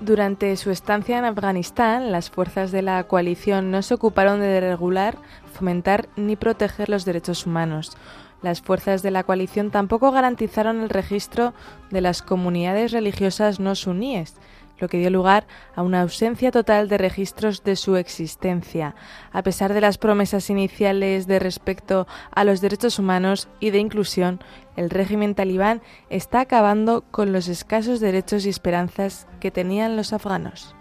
Durante 0.03 0.57
su 0.57 0.73
estancia 0.73 1.17
en 1.17 1.25
Afganistán, 1.25 2.11
las 2.11 2.29
fuerzas 2.29 2.73
de 2.73 2.83
la 2.83 3.05
coalición 3.05 3.71
no 3.71 3.83
se 3.83 3.95
ocuparon 3.95 4.41
de 4.41 4.61
regular, 4.61 5.17
fomentar 5.55 6.09
ni 6.17 6.35
proteger 6.35 6.89
los 6.89 7.05
derechos 7.05 7.47
humanos. 7.47 7.97
Las 8.43 8.61
fuerzas 8.63 9.03
de 9.03 9.13
la 9.13 9.23
coalición 9.23 9.71
tampoco 9.71 10.11
garantizaron 10.11 10.81
el 10.81 10.89
registro 10.89 11.55
de 11.93 12.01
las 12.01 12.21
comunidades 12.21 12.91
religiosas 12.91 13.61
no 13.61 13.77
suníes, 13.77 14.35
lo 14.83 14.89
que 14.89 14.99
dio 14.99 15.11
lugar 15.11 15.47
a 15.77 15.83
una 15.83 16.03
ausencia 16.03 16.51
total 16.51 16.89
de 16.89 16.99
registros 16.99 17.63
de 17.63 17.77
su 17.77 17.97
existencia, 17.97 18.97
a 19.31 19.43
pesar 19.43 19.73
de 19.73 19.81
las 19.81 19.97
promesas 19.97 20.51
iniciales 20.51 21.29
de 21.29 21.39
respecto 21.39 22.09
a 22.33 22.43
los 22.43 22.61
derechos 22.61 22.99
humanos 22.99 23.49
y 23.61 23.71
de 23.71 23.79
inclusión, 23.79 24.41
el 24.77 24.91
régimen 24.91 25.37
talibán 25.37 25.83
está 26.11 26.41
acabando 26.41 27.05
con 27.13 27.33
los 27.33 27.47
escasos 27.47 28.01
derechos 28.01 28.45
y 28.45 28.49
esperanzas 28.49 29.29
que 29.39 29.53
tenían 29.53 29.97
los 29.97 30.13
afganos. 30.13 30.75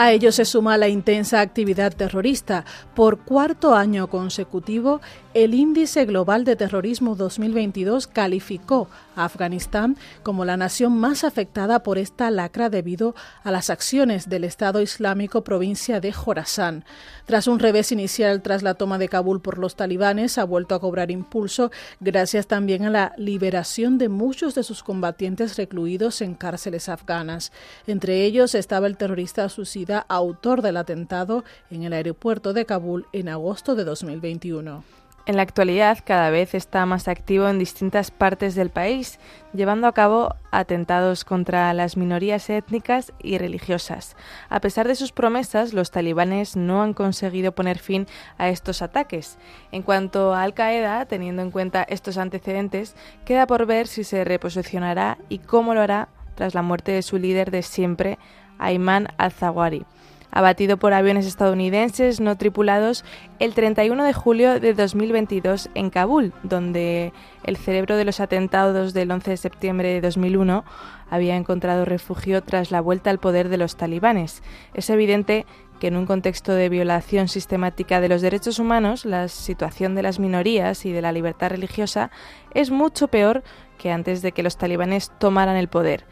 A 0.00 0.12
ello 0.12 0.32
se 0.32 0.46
suma 0.46 0.78
la 0.78 0.88
intensa 0.88 1.42
actividad 1.42 1.92
terrorista. 1.92 2.64
Por 2.94 3.18
cuarto 3.18 3.74
año 3.74 4.08
consecutivo, 4.08 5.02
el 5.32 5.54
Índice 5.54 6.06
Global 6.06 6.44
de 6.44 6.56
Terrorismo 6.56 7.14
2022 7.14 8.08
calificó 8.08 8.88
a 9.14 9.26
Afganistán 9.26 9.96
como 10.24 10.44
la 10.44 10.56
nación 10.56 10.98
más 10.98 11.22
afectada 11.22 11.84
por 11.84 11.98
esta 11.98 12.32
lacra 12.32 12.68
debido 12.68 13.14
a 13.44 13.52
las 13.52 13.70
acciones 13.70 14.28
del 14.28 14.42
Estado 14.42 14.82
Islámico 14.82 15.44
provincia 15.44 16.00
de 16.00 16.12
Jorazán. 16.12 16.84
Tras 17.26 17.46
un 17.46 17.60
revés 17.60 17.92
inicial 17.92 18.42
tras 18.42 18.64
la 18.64 18.74
toma 18.74 18.98
de 18.98 19.08
Kabul 19.08 19.40
por 19.40 19.58
los 19.58 19.76
talibanes, 19.76 20.36
ha 20.36 20.42
vuelto 20.42 20.74
a 20.74 20.80
cobrar 20.80 21.12
impulso 21.12 21.70
gracias 22.00 22.48
también 22.48 22.84
a 22.86 22.90
la 22.90 23.12
liberación 23.16 23.98
de 23.98 24.08
muchos 24.08 24.56
de 24.56 24.64
sus 24.64 24.82
combatientes 24.82 25.56
recluidos 25.56 26.22
en 26.22 26.34
cárceles 26.34 26.88
afganas. 26.88 27.52
Entre 27.86 28.24
ellos 28.24 28.56
estaba 28.56 28.88
el 28.88 28.96
terrorista 28.96 29.48
suicida 29.48 30.04
autor 30.08 30.60
del 30.60 30.76
atentado 30.76 31.44
en 31.70 31.84
el 31.84 31.92
aeropuerto 31.92 32.52
de 32.52 32.66
Kabul 32.66 33.06
en 33.12 33.28
agosto 33.28 33.76
de 33.76 33.84
2021. 33.84 34.99
En 35.26 35.36
la 35.36 35.42
actualidad 35.42 35.98
cada 36.02 36.30
vez 36.30 36.54
está 36.54 36.86
más 36.86 37.06
activo 37.06 37.48
en 37.48 37.58
distintas 37.58 38.10
partes 38.10 38.54
del 38.54 38.70
país, 38.70 39.20
llevando 39.52 39.86
a 39.86 39.92
cabo 39.92 40.34
atentados 40.50 41.24
contra 41.24 41.72
las 41.74 41.96
minorías 41.96 42.48
étnicas 42.48 43.12
y 43.22 43.36
religiosas. 43.36 44.16
A 44.48 44.60
pesar 44.60 44.88
de 44.88 44.94
sus 44.94 45.12
promesas, 45.12 45.74
los 45.74 45.90
talibanes 45.90 46.56
no 46.56 46.82
han 46.82 46.94
conseguido 46.94 47.52
poner 47.52 47.78
fin 47.78 48.06
a 48.38 48.48
estos 48.48 48.80
ataques. 48.80 49.38
En 49.72 49.82
cuanto 49.82 50.34
a 50.34 50.42
Al-Qaeda, 50.42 51.04
teniendo 51.04 51.42
en 51.42 51.50
cuenta 51.50 51.82
estos 51.82 52.16
antecedentes, 52.16 52.96
queda 53.26 53.46
por 53.46 53.66
ver 53.66 53.88
si 53.88 54.04
se 54.04 54.24
reposicionará 54.24 55.18
y 55.28 55.38
cómo 55.38 55.74
lo 55.74 55.82
hará 55.82 56.08
tras 56.34 56.54
la 56.54 56.62
muerte 56.62 56.92
de 56.92 57.02
su 57.02 57.18
líder 57.18 57.50
de 57.50 57.62
siempre, 57.62 58.18
Ayman 58.58 59.08
al-Zawahiri 59.18 59.84
abatido 60.30 60.76
por 60.76 60.92
aviones 60.92 61.26
estadounidenses 61.26 62.20
no 62.20 62.36
tripulados 62.36 63.04
el 63.38 63.54
31 63.54 64.04
de 64.04 64.12
julio 64.12 64.60
de 64.60 64.74
2022 64.74 65.70
en 65.74 65.90
Kabul, 65.90 66.32
donde 66.42 67.12
el 67.44 67.56
cerebro 67.56 67.96
de 67.96 68.04
los 68.04 68.20
atentados 68.20 68.94
del 68.94 69.10
11 69.10 69.30
de 69.30 69.36
septiembre 69.36 69.88
de 69.88 70.00
2001 70.00 70.64
había 71.10 71.36
encontrado 71.36 71.84
refugio 71.84 72.42
tras 72.42 72.70
la 72.70 72.80
vuelta 72.80 73.10
al 73.10 73.18
poder 73.18 73.48
de 73.48 73.56
los 73.56 73.76
talibanes. 73.76 74.42
Es 74.74 74.90
evidente 74.90 75.46
que 75.80 75.88
en 75.88 75.96
un 75.96 76.06
contexto 76.06 76.52
de 76.52 76.68
violación 76.68 77.26
sistemática 77.26 78.00
de 78.00 78.08
los 78.08 78.22
derechos 78.22 78.58
humanos, 78.58 79.04
la 79.04 79.28
situación 79.28 79.94
de 79.94 80.02
las 80.02 80.18
minorías 80.20 80.84
y 80.84 80.92
de 80.92 81.02
la 81.02 81.10
libertad 81.10 81.50
religiosa 81.50 82.10
es 82.54 82.70
mucho 82.70 83.08
peor 83.08 83.42
que 83.78 83.90
antes 83.90 84.22
de 84.22 84.32
que 84.32 84.42
los 84.42 84.58
talibanes 84.58 85.10
tomaran 85.18 85.56
el 85.56 85.68
poder. 85.68 86.04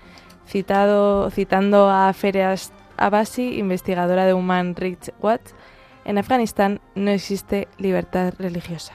Citado, 0.47 1.31
citando 1.31 1.91
a 1.91 2.11
Ferias 2.15 2.73
Abasi, 2.99 3.59
investigadora 3.59 4.27
de 4.27 4.35
Human 4.35 4.77
Rights 4.77 5.13
Watch, 5.21 5.51
en 6.05 6.19
Afganistán 6.19 6.81
no 6.95 7.11
existe 7.11 7.69
libertad 7.79 8.35
religiosa. 8.39 8.93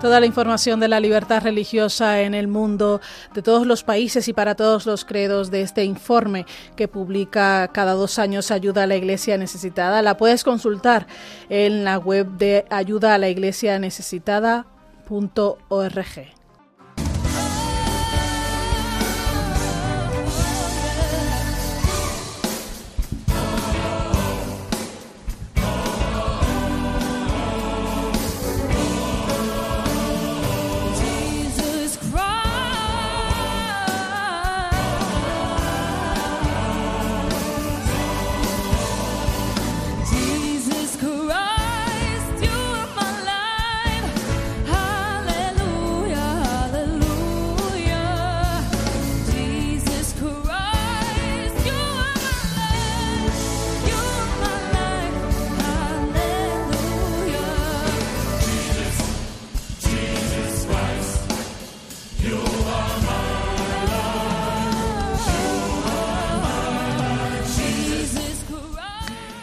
Toda 0.00 0.20
la 0.20 0.26
información 0.26 0.78
de 0.78 0.86
la 0.86 1.00
libertad 1.00 1.42
religiosa 1.42 2.20
en 2.20 2.34
el 2.34 2.46
mundo, 2.46 3.00
de 3.34 3.42
todos 3.42 3.66
los 3.66 3.82
países 3.82 4.28
y 4.28 4.32
para 4.32 4.54
todos 4.54 4.86
los 4.86 5.04
credos 5.04 5.50
de 5.50 5.62
este 5.62 5.82
informe 5.82 6.46
que 6.76 6.86
publica 6.86 7.68
cada 7.72 7.94
dos 7.94 8.20
años 8.20 8.52
Ayuda 8.52 8.84
a 8.84 8.86
la 8.86 8.94
Iglesia 8.94 9.36
Necesitada, 9.38 10.00
la 10.02 10.16
puedes 10.16 10.44
consultar 10.44 11.08
en 11.48 11.82
la 11.82 11.98
web 11.98 12.28
de 12.38 12.64
ayuda 12.70 13.14
a 13.14 13.18
la 13.18 13.28
iglesia 13.28 13.80
necesitada.org. 13.80 16.37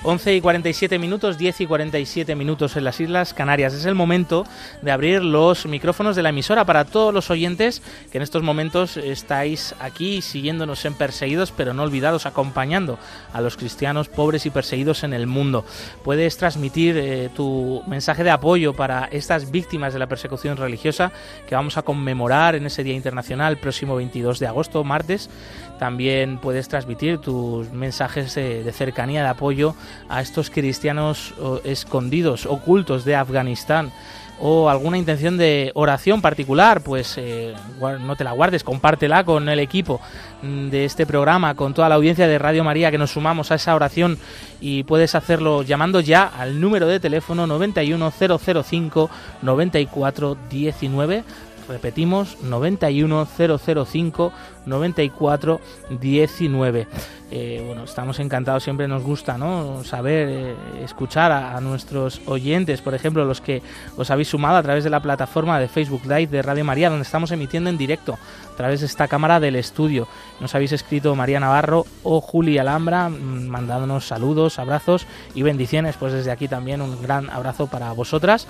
11 0.05 0.35
y 0.35 0.41
47 0.41 0.99
minutos, 0.99 1.39
10 1.39 1.61
y 1.61 1.65
47 1.65 2.35
minutos 2.35 2.77
en 2.77 2.83
las 2.83 2.99
Islas 2.99 3.33
Canarias. 3.33 3.73
Es 3.73 3.85
el 3.85 3.95
momento 3.95 4.45
de 4.83 4.91
abrir 4.91 5.23
los 5.23 5.65
micrófonos 5.65 6.15
de 6.15 6.21
la 6.21 6.29
emisora 6.29 6.63
para 6.63 6.85
todos 6.85 7.11
los 7.11 7.31
oyentes 7.31 7.81
que 8.11 8.19
en 8.19 8.21
estos 8.21 8.43
momentos 8.43 8.97
estáis 8.97 9.73
aquí 9.79 10.21
siguiéndonos 10.21 10.85
en 10.85 10.93
Perseguidos, 10.93 11.51
pero 11.51 11.73
no 11.73 11.81
olvidados, 11.81 12.27
acompañando 12.27 12.99
a 13.33 13.41
los 13.41 13.57
cristianos 13.57 14.07
pobres 14.07 14.45
y 14.45 14.51
perseguidos 14.51 15.03
en 15.03 15.13
el 15.13 15.25
mundo. 15.25 15.65
Puedes 16.03 16.37
transmitir 16.37 16.97
eh, 16.97 17.29
tu 17.35 17.81
mensaje 17.87 18.23
de 18.23 18.29
apoyo 18.29 18.73
para 18.73 19.05
estas 19.05 19.49
víctimas 19.49 19.93
de 19.93 19.99
la 19.99 20.07
persecución 20.07 20.55
religiosa 20.57 21.11
que 21.47 21.55
vamos 21.55 21.77
a 21.77 21.81
conmemorar 21.81 22.53
en 22.53 22.67
ese 22.67 22.83
Día 22.83 22.93
Internacional 22.93 23.57
próximo 23.57 23.95
22 23.95 24.37
de 24.37 24.45
agosto, 24.45 24.83
martes. 24.83 25.31
También 25.79 26.37
puedes 26.37 26.69
transmitir 26.69 27.17
tus 27.17 27.71
mensajes 27.71 28.35
de, 28.35 28.71
cercanía, 28.71 29.23
de 29.23 29.29
apoyo 29.29 29.75
a 30.09 30.21
estos 30.21 30.49
cristianos 30.49 31.33
escondidos, 31.63 32.45
ocultos 32.45 33.05
de 33.05 33.15
Afganistán 33.15 33.91
o 34.39 34.69
alguna 34.69 34.97
intención 34.97 35.37
de 35.37 35.71
oración 35.75 36.21
particular, 36.21 36.81
pues 36.81 37.15
eh, 37.17 37.53
no 37.79 38.15
te 38.15 38.23
la 38.23 38.31
guardes, 38.31 38.63
compártela 38.63 39.23
con 39.23 39.47
el 39.47 39.59
equipo 39.59 40.01
mm, 40.41 40.69
de 40.69 40.85
este 40.85 41.05
programa, 41.05 41.55
con 41.55 41.73
toda 41.73 41.89
la 41.89 41.95
audiencia 41.95 42.27
de 42.27 42.37
Radio 42.37 42.63
María 42.63 42.91
que 42.91 42.97
nos 42.97 43.11
sumamos 43.11 43.51
a 43.51 43.55
esa 43.55 43.75
oración 43.75 44.17
y 44.59 44.83
puedes 44.83 45.15
hacerlo 45.15 45.63
llamando 45.63 46.01
ya 46.01 46.23
al 46.25 46.59
número 46.59 46.87
de 46.87 46.99
teléfono 46.99 47.47
91005 47.47 49.09
9419 49.41 51.23
repetimos 51.67 52.37
91005 52.43 54.31
94 54.65 55.61
19. 55.89 56.87
Eh, 57.31 57.63
bueno, 57.65 57.83
estamos 57.85 58.19
encantados, 58.19 58.63
siempre 58.63 58.87
nos 58.87 59.03
gusta 59.03 59.37
¿no? 59.37 59.83
saber, 59.83 60.29
eh, 60.29 60.55
escuchar 60.83 61.31
a, 61.31 61.59
nuestros 61.59 62.21
oyentes, 62.27 62.81
por 62.81 62.93
ejemplo, 62.93 63.25
los 63.25 63.41
que 63.41 63.63
os 63.97 64.11
habéis 64.11 64.29
sumado 64.29 64.57
a 64.57 64.63
través 64.63 64.83
de 64.83 64.89
la 64.89 64.99
plataforma 64.99 65.59
de 65.59 65.67
Facebook 65.67 66.03
Live 66.03 66.27
de 66.27 66.41
Radio 66.41 66.63
María, 66.63 66.89
donde 66.89 67.03
estamos 67.03 67.31
emitiendo 67.31 67.69
en 67.69 67.77
directo 67.77 68.13
a 68.13 68.55
través 68.55 68.81
de 68.81 68.85
esta 68.85 69.07
cámara 69.07 69.39
del 69.39 69.55
estudio. 69.55 70.07
Nos 70.39 70.53
habéis 70.53 70.71
escrito 70.71 71.15
María 71.15 71.39
Navarro 71.39 71.85
o 72.03 72.21
Juli 72.21 72.57
Alhambra, 72.57 73.09
mm, 73.09 73.47
mandándonos 73.47 74.07
saludos, 74.07 74.59
abrazos 74.59 75.07
y 75.33 75.41
bendiciones. 75.41 75.97
Pues 75.97 76.13
desde 76.13 76.31
aquí 76.31 76.47
también 76.47 76.81
un 76.81 77.01
gran 77.01 77.29
abrazo 77.31 77.67
para 77.67 77.91
vosotras 77.91 78.47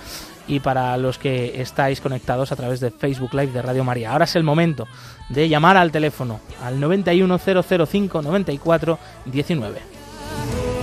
y 0.47 0.59
para 0.59 0.95
los 0.97 1.17
que 1.17 1.61
estáis 1.61 2.01
conectados 2.01 2.51
a 2.51 2.55
través 2.55 2.79
de 2.79 2.91
Facebook 2.91 3.33
Live 3.33 3.51
de 3.51 3.61
Radio 3.61 3.83
María. 3.83 4.11
Ahora 4.11 4.25
es 4.25 4.35
el 4.35 4.43
momento 4.43 4.87
de 5.29 5.49
llamar 5.49 5.77
al 5.77 5.91
teléfono 5.91 6.39
al 6.63 6.79
91005 6.79 8.21
94 8.21 8.99
19. 9.25 10.74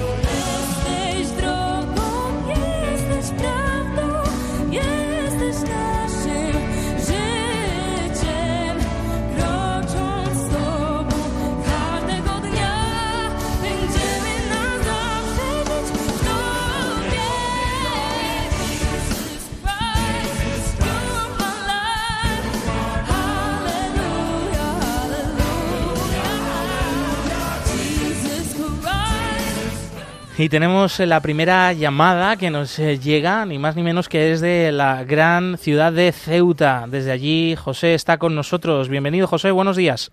Y 30.42 30.48
tenemos 30.48 30.98
la 30.98 31.20
primera 31.20 31.72
llamada 31.72 32.36
que 32.36 32.50
nos 32.50 32.76
eh, 32.80 32.98
llega, 32.98 33.46
ni 33.46 33.60
más 33.60 33.76
ni 33.76 33.84
menos 33.84 34.08
que 34.08 34.32
es 34.32 34.40
de 34.40 34.72
la 34.72 35.04
gran 35.04 35.56
ciudad 35.56 35.92
de 35.92 36.10
Ceuta. 36.10 36.86
Desde 36.88 37.12
allí 37.12 37.54
José 37.54 37.94
está 37.94 38.18
con 38.18 38.34
nosotros. 38.34 38.88
Bienvenido 38.88 39.28
José, 39.28 39.52
buenos 39.52 39.76
días. 39.76 40.10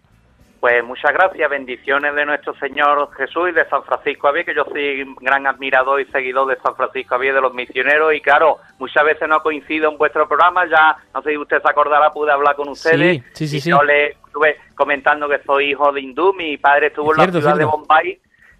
Pues 0.59 0.83
muchas 0.83 1.13
gracias, 1.13 1.49
bendiciones 1.49 2.13
de 2.13 2.27
nuestro 2.27 2.53
Señor 2.59 3.09
Jesús 3.17 3.49
y 3.49 3.53
de 3.53 3.67
San 3.69 3.83
Francisco 3.85 4.27
Javier, 4.27 4.45
que 4.45 4.53
yo 4.53 4.65
soy 4.65 5.03
gran 5.19 5.47
admirador 5.47 5.99
y 5.99 6.05
seguidor 6.11 6.47
de 6.47 6.61
San 6.61 6.75
Francisco 6.75 7.15
Javier, 7.15 7.33
de 7.33 7.41
los 7.41 7.55
misioneros, 7.55 8.13
y 8.13 8.21
claro, 8.21 8.57
muchas 8.77 9.03
veces 9.03 9.27
no 9.27 9.41
coincido 9.41 9.89
en 9.89 9.97
vuestro 9.97 10.27
programa, 10.27 10.67
ya 10.69 10.95
no 11.11 11.23
sé 11.23 11.31
si 11.31 11.37
usted 11.37 11.59
se 11.59 11.71
acordará, 11.71 12.11
pude 12.11 12.31
hablar 12.31 12.55
con 12.55 12.69
ustedes, 12.69 13.23
sí, 13.33 13.47
sí, 13.47 13.59
sí, 13.61 13.69
y 13.69 13.71
yo 13.71 13.81
le 13.81 14.09
estuve 14.09 14.57
comentando 14.75 15.27
que 15.27 15.41
soy 15.43 15.71
hijo 15.71 15.91
de 15.91 16.01
hindú, 16.01 16.33
mi 16.33 16.57
padre 16.57 16.87
estuvo 16.87 17.13
en 17.13 17.17
la 17.17 17.31
ciudad 17.31 17.55
de 17.55 17.65
Bombay, 17.65 18.19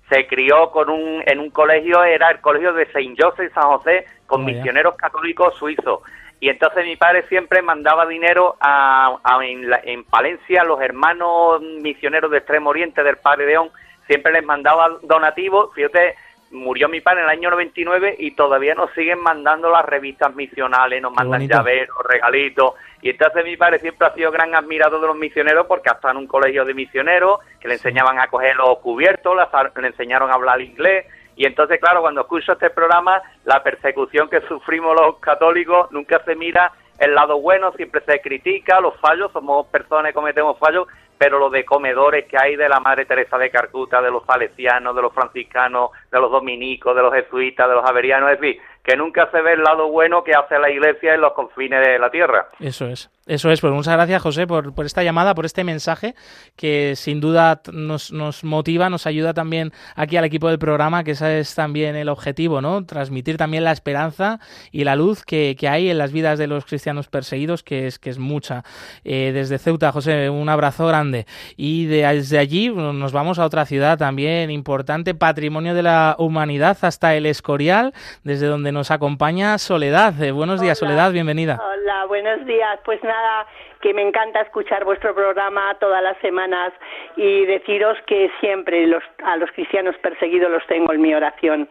se 0.10 0.28
crió 0.28 0.72
con 0.72 0.90
un, 0.90 1.24
en 1.26 1.40
un 1.40 1.52
colegio, 1.52 2.04
era 2.04 2.32
el 2.32 2.42
colegio 2.42 2.74
de 2.74 2.92
Saint 2.92 3.18
Joseph 3.22 3.54
San 3.54 3.64
José, 3.64 4.06
con 4.26 4.44
misioneros 4.44 4.96
católicos 4.96 5.56
suizos. 5.56 6.02
Y 6.40 6.50
entonces 6.50 6.86
mi 6.86 6.96
padre 6.96 7.26
siempre 7.28 7.62
mandaba 7.62 8.06
dinero 8.06 8.56
a, 8.60 9.20
en, 9.44 9.70
en, 9.84 10.04
Palencia, 10.06 10.64
los 10.64 10.82
hermanos 10.82 11.62
misioneros 11.62 12.32
de 12.32 12.38
Extremo 12.38 12.70
Oriente 12.70 13.04
del 13.04 13.18
Padre 13.18 13.48
León, 13.48 13.70
siempre 14.08 14.32
les 14.32 14.46
mandaba 14.46 14.98
donativos. 15.04 15.74
Fíjate, 15.76 16.16
murió 16.52 16.90
mi 16.90 17.02
padre 17.02 17.22
en 17.22 17.26
el 17.26 17.32
año 17.32 17.50
99 17.52 18.16
y 18.20 18.32
todavía 18.32 18.76
nos 18.76 18.92
siguen 18.94 19.20
mandando 19.20 19.70
las 19.70 19.86
revistas 19.86 20.36
misionales, 20.36 21.02
nos 21.02 21.14
mandan 21.14 21.48
llaveros, 21.48 21.96
regalitos. 22.08 22.74
Y 23.02 23.12
entonces 23.12 23.44
mi 23.46 23.56
padre 23.56 23.80
siempre 23.80 24.08
ha 24.08 24.14
sido 24.14 24.32
gran 24.32 24.56
admirador 24.56 25.00
de 25.02 25.08
los 25.08 25.16
misioneros 25.16 25.68
porque 25.68 25.90
hasta 25.90 26.12
en 26.12 26.18
un 26.18 26.28
colegio 26.28 26.66
de 26.66 26.74
misioneros 26.74 27.40
que 27.60 27.68
le 27.68 27.76
enseñaban 27.76 28.20
a 28.20 28.28
coger 28.28 28.56
los 28.56 28.80
cubiertos, 28.80 29.38
le 29.76 29.88
enseñaron 29.88 30.32
a 30.32 30.34
hablar 30.34 30.62
inglés. 30.62 31.06
Y 31.36 31.46
entonces, 31.46 31.80
claro, 31.80 32.02
cuando 32.02 32.22
escucho 32.22 32.54
este 32.54 32.70
programa, 32.70 33.22
la 33.46 33.64
persecución 33.64 34.30
que 34.30 34.42
sufrimos 34.42 34.96
los 35.00 35.20
católicos 35.20 35.90
nunca 35.92 36.22
se 36.26 36.36
mira 36.36 36.74
el 37.00 37.16
lado 37.16 37.40
bueno, 37.40 37.72
siempre 37.74 38.02
se 38.02 38.20
critica 38.20 38.82
los 38.82 39.00
fallos, 39.00 39.32
somos 39.32 39.68
personas 39.68 40.08
que 40.08 40.14
cometemos 40.14 40.60
fallos, 40.60 40.88
pero 41.20 41.38
lo 41.38 41.50
de 41.50 41.66
comedores 41.66 42.26
que 42.28 42.38
hay 42.38 42.56
de 42.56 42.70
la 42.70 42.80
Madre 42.80 43.06
Teresa 43.06 43.38
de 43.38 43.52
Carcuta, 43.52 44.02
de 44.02 44.10
los 44.10 44.24
salesianos, 44.26 44.96
de 44.96 45.02
los 45.02 45.14
franciscanos, 45.14 45.92
de 46.10 46.18
los 46.18 46.32
dominicos, 46.32 46.96
de 46.96 47.02
los 47.02 47.14
jesuitas, 47.14 47.68
de 47.68 47.76
los 47.76 47.86
averianos, 47.86 48.32
es 48.32 48.40
decir, 48.40 48.62
que 48.84 48.96
nunca 48.96 49.30
se 49.32 49.42
ve 49.42 49.54
el 49.54 49.64
lado 49.64 49.90
bueno 49.90 50.24
que 50.24 50.34
hace 50.34 50.58
la 50.58 50.70
Iglesia 50.70 51.14
en 51.14 51.22
los 51.22 51.34
confines 51.34 51.86
de 51.86 52.00
la 52.00 52.10
tierra. 52.10 52.48
Eso 52.60 52.88
es. 52.88 53.10
Eso 53.30 53.52
es, 53.52 53.62
pues 53.62 53.72
muchas 53.72 53.94
gracias 53.94 54.24
José 54.24 54.48
por, 54.48 54.74
por 54.74 54.88
esta 54.88 55.04
llamada, 55.04 55.36
por 55.36 55.46
este 55.46 55.64
mensaje 55.64 56.16
que 56.56 56.96
sin 56.96 57.22
duda 57.22 57.62
nos, 57.72 58.12
nos, 58.12 58.44
motiva, 58.44 58.90
nos 58.90 59.06
ayuda 59.06 59.36
también 59.36 59.72
aquí 59.96 60.18
al 60.18 60.26
equipo 60.26 60.50
del 60.50 60.58
programa, 60.58 61.04
que 61.04 61.12
ese 61.12 61.40
es 61.40 61.54
también 61.54 61.96
el 61.96 62.10
objetivo, 62.10 62.60
¿no? 62.60 62.84
Transmitir 62.88 63.38
también 63.38 63.64
la 63.64 63.72
esperanza 63.72 64.40
y 64.72 64.84
la 64.84 64.96
luz 64.96 65.24
que, 65.24 65.56
que 65.60 65.68
hay 65.68 65.92
en 65.92 66.00
las 66.00 66.12
vidas 66.12 66.40
de 66.40 66.48
los 66.48 66.66
cristianos 66.66 67.08
perseguidos, 67.08 67.62
que 67.62 67.86
es, 67.86 68.00
que 68.00 68.10
es 68.10 68.18
mucha. 68.18 68.64
Eh, 69.04 69.30
desde 69.32 69.60
Ceuta, 69.60 69.92
José, 69.92 70.32
un 70.32 70.50
abrazo 70.50 70.88
grande. 70.88 71.28
Y 71.56 71.86
desde 71.86 72.40
allí 72.40 72.70
nos 72.70 73.12
vamos 73.12 73.38
a 73.38 73.46
otra 73.46 73.68
ciudad 73.68 74.00
también 74.00 74.50
importante, 74.50 75.14
patrimonio 75.14 75.76
de 75.76 75.84
la 75.84 76.16
humanidad, 76.18 76.80
hasta 76.82 77.16
el 77.16 77.28
Escorial, 77.28 77.94
desde 78.24 78.48
donde 78.48 78.69
nos 78.72 78.92
acompaña 78.92 79.58
Soledad. 79.58 80.14
Eh, 80.22 80.32
buenos 80.32 80.62
días, 80.62 80.78
Soledad, 80.78 81.12
bienvenida. 81.12 81.60
Hola, 81.62 82.06
buenos 82.06 82.46
días. 82.46 82.80
Pues 82.86 83.04
nada, 83.04 83.46
que 83.82 83.94
me 83.94 84.02
encanta 84.02 84.42
escuchar 84.42 84.86
vuestro 84.86 85.14
programa 85.16 85.76
todas 85.80 86.02
las 86.04 86.18
semanas 86.20 86.74
y 87.16 87.46
deciros 87.46 87.98
que 88.08 88.30
siempre 88.40 88.88
los, 88.88 89.04
a 89.24 89.38
los 89.38 89.52
cristianos 89.52 89.96
perseguidos 89.98 90.52
los 90.52 90.66
tengo 90.68 90.94
en 90.94 91.02
mi 91.02 91.14
oración, 91.14 91.70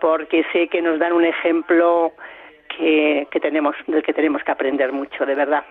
porque 0.00 0.44
sé 0.52 0.68
que 0.68 0.82
nos 0.82 0.98
dan 0.98 1.12
un 1.12 1.24
ejemplo 1.24 2.12
que, 2.76 3.26
que 3.30 3.40
tenemos, 3.40 3.74
del 3.86 4.02
que 4.02 4.12
tenemos 4.12 4.42
que 4.44 4.52
aprender 4.52 4.92
mucho, 4.92 5.26
de 5.26 5.34
verdad. 5.34 5.64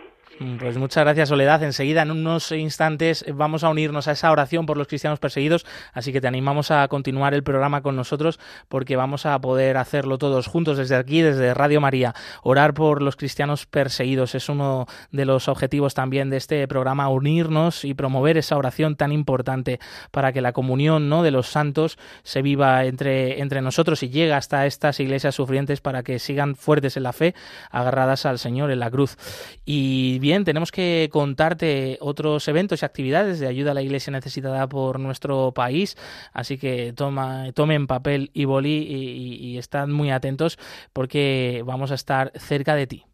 Pues 0.58 0.76
muchas 0.76 1.04
gracias, 1.04 1.30
Soledad. 1.30 1.62
Enseguida, 1.62 2.02
en 2.02 2.10
unos 2.10 2.52
instantes, 2.52 3.24
vamos 3.32 3.64
a 3.64 3.70
unirnos 3.70 4.08
a 4.08 4.14
esa 4.14 4.32
oración 4.32 4.66
por 4.66 4.76
los 4.76 4.88
cristianos 4.88 5.20
perseguidos, 5.20 5.68
así 5.94 6.12
que 6.12 6.20
te 6.20 6.28
animamos 6.28 6.72
a 6.72 6.88
continuar 6.88 7.36
el 7.36 7.44
programa 7.44 7.84
con 7.84 7.96
nosotros 7.96 8.40
porque 8.68 8.96
vamos 8.96 9.28
a 9.28 9.40
poder 9.40 9.78
hacerlo 9.78 10.18
todos 10.18 10.48
juntos 10.48 10.80
desde 10.80 10.96
aquí, 10.96 11.22
desde 11.22 11.54
Radio 11.54 11.80
María. 11.80 12.16
Orar 12.42 12.74
por 12.74 13.04
los 13.04 13.18
cristianos 13.18 13.68
perseguidos 13.68 14.34
es 14.34 14.50
uno 14.50 14.88
de 15.12 15.26
los 15.26 15.48
objetivos 15.48 15.94
también 15.94 16.32
de 16.32 16.38
este 16.38 16.68
programa, 16.68 17.08
unirnos 17.10 17.86
y 17.86 17.94
promover 17.94 18.38
esa 18.38 18.58
oración 18.58 18.96
tan 18.96 19.12
importante 19.12 19.80
para 20.10 20.34
que 20.34 20.42
la 20.42 20.54
comunión 20.54 21.08
¿no? 21.08 21.22
de 21.22 21.30
los 21.30 21.50
santos 21.50 22.00
se 22.24 22.42
viva 22.42 22.86
entre, 22.86 23.42
entre 23.42 23.62
nosotros 23.62 24.02
y 24.02 24.10
llegue 24.10 24.34
hasta 24.34 24.66
estas 24.66 25.00
iglesias 25.00 25.36
sufrientes 25.36 25.82
para 25.82 26.02
que 26.02 26.18
sigan 26.18 26.56
fuertes 26.56 26.98
en 26.98 27.04
la 27.04 27.14
fe, 27.14 27.36
agarradas 27.70 28.26
al 28.26 28.40
Señor 28.40 28.72
en 28.72 28.80
la 28.80 28.90
cruz. 28.90 29.18
Y 29.66 30.18
bien, 30.18 30.31
tenemos 30.44 30.72
que 30.72 31.10
contarte 31.12 31.98
otros 32.02 32.48
eventos 32.48 32.82
y 32.82 32.86
actividades 32.86 33.40
de 33.40 33.48
ayuda 33.48 33.72
a 33.72 33.74
la 33.74 33.82
Iglesia 33.82 34.12
necesitada 34.12 34.68
por 34.68 35.00
nuestro 35.00 35.52
país, 35.54 35.98
así 36.34 36.58
que 36.58 36.94
toma, 36.94 37.52
tomen 37.54 37.88
papel 37.88 38.32
y 38.34 38.46
boli 38.46 38.86
y, 38.88 39.36
y 39.46 39.58
están 39.58 39.92
muy 39.92 40.12
atentos 40.12 40.58
porque 40.94 41.64
vamos 41.66 41.92
a 41.92 41.96
estar 41.96 42.32
cerca 42.36 42.76
de 42.76 42.88
ti. 42.88 43.11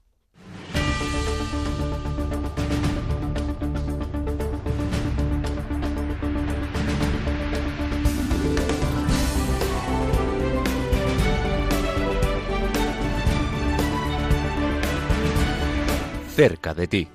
Cerca 16.38 16.76
de 16.76 16.86
ti. 16.88 17.08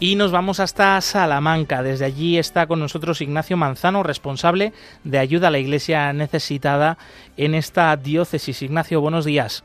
Y 0.00 0.16
nos 0.16 0.32
vamos 0.32 0.58
hasta 0.58 1.00
Salamanca. 1.00 1.84
Desde 1.84 2.04
allí 2.04 2.36
está 2.36 2.66
con 2.66 2.80
nosotros 2.80 3.20
Ignacio 3.20 3.56
Manzano, 3.56 4.02
responsable 4.02 4.72
de 5.04 5.20
ayuda 5.20 5.46
a 5.46 5.50
la 5.52 5.60
Iglesia 5.60 6.12
necesitada 6.12 6.98
en 7.36 7.54
esta 7.54 7.96
diócesis. 7.96 8.60
Ignacio, 8.62 9.00
buenos 9.00 9.24
días. 9.24 9.62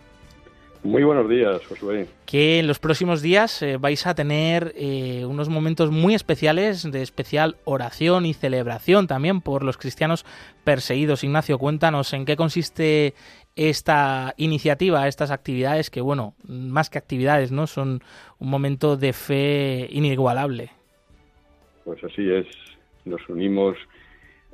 Muy 0.84 1.04
buenos 1.04 1.30
días, 1.30 1.66
Josué. 1.68 2.08
Que 2.26 2.60
en 2.60 2.68
los 2.68 2.80
próximos 2.80 3.22
días 3.22 3.62
eh, 3.62 3.76
vais 3.78 4.08
a 4.08 4.16
tener 4.16 4.74
eh, 4.78 5.26
unos 5.26 5.50
momentos 5.50 5.92
muy 5.92 6.16
especiales 6.16 6.90
de 6.90 7.02
especial 7.02 7.58
oración 7.66 8.26
y 8.26 8.34
celebración 8.34 9.06
también 9.06 9.42
por 9.42 9.64
los 9.64 9.78
cristianos 9.78 10.26
perseguidos. 10.64 11.26
Ignacio, 11.26 11.58
cuéntanos 11.58 12.14
en 12.14 12.24
qué 12.24 12.38
consiste 12.38 13.14
esta 13.58 14.34
iniciativa, 14.38 15.10
estas 15.10 15.32
actividades 15.32 15.90
que, 15.90 16.00
bueno, 16.00 16.34
más 16.48 16.90
que 16.90 16.98
actividades, 16.98 17.52
¿no? 17.52 17.68
Son 17.68 18.00
un 18.40 18.50
momento 18.50 18.96
de 18.96 19.12
fe 19.12 19.86
inigualable. 19.92 20.72
Pues 21.84 22.02
así 22.06 22.32
es. 22.32 22.48
Nos 23.04 23.28
unimos 23.28 23.76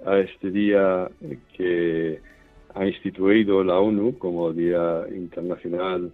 a 0.07 0.17
este 0.17 0.49
día 0.49 1.07
que 1.55 2.19
ha 2.76 2.86
instituido 2.86 3.63
la 3.63 3.80
ONU 3.80 4.17
como 4.17 4.51
Día 4.53 5.05
Internacional 5.15 6.11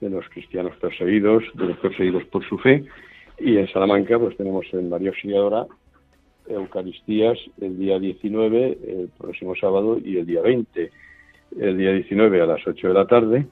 de 0.00 0.10
los 0.10 0.28
Cristianos 0.28 0.76
Perseguidos, 0.76 1.44
de 1.54 1.66
los 1.66 1.78
perseguidos 1.78 2.24
por 2.24 2.44
su 2.48 2.56
fe. 2.58 2.84
Y 3.38 3.56
en 3.56 3.68
Salamanca 3.68 4.18
pues 4.18 4.36
tenemos 4.36 4.66
en 4.72 4.88
María 4.88 5.10
Auxiliadora 5.10 5.66
Eucaristías 6.46 7.38
el 7.60 7.78
día 7.78 7.98
19, 7.98 8.78
el 8.86 9.10
próximo 9.18 9.54
sábado, 9.56 9.98
y 10.02 10.18
el 10.18 10.26
día 10.26 10.42
20. 10.42 10.90
El 11.58 11.78
día 11.78 11.92
19 11.92 12.40
a 12.40 12.46
las 12.46 12.66
8 12.66 12.88
de 12.88 12.94
la 12.94 13.06
tarde 13.06 13.46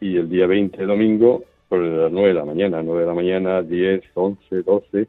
y 0.00 0.16
el 0.16 0.28
día 0.28 0.46
20 0.46 0.84
domingo 0.84 1.44
por 1.68 1.80
las 1.80 2.12
9 2.12 2.28
de 2.28 2.34
la 2.34 2.44
mañana, 2.44 2.82
9 2.82 3.00
de 3.00 3.06
la 3.06 3.14
mañana, 3.14 3.62
10, 3.62 4.02
11, 4.14 4.62
12, 4.62 5.08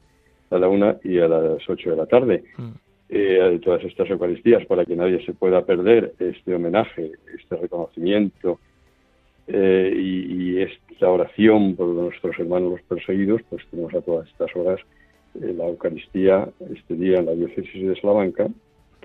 a 0.51 0.57
la 0.57 0.67
1 0.67 0.99
y 1.03 1.19
a 1.19 1.27
las 1.27 1.69
8 1.69 1.89
de 1.91 1.95
la 1.95 2.05
tarde. 2.05 2.43
Mm 2.57 2.86
eh, 3.10 3.60
todas 3.64 3.84
estas 3.84 4.10
Eucaristías 4.10 4.66
para 4.66 4.86
que 4.86 4.95
nadie 4.95 5.24
se 5.26 5.34
pueda 5.34 5.66
perder 5.66 6.14
este 6.20 6.55
homenaje, 6.55 7.12
este 7.38 7.55
reconocimiento 7.55 8.60
eh, 9.47 9.93
y, 9.95 10.62
esta 10.62 11.10
oración 11.10 11.76
por 11.76 11.88
nuestros 11.88 12.38
hermanos 12.39 12.72
los 12.72 12.82
perseguidos, 12.82 13.41
pues 13.49 13.64
tenemos 13.70 13.93
a 13.93 14.01
todas 14.01 14.28
estas 14.28 14.53
horas 14.55 14.80
eh, 15.36 15.53
la 15.55 15.68
Eucaristía 15.68 16.49
este 16.74 16.95
día 16.95 17.20
en 17.20 17.28
la 17.28 17.34
diócesis 17.34 17.88
de 17.88 17.95
Salamanca, 18.01 18.47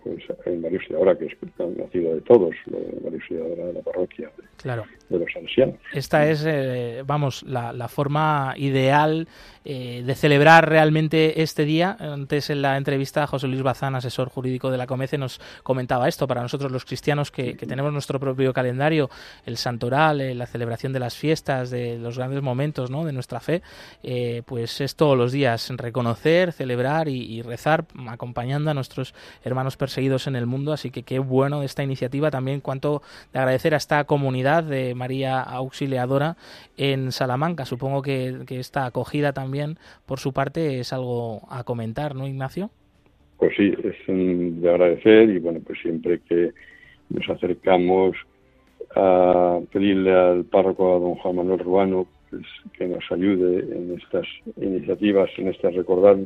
pues 0.03 0.25
en 0.47 0.63
María 0.63 0.79
Auxiliadora, 0.79 1.19
que 1.19 1.27
es 1.27 1.37
nacida 1.77 2.15
de 2.15 2.21
todos, 2.23 2.55
la 2.67 3.11
Auxiliadora 3.11 3.67
de 3.67 3.73
la 3.75 3.81
parroquia 3.83 4.31
claro. 4.57 4.85
De 5.13 5.19
los 5.19 5.37
ancianos. 5.37 5.77
Esta 5.93 6.29
es, 6.29 6.45
eh, 6.47 7.03
vamos, 7.07 7.43
la, 7.45 7.89
forma 7.89 8.55
ideal 8.57 9.29
eh, 9.65 10.03
de 10.05 10.15
celebrar 10.15 10.69
realmente 10.69 11.43
este 11.43 11.65
día. 11.65 11.97
Antes 11.99 12.51
en 12.51 12.63
la 12.63 12.77
entrevista 12.77 13.27
José 13.27 13.49
Luis 13.49 13.63
Bazán, 13.63 13.95
asesor 13.95 14.29
jurídico 14.29 14.71
de 14.71 14.79
la 14.79 14.87
Comece, 14.87 15.19
nos 15.19 15.41
comentaba 15.63 16.09
esto. 16.09 16.27
Para 16.27 16.43
nosotros 16.43 16.73
los 16.73 16.85
cristianos 16.85 17.31
que, 17.31 17.55
tenemos 17.55 17.93
nuestro 17.93 18.19
propio 18.19 18.53
calendario, 18.53 19.11
el 19.47 19.57
santoral, 19.57 20.21
eh, 20.21 20.35
la 20.35 20.47
celebración 20.47 20.93
de 20.93 21.01
las 21.01 21.17
fiestas, 21.17 21.71
de 21.71 21.99
los 21.99 22.17
grandes 22.19 22.43
momentos 22.43 22.91
de 22.91 23.13
nuestra 23.13 23.41
fe, 23.41 23.63
pues 24.47 24.81
es 24.81 24.97
todos 24.97 25.17
los 25.17 25.33
días 25.33 25.71
reconocer, 25.77 26.53
celebrar 26.53 27.09
y, 27.09 27.43
rezar 27.43 27.85
acompañando 28.09 28.71
a 28.71 28.75
nuestros 28.75 29.15
hermanos 29.45 29.77
perseguidos 29.77 30.27
en 30.27 30.37
el 30.37 30.47
mundo. 30.47 30.73
Así 30.73 30.91
que 30.91 31.03
qué 31.03 31.19
bueno 31.19 31.61
de 31.61 31.67
esta 31.67 31.83
iniciativa. 31.83 32.31
También 32.31 32.61
cuanto 32.61 33.03
de 33.33 33.39
agradecer 33.39 33.75
a 33.75 33.77
esta 33.77 34.05
comunidad 34.05 34.65
de 34.65 34.95
María 35.03 35.41
Auxiliadora 35.41 36.37
en 36.77 37.11
Salamanca. 37.11 37.65
Supongo 37.65 38.03
que, 38.03 38.45
que 38.47 38.61
esta 38.61 38.87
acogida 38.87 39.33
también, 39.33 39.79
por 40.07 40.21
su 40.21 40.33
parte, 40.33 40.79
es 40.79 40.93
algo 40.93 41.41
a 41.51 41.65
comentar, 41.65 42.15
¿no, 42.15 42.29
Ignacio? 42.29 42.71
Pues 43.39 43.53
sí, 43.57 43.75
es 43.83 43.97
de 44.63 44.71
agradecer 44.71 45.29
y 45.29 45.39
bueno, 45.41 45.59
pues 45.67 45.81
siempre 45.81 46.21
que 46.29 46.53
nos 47.09 47.29
acercamos 47.29 48.15
a 48.95 49.59
pedirle 49.73 50.13
al 50.13 50.45
párroco, 50.45 50.95
a 50.95 51.01
don 51.01 51.17
Juan 51.17 51.37
Manuel 51.37 51.59
Ruano, 51.59 52.07
pues, 52.31 52.47
que 52.79 52.87
nos 52.87 53.05
ayude 53.11 53.51
en 53.77 53.99
estas 54.01 54.27
iniciativas, 54.57 55.29
en 55.37 55.49
este 55.49 55.69
recordar, 55.71 56.17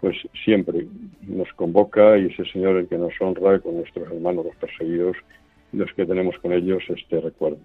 pues 0.00 0.16
siempre 0.44 0.86
nos 1.26 1.52
convoca 1.54 2.16
y 2.16 2.26
es 2.26 2.38
el 2.38 2.50
Señor 2.52 2.76
el 2.76 2.88
que 2.88 2.96
nos 2.96 3.12
honra 3.20 3.58
con 3.58 3.76
nuestros 3.76 4.10
hermanos 4.10 4.46
los 4.46 4.56
perseguidos 4.56 5.16
los 5.72 5.92
que 5.92 6.06
tenemos 6.06 6.36
con 6.38 6.52
ellos 6.52 6.82
este 6.88 7.20
recuerdo. 7.20 7.58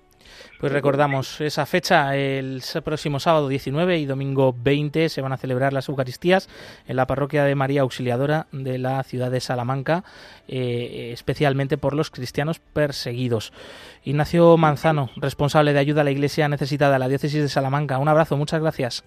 Pues 0.60 0.72
recordamos 0.72 1.42
esa 1.42 1.66
fecha, 1.66 2.16
el 2.16 2.62
próximo 2.84 3.20
sábado 3.20 3.50
19 3.50 4.00
y 4.00 4.06
domingo 4.06 4.56
20 4.64 5.10
se 5.10 5.22
van 5.22 5.34
a 5.34 5.38
celebrar 5.38 5.74
las 5.74 5.90
Eucaristías 5.90 6.48
en 6.88 6.96
la 6.96 7.06
parroquia 7.06 7.44
de 7.44 7.56
María 7.56 7.82
Auxiliadora 7.82 8.48
de 8.52 8.78
la 8.78 9.04
ciudad 9.04 9.30
de 9.30 9.42
Salamanca, 9.42 10.04
eh, 10.48 11.10
especialmente 11.12 11.78
por 11.78 11.94
los 11.96 12.10
cristianos 12.10 12.60
perseguidos. 12.60 13.52
Ignacio 14.06 14.56
Manzano, 14.58 15.10
responsable 15.18 15.74
de 15.74 15.80
ayuda 15.80 16.02
a 16.02 16.06
la 16.06 16.12
Iglesia 16.12 16.48
necesitada 16.48 16.94
de 16.94 17.00
la 17.00 17.10
diócesis 17.10 17.42
de 17.42 17.50
Salamanca. 17.50 17.98
Un 17.98 18.08
abrazo, 18.08 18.38
muchas 18.38 18.62
gracias. 18.62 19.04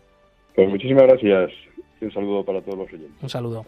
Pues 0.55 0.69
muchísimas 0.69 1.05
gracias 1.05 1.53
y 2.01 2.05
un 2.05 2.13
saludo 2.13 2.45
para 2.45 2.61
todos 2.61 2.79
los 2.79 2.89
oyentes. 2.89 3.23
Un 3.23 3.31
saludo. 3.31 3.65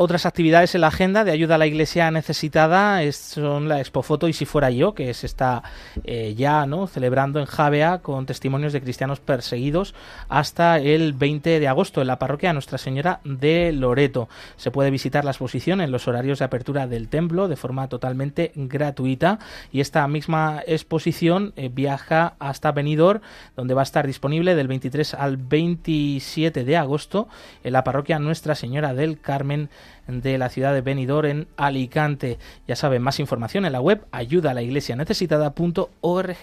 Otras 0.00 0.26
actividades 0.26 0.76
en 0.76 0.82
la 0.82 0.86
agenda 0.86 1.24
de 1.24 1.32
ayuda 1.32 1.56
a 1.56 1.58
la 1.58 1.66
iglesia 1.66 2.08
necesitada 2.12 3.00
son 3.10 3.68
la 3.68 3.80
Expofoto 3.80 4.28
y 4.28 4.32
si 4.32 4.44
fuera 4.44 4.70
yo, 4.70 4.94
que 4.94 5.12
se 5.12 5.26
está 5.26 5.64
eh, 6.04 6.36
ya 6.36 6.66
no 6.66 6.86
celebrando 6.86 7.40
en 7.40 7.46
Javea 7.46 7.98
con 7.98 8.24
testimonios 8.24 8.72
de 8.72 8.80
cristianos 8.80 9.18
perseguidos 9.18 9.96
hasta 10.28 10.78
el 10.78 11.14
20 11.14 11.58
de 11.58 11.66
agosto 11.66 12.00
en 12.00 12.06
la 12.06 12.20
parroquia 12.20 12.52
Nuestra 12.52 12.78
Señora 12.78 13.18
de 13.24 13.72
Loreto. 13.72 14.28
Se 14.56 14.70
puede 14.70 14.92
visitar 14.92 15.24
la 15.24 15.32
exposición 15.32 15.80
en 15.80 15.90
los 15.90 16.06
horarios 16.06 16.38
de 16.38 16.44
apertura 16.44 16.86
del 16.86 17.08
templo 17.08 17.48
de 17.48 17.56
forma 17.56 17.88
totalmente 17.88 18.52
gratuita 18.54 19.40
y 19.72 19.80
esta 19.80 20.06
misma 20.06 20.62
exposición 20.64 21.54
eh, 21.56 21.70
viaja 21.74 22.34
hasta 22.38 22.70
Benidorm 22.70 23.20
donde 23.56 23.74
va 23.74 23.82
a 23.82 23.90
estar 23.90 24.06
disponible 24.06 24.54
del 24.54 24.68
23 24.68 25.14
al 25.14 25.38
27 25.38 26.62
de 26.62 26.76
agosto 26.76 27.26
en 27.64 27.72
la 27.72 27.82
parroquia 27.82 28.20
Nuestra 28.20 28.54
Señora 28.54 28.94
del 28.94 29.20
Carmen 29.20 29.70
de 30.06 30.38
la 30.38 30.48
ciudad 30.48 30.74
de 30.74 30.80
Benidorm 30.80 31.26
en 31.26 31.48
Alicante. 31.56 32.38
Ya 32.66 32.76
saben, 32.76 33.02
más 33.02 33.20
información 33.20 33.64
en 33.64 33.72
la 33.72 33.80
web 33.80 34.06
ayuda 34.12 34.52
a 34.52 34.54
la 34.54 34.62
iglesia 34.62 34.96
necesitada.org. 34.96 36.36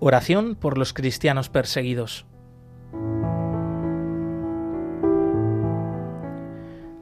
Oración 0.00 0.54
por 0.54 0.78
los 0.78 0.94
cristianos 0.94 1.50
perseguidos. 1.50 2.24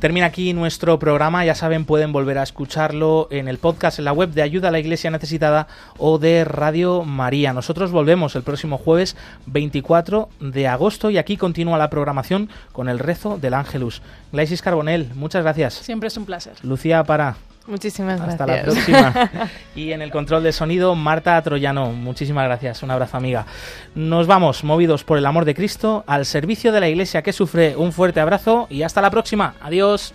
Termina 0.00 0.24
aquí 0.24 0.54
nuestro 0.54 0.98
programa. 0.98 1.44
Ya 1.44 1.54
saben, 1.54 1.84
pueden 1.84 2.10
volver 2.10 2.38
a 2.38 2.42
escucharlo 2.42 3.28
en 3.30 3.48
el 3.48 3.58
podcast, 3.58 3.98
en 3.98 4.06
la 4.06 4.14
web 4.14 4.30
de 4.30 4.40
Ayuda 4.40 4.68
a 4.68 4.70
la 4.70 4.78
Iglesia 4.78 5.10
Necesitada 5.10 5.68
o 5.98 6.18
de 6.18 6.46
Radio 6.46 7.04
María. 7.04 7.52
Nosotros 7.52 7.90
volvemos 7.90 8.34
el 8.34 8.42
próximo 8.42 8.78
jueves 8.78 9.14
24 9.44 10.30
de 10.40 10.68
agosto 10.68 11.10
y 11.10 11.18
aquí 11.18 11.36
continúa 11.36 11.76
la 11.76 11.90
programación 11.90 12.48
con 12.72 12.88
el 12.88 12.98
rezo 12.98 13.36
del 13.36 13.52
Ángelus. 13.52 14.00
Glaisis 14.32 14.62
Carbonel, 14.62 15.10
muchas 15.16 15.42
gracias. 15.42 15.74
Siempre 15.74 16.06
es 16.06 16.16
un 16.16 16.24
placer. 16.24 16.54
Lucía 16.62 17.04
Para. 17.04 17.36
Muchísimas 17.66 18.20
gracias. 18.20 18.40
Hasta 18.40 18.46
la 18.46 18.62
próxima. 18.62 19.30
y 19.74 19.92
en 19.92 20.02
el 20.02 20.10
control 20.10 20.42
de 20.42 20.52
sonido, 20.52 20.94
Marta 20.94 21.40
Troyano. 21.42 21.92
Muchísimas 21.92 22.44
gracias. 22.44 22.82
Un 22.82 22.90
abrazo, 22.90 23.16
amiga. 23.16 23.46
Nos 23.94 24.26
vamos, 24.26 24.64
movidos 24.64 25.04
por 25.04 25.18
el 25.18 25.26
amor 25.26 25.44
de 25.44 25.54
Cristo, 25.54 26.02
al 26.06 26.26
servicio 26.26 26.72
de 26.72 26.80
la 26.80 26.88
iglesia 26.88 27.22
que 27.22 27.32
sufre. 27.32 27.76
Un 27.76 27.92
fuerte 27.92 28.20
abrazo 28.20 28.66
y 28.70 28.82
hasta 28.82 29.00
la 29.00 29.10
próxima. 29.10 29.54
Adiós. 29.60 30.14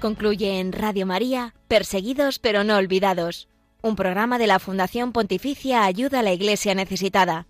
Concluye 0.00 0.60
en 0.60 0.72
Radio 0.72 1.06
María, 1.06 1.54
Perseguidos 1.66 2.38
pero 2.38 2.62
no 2.62 2.76
olvidados, 2.76 3.48
un 3.80 3.96
programa 3.96 4.36
de 4.38 4.46
la 4.46 4.58
Fundación 4.58 5.12
Pontificia 5.12 5.84
Ayuda 5.84 6.20
a 6.20 6.22
la 6.22 6.34
Iglesia 6.34 6.74
Necesitada 6.74 7.46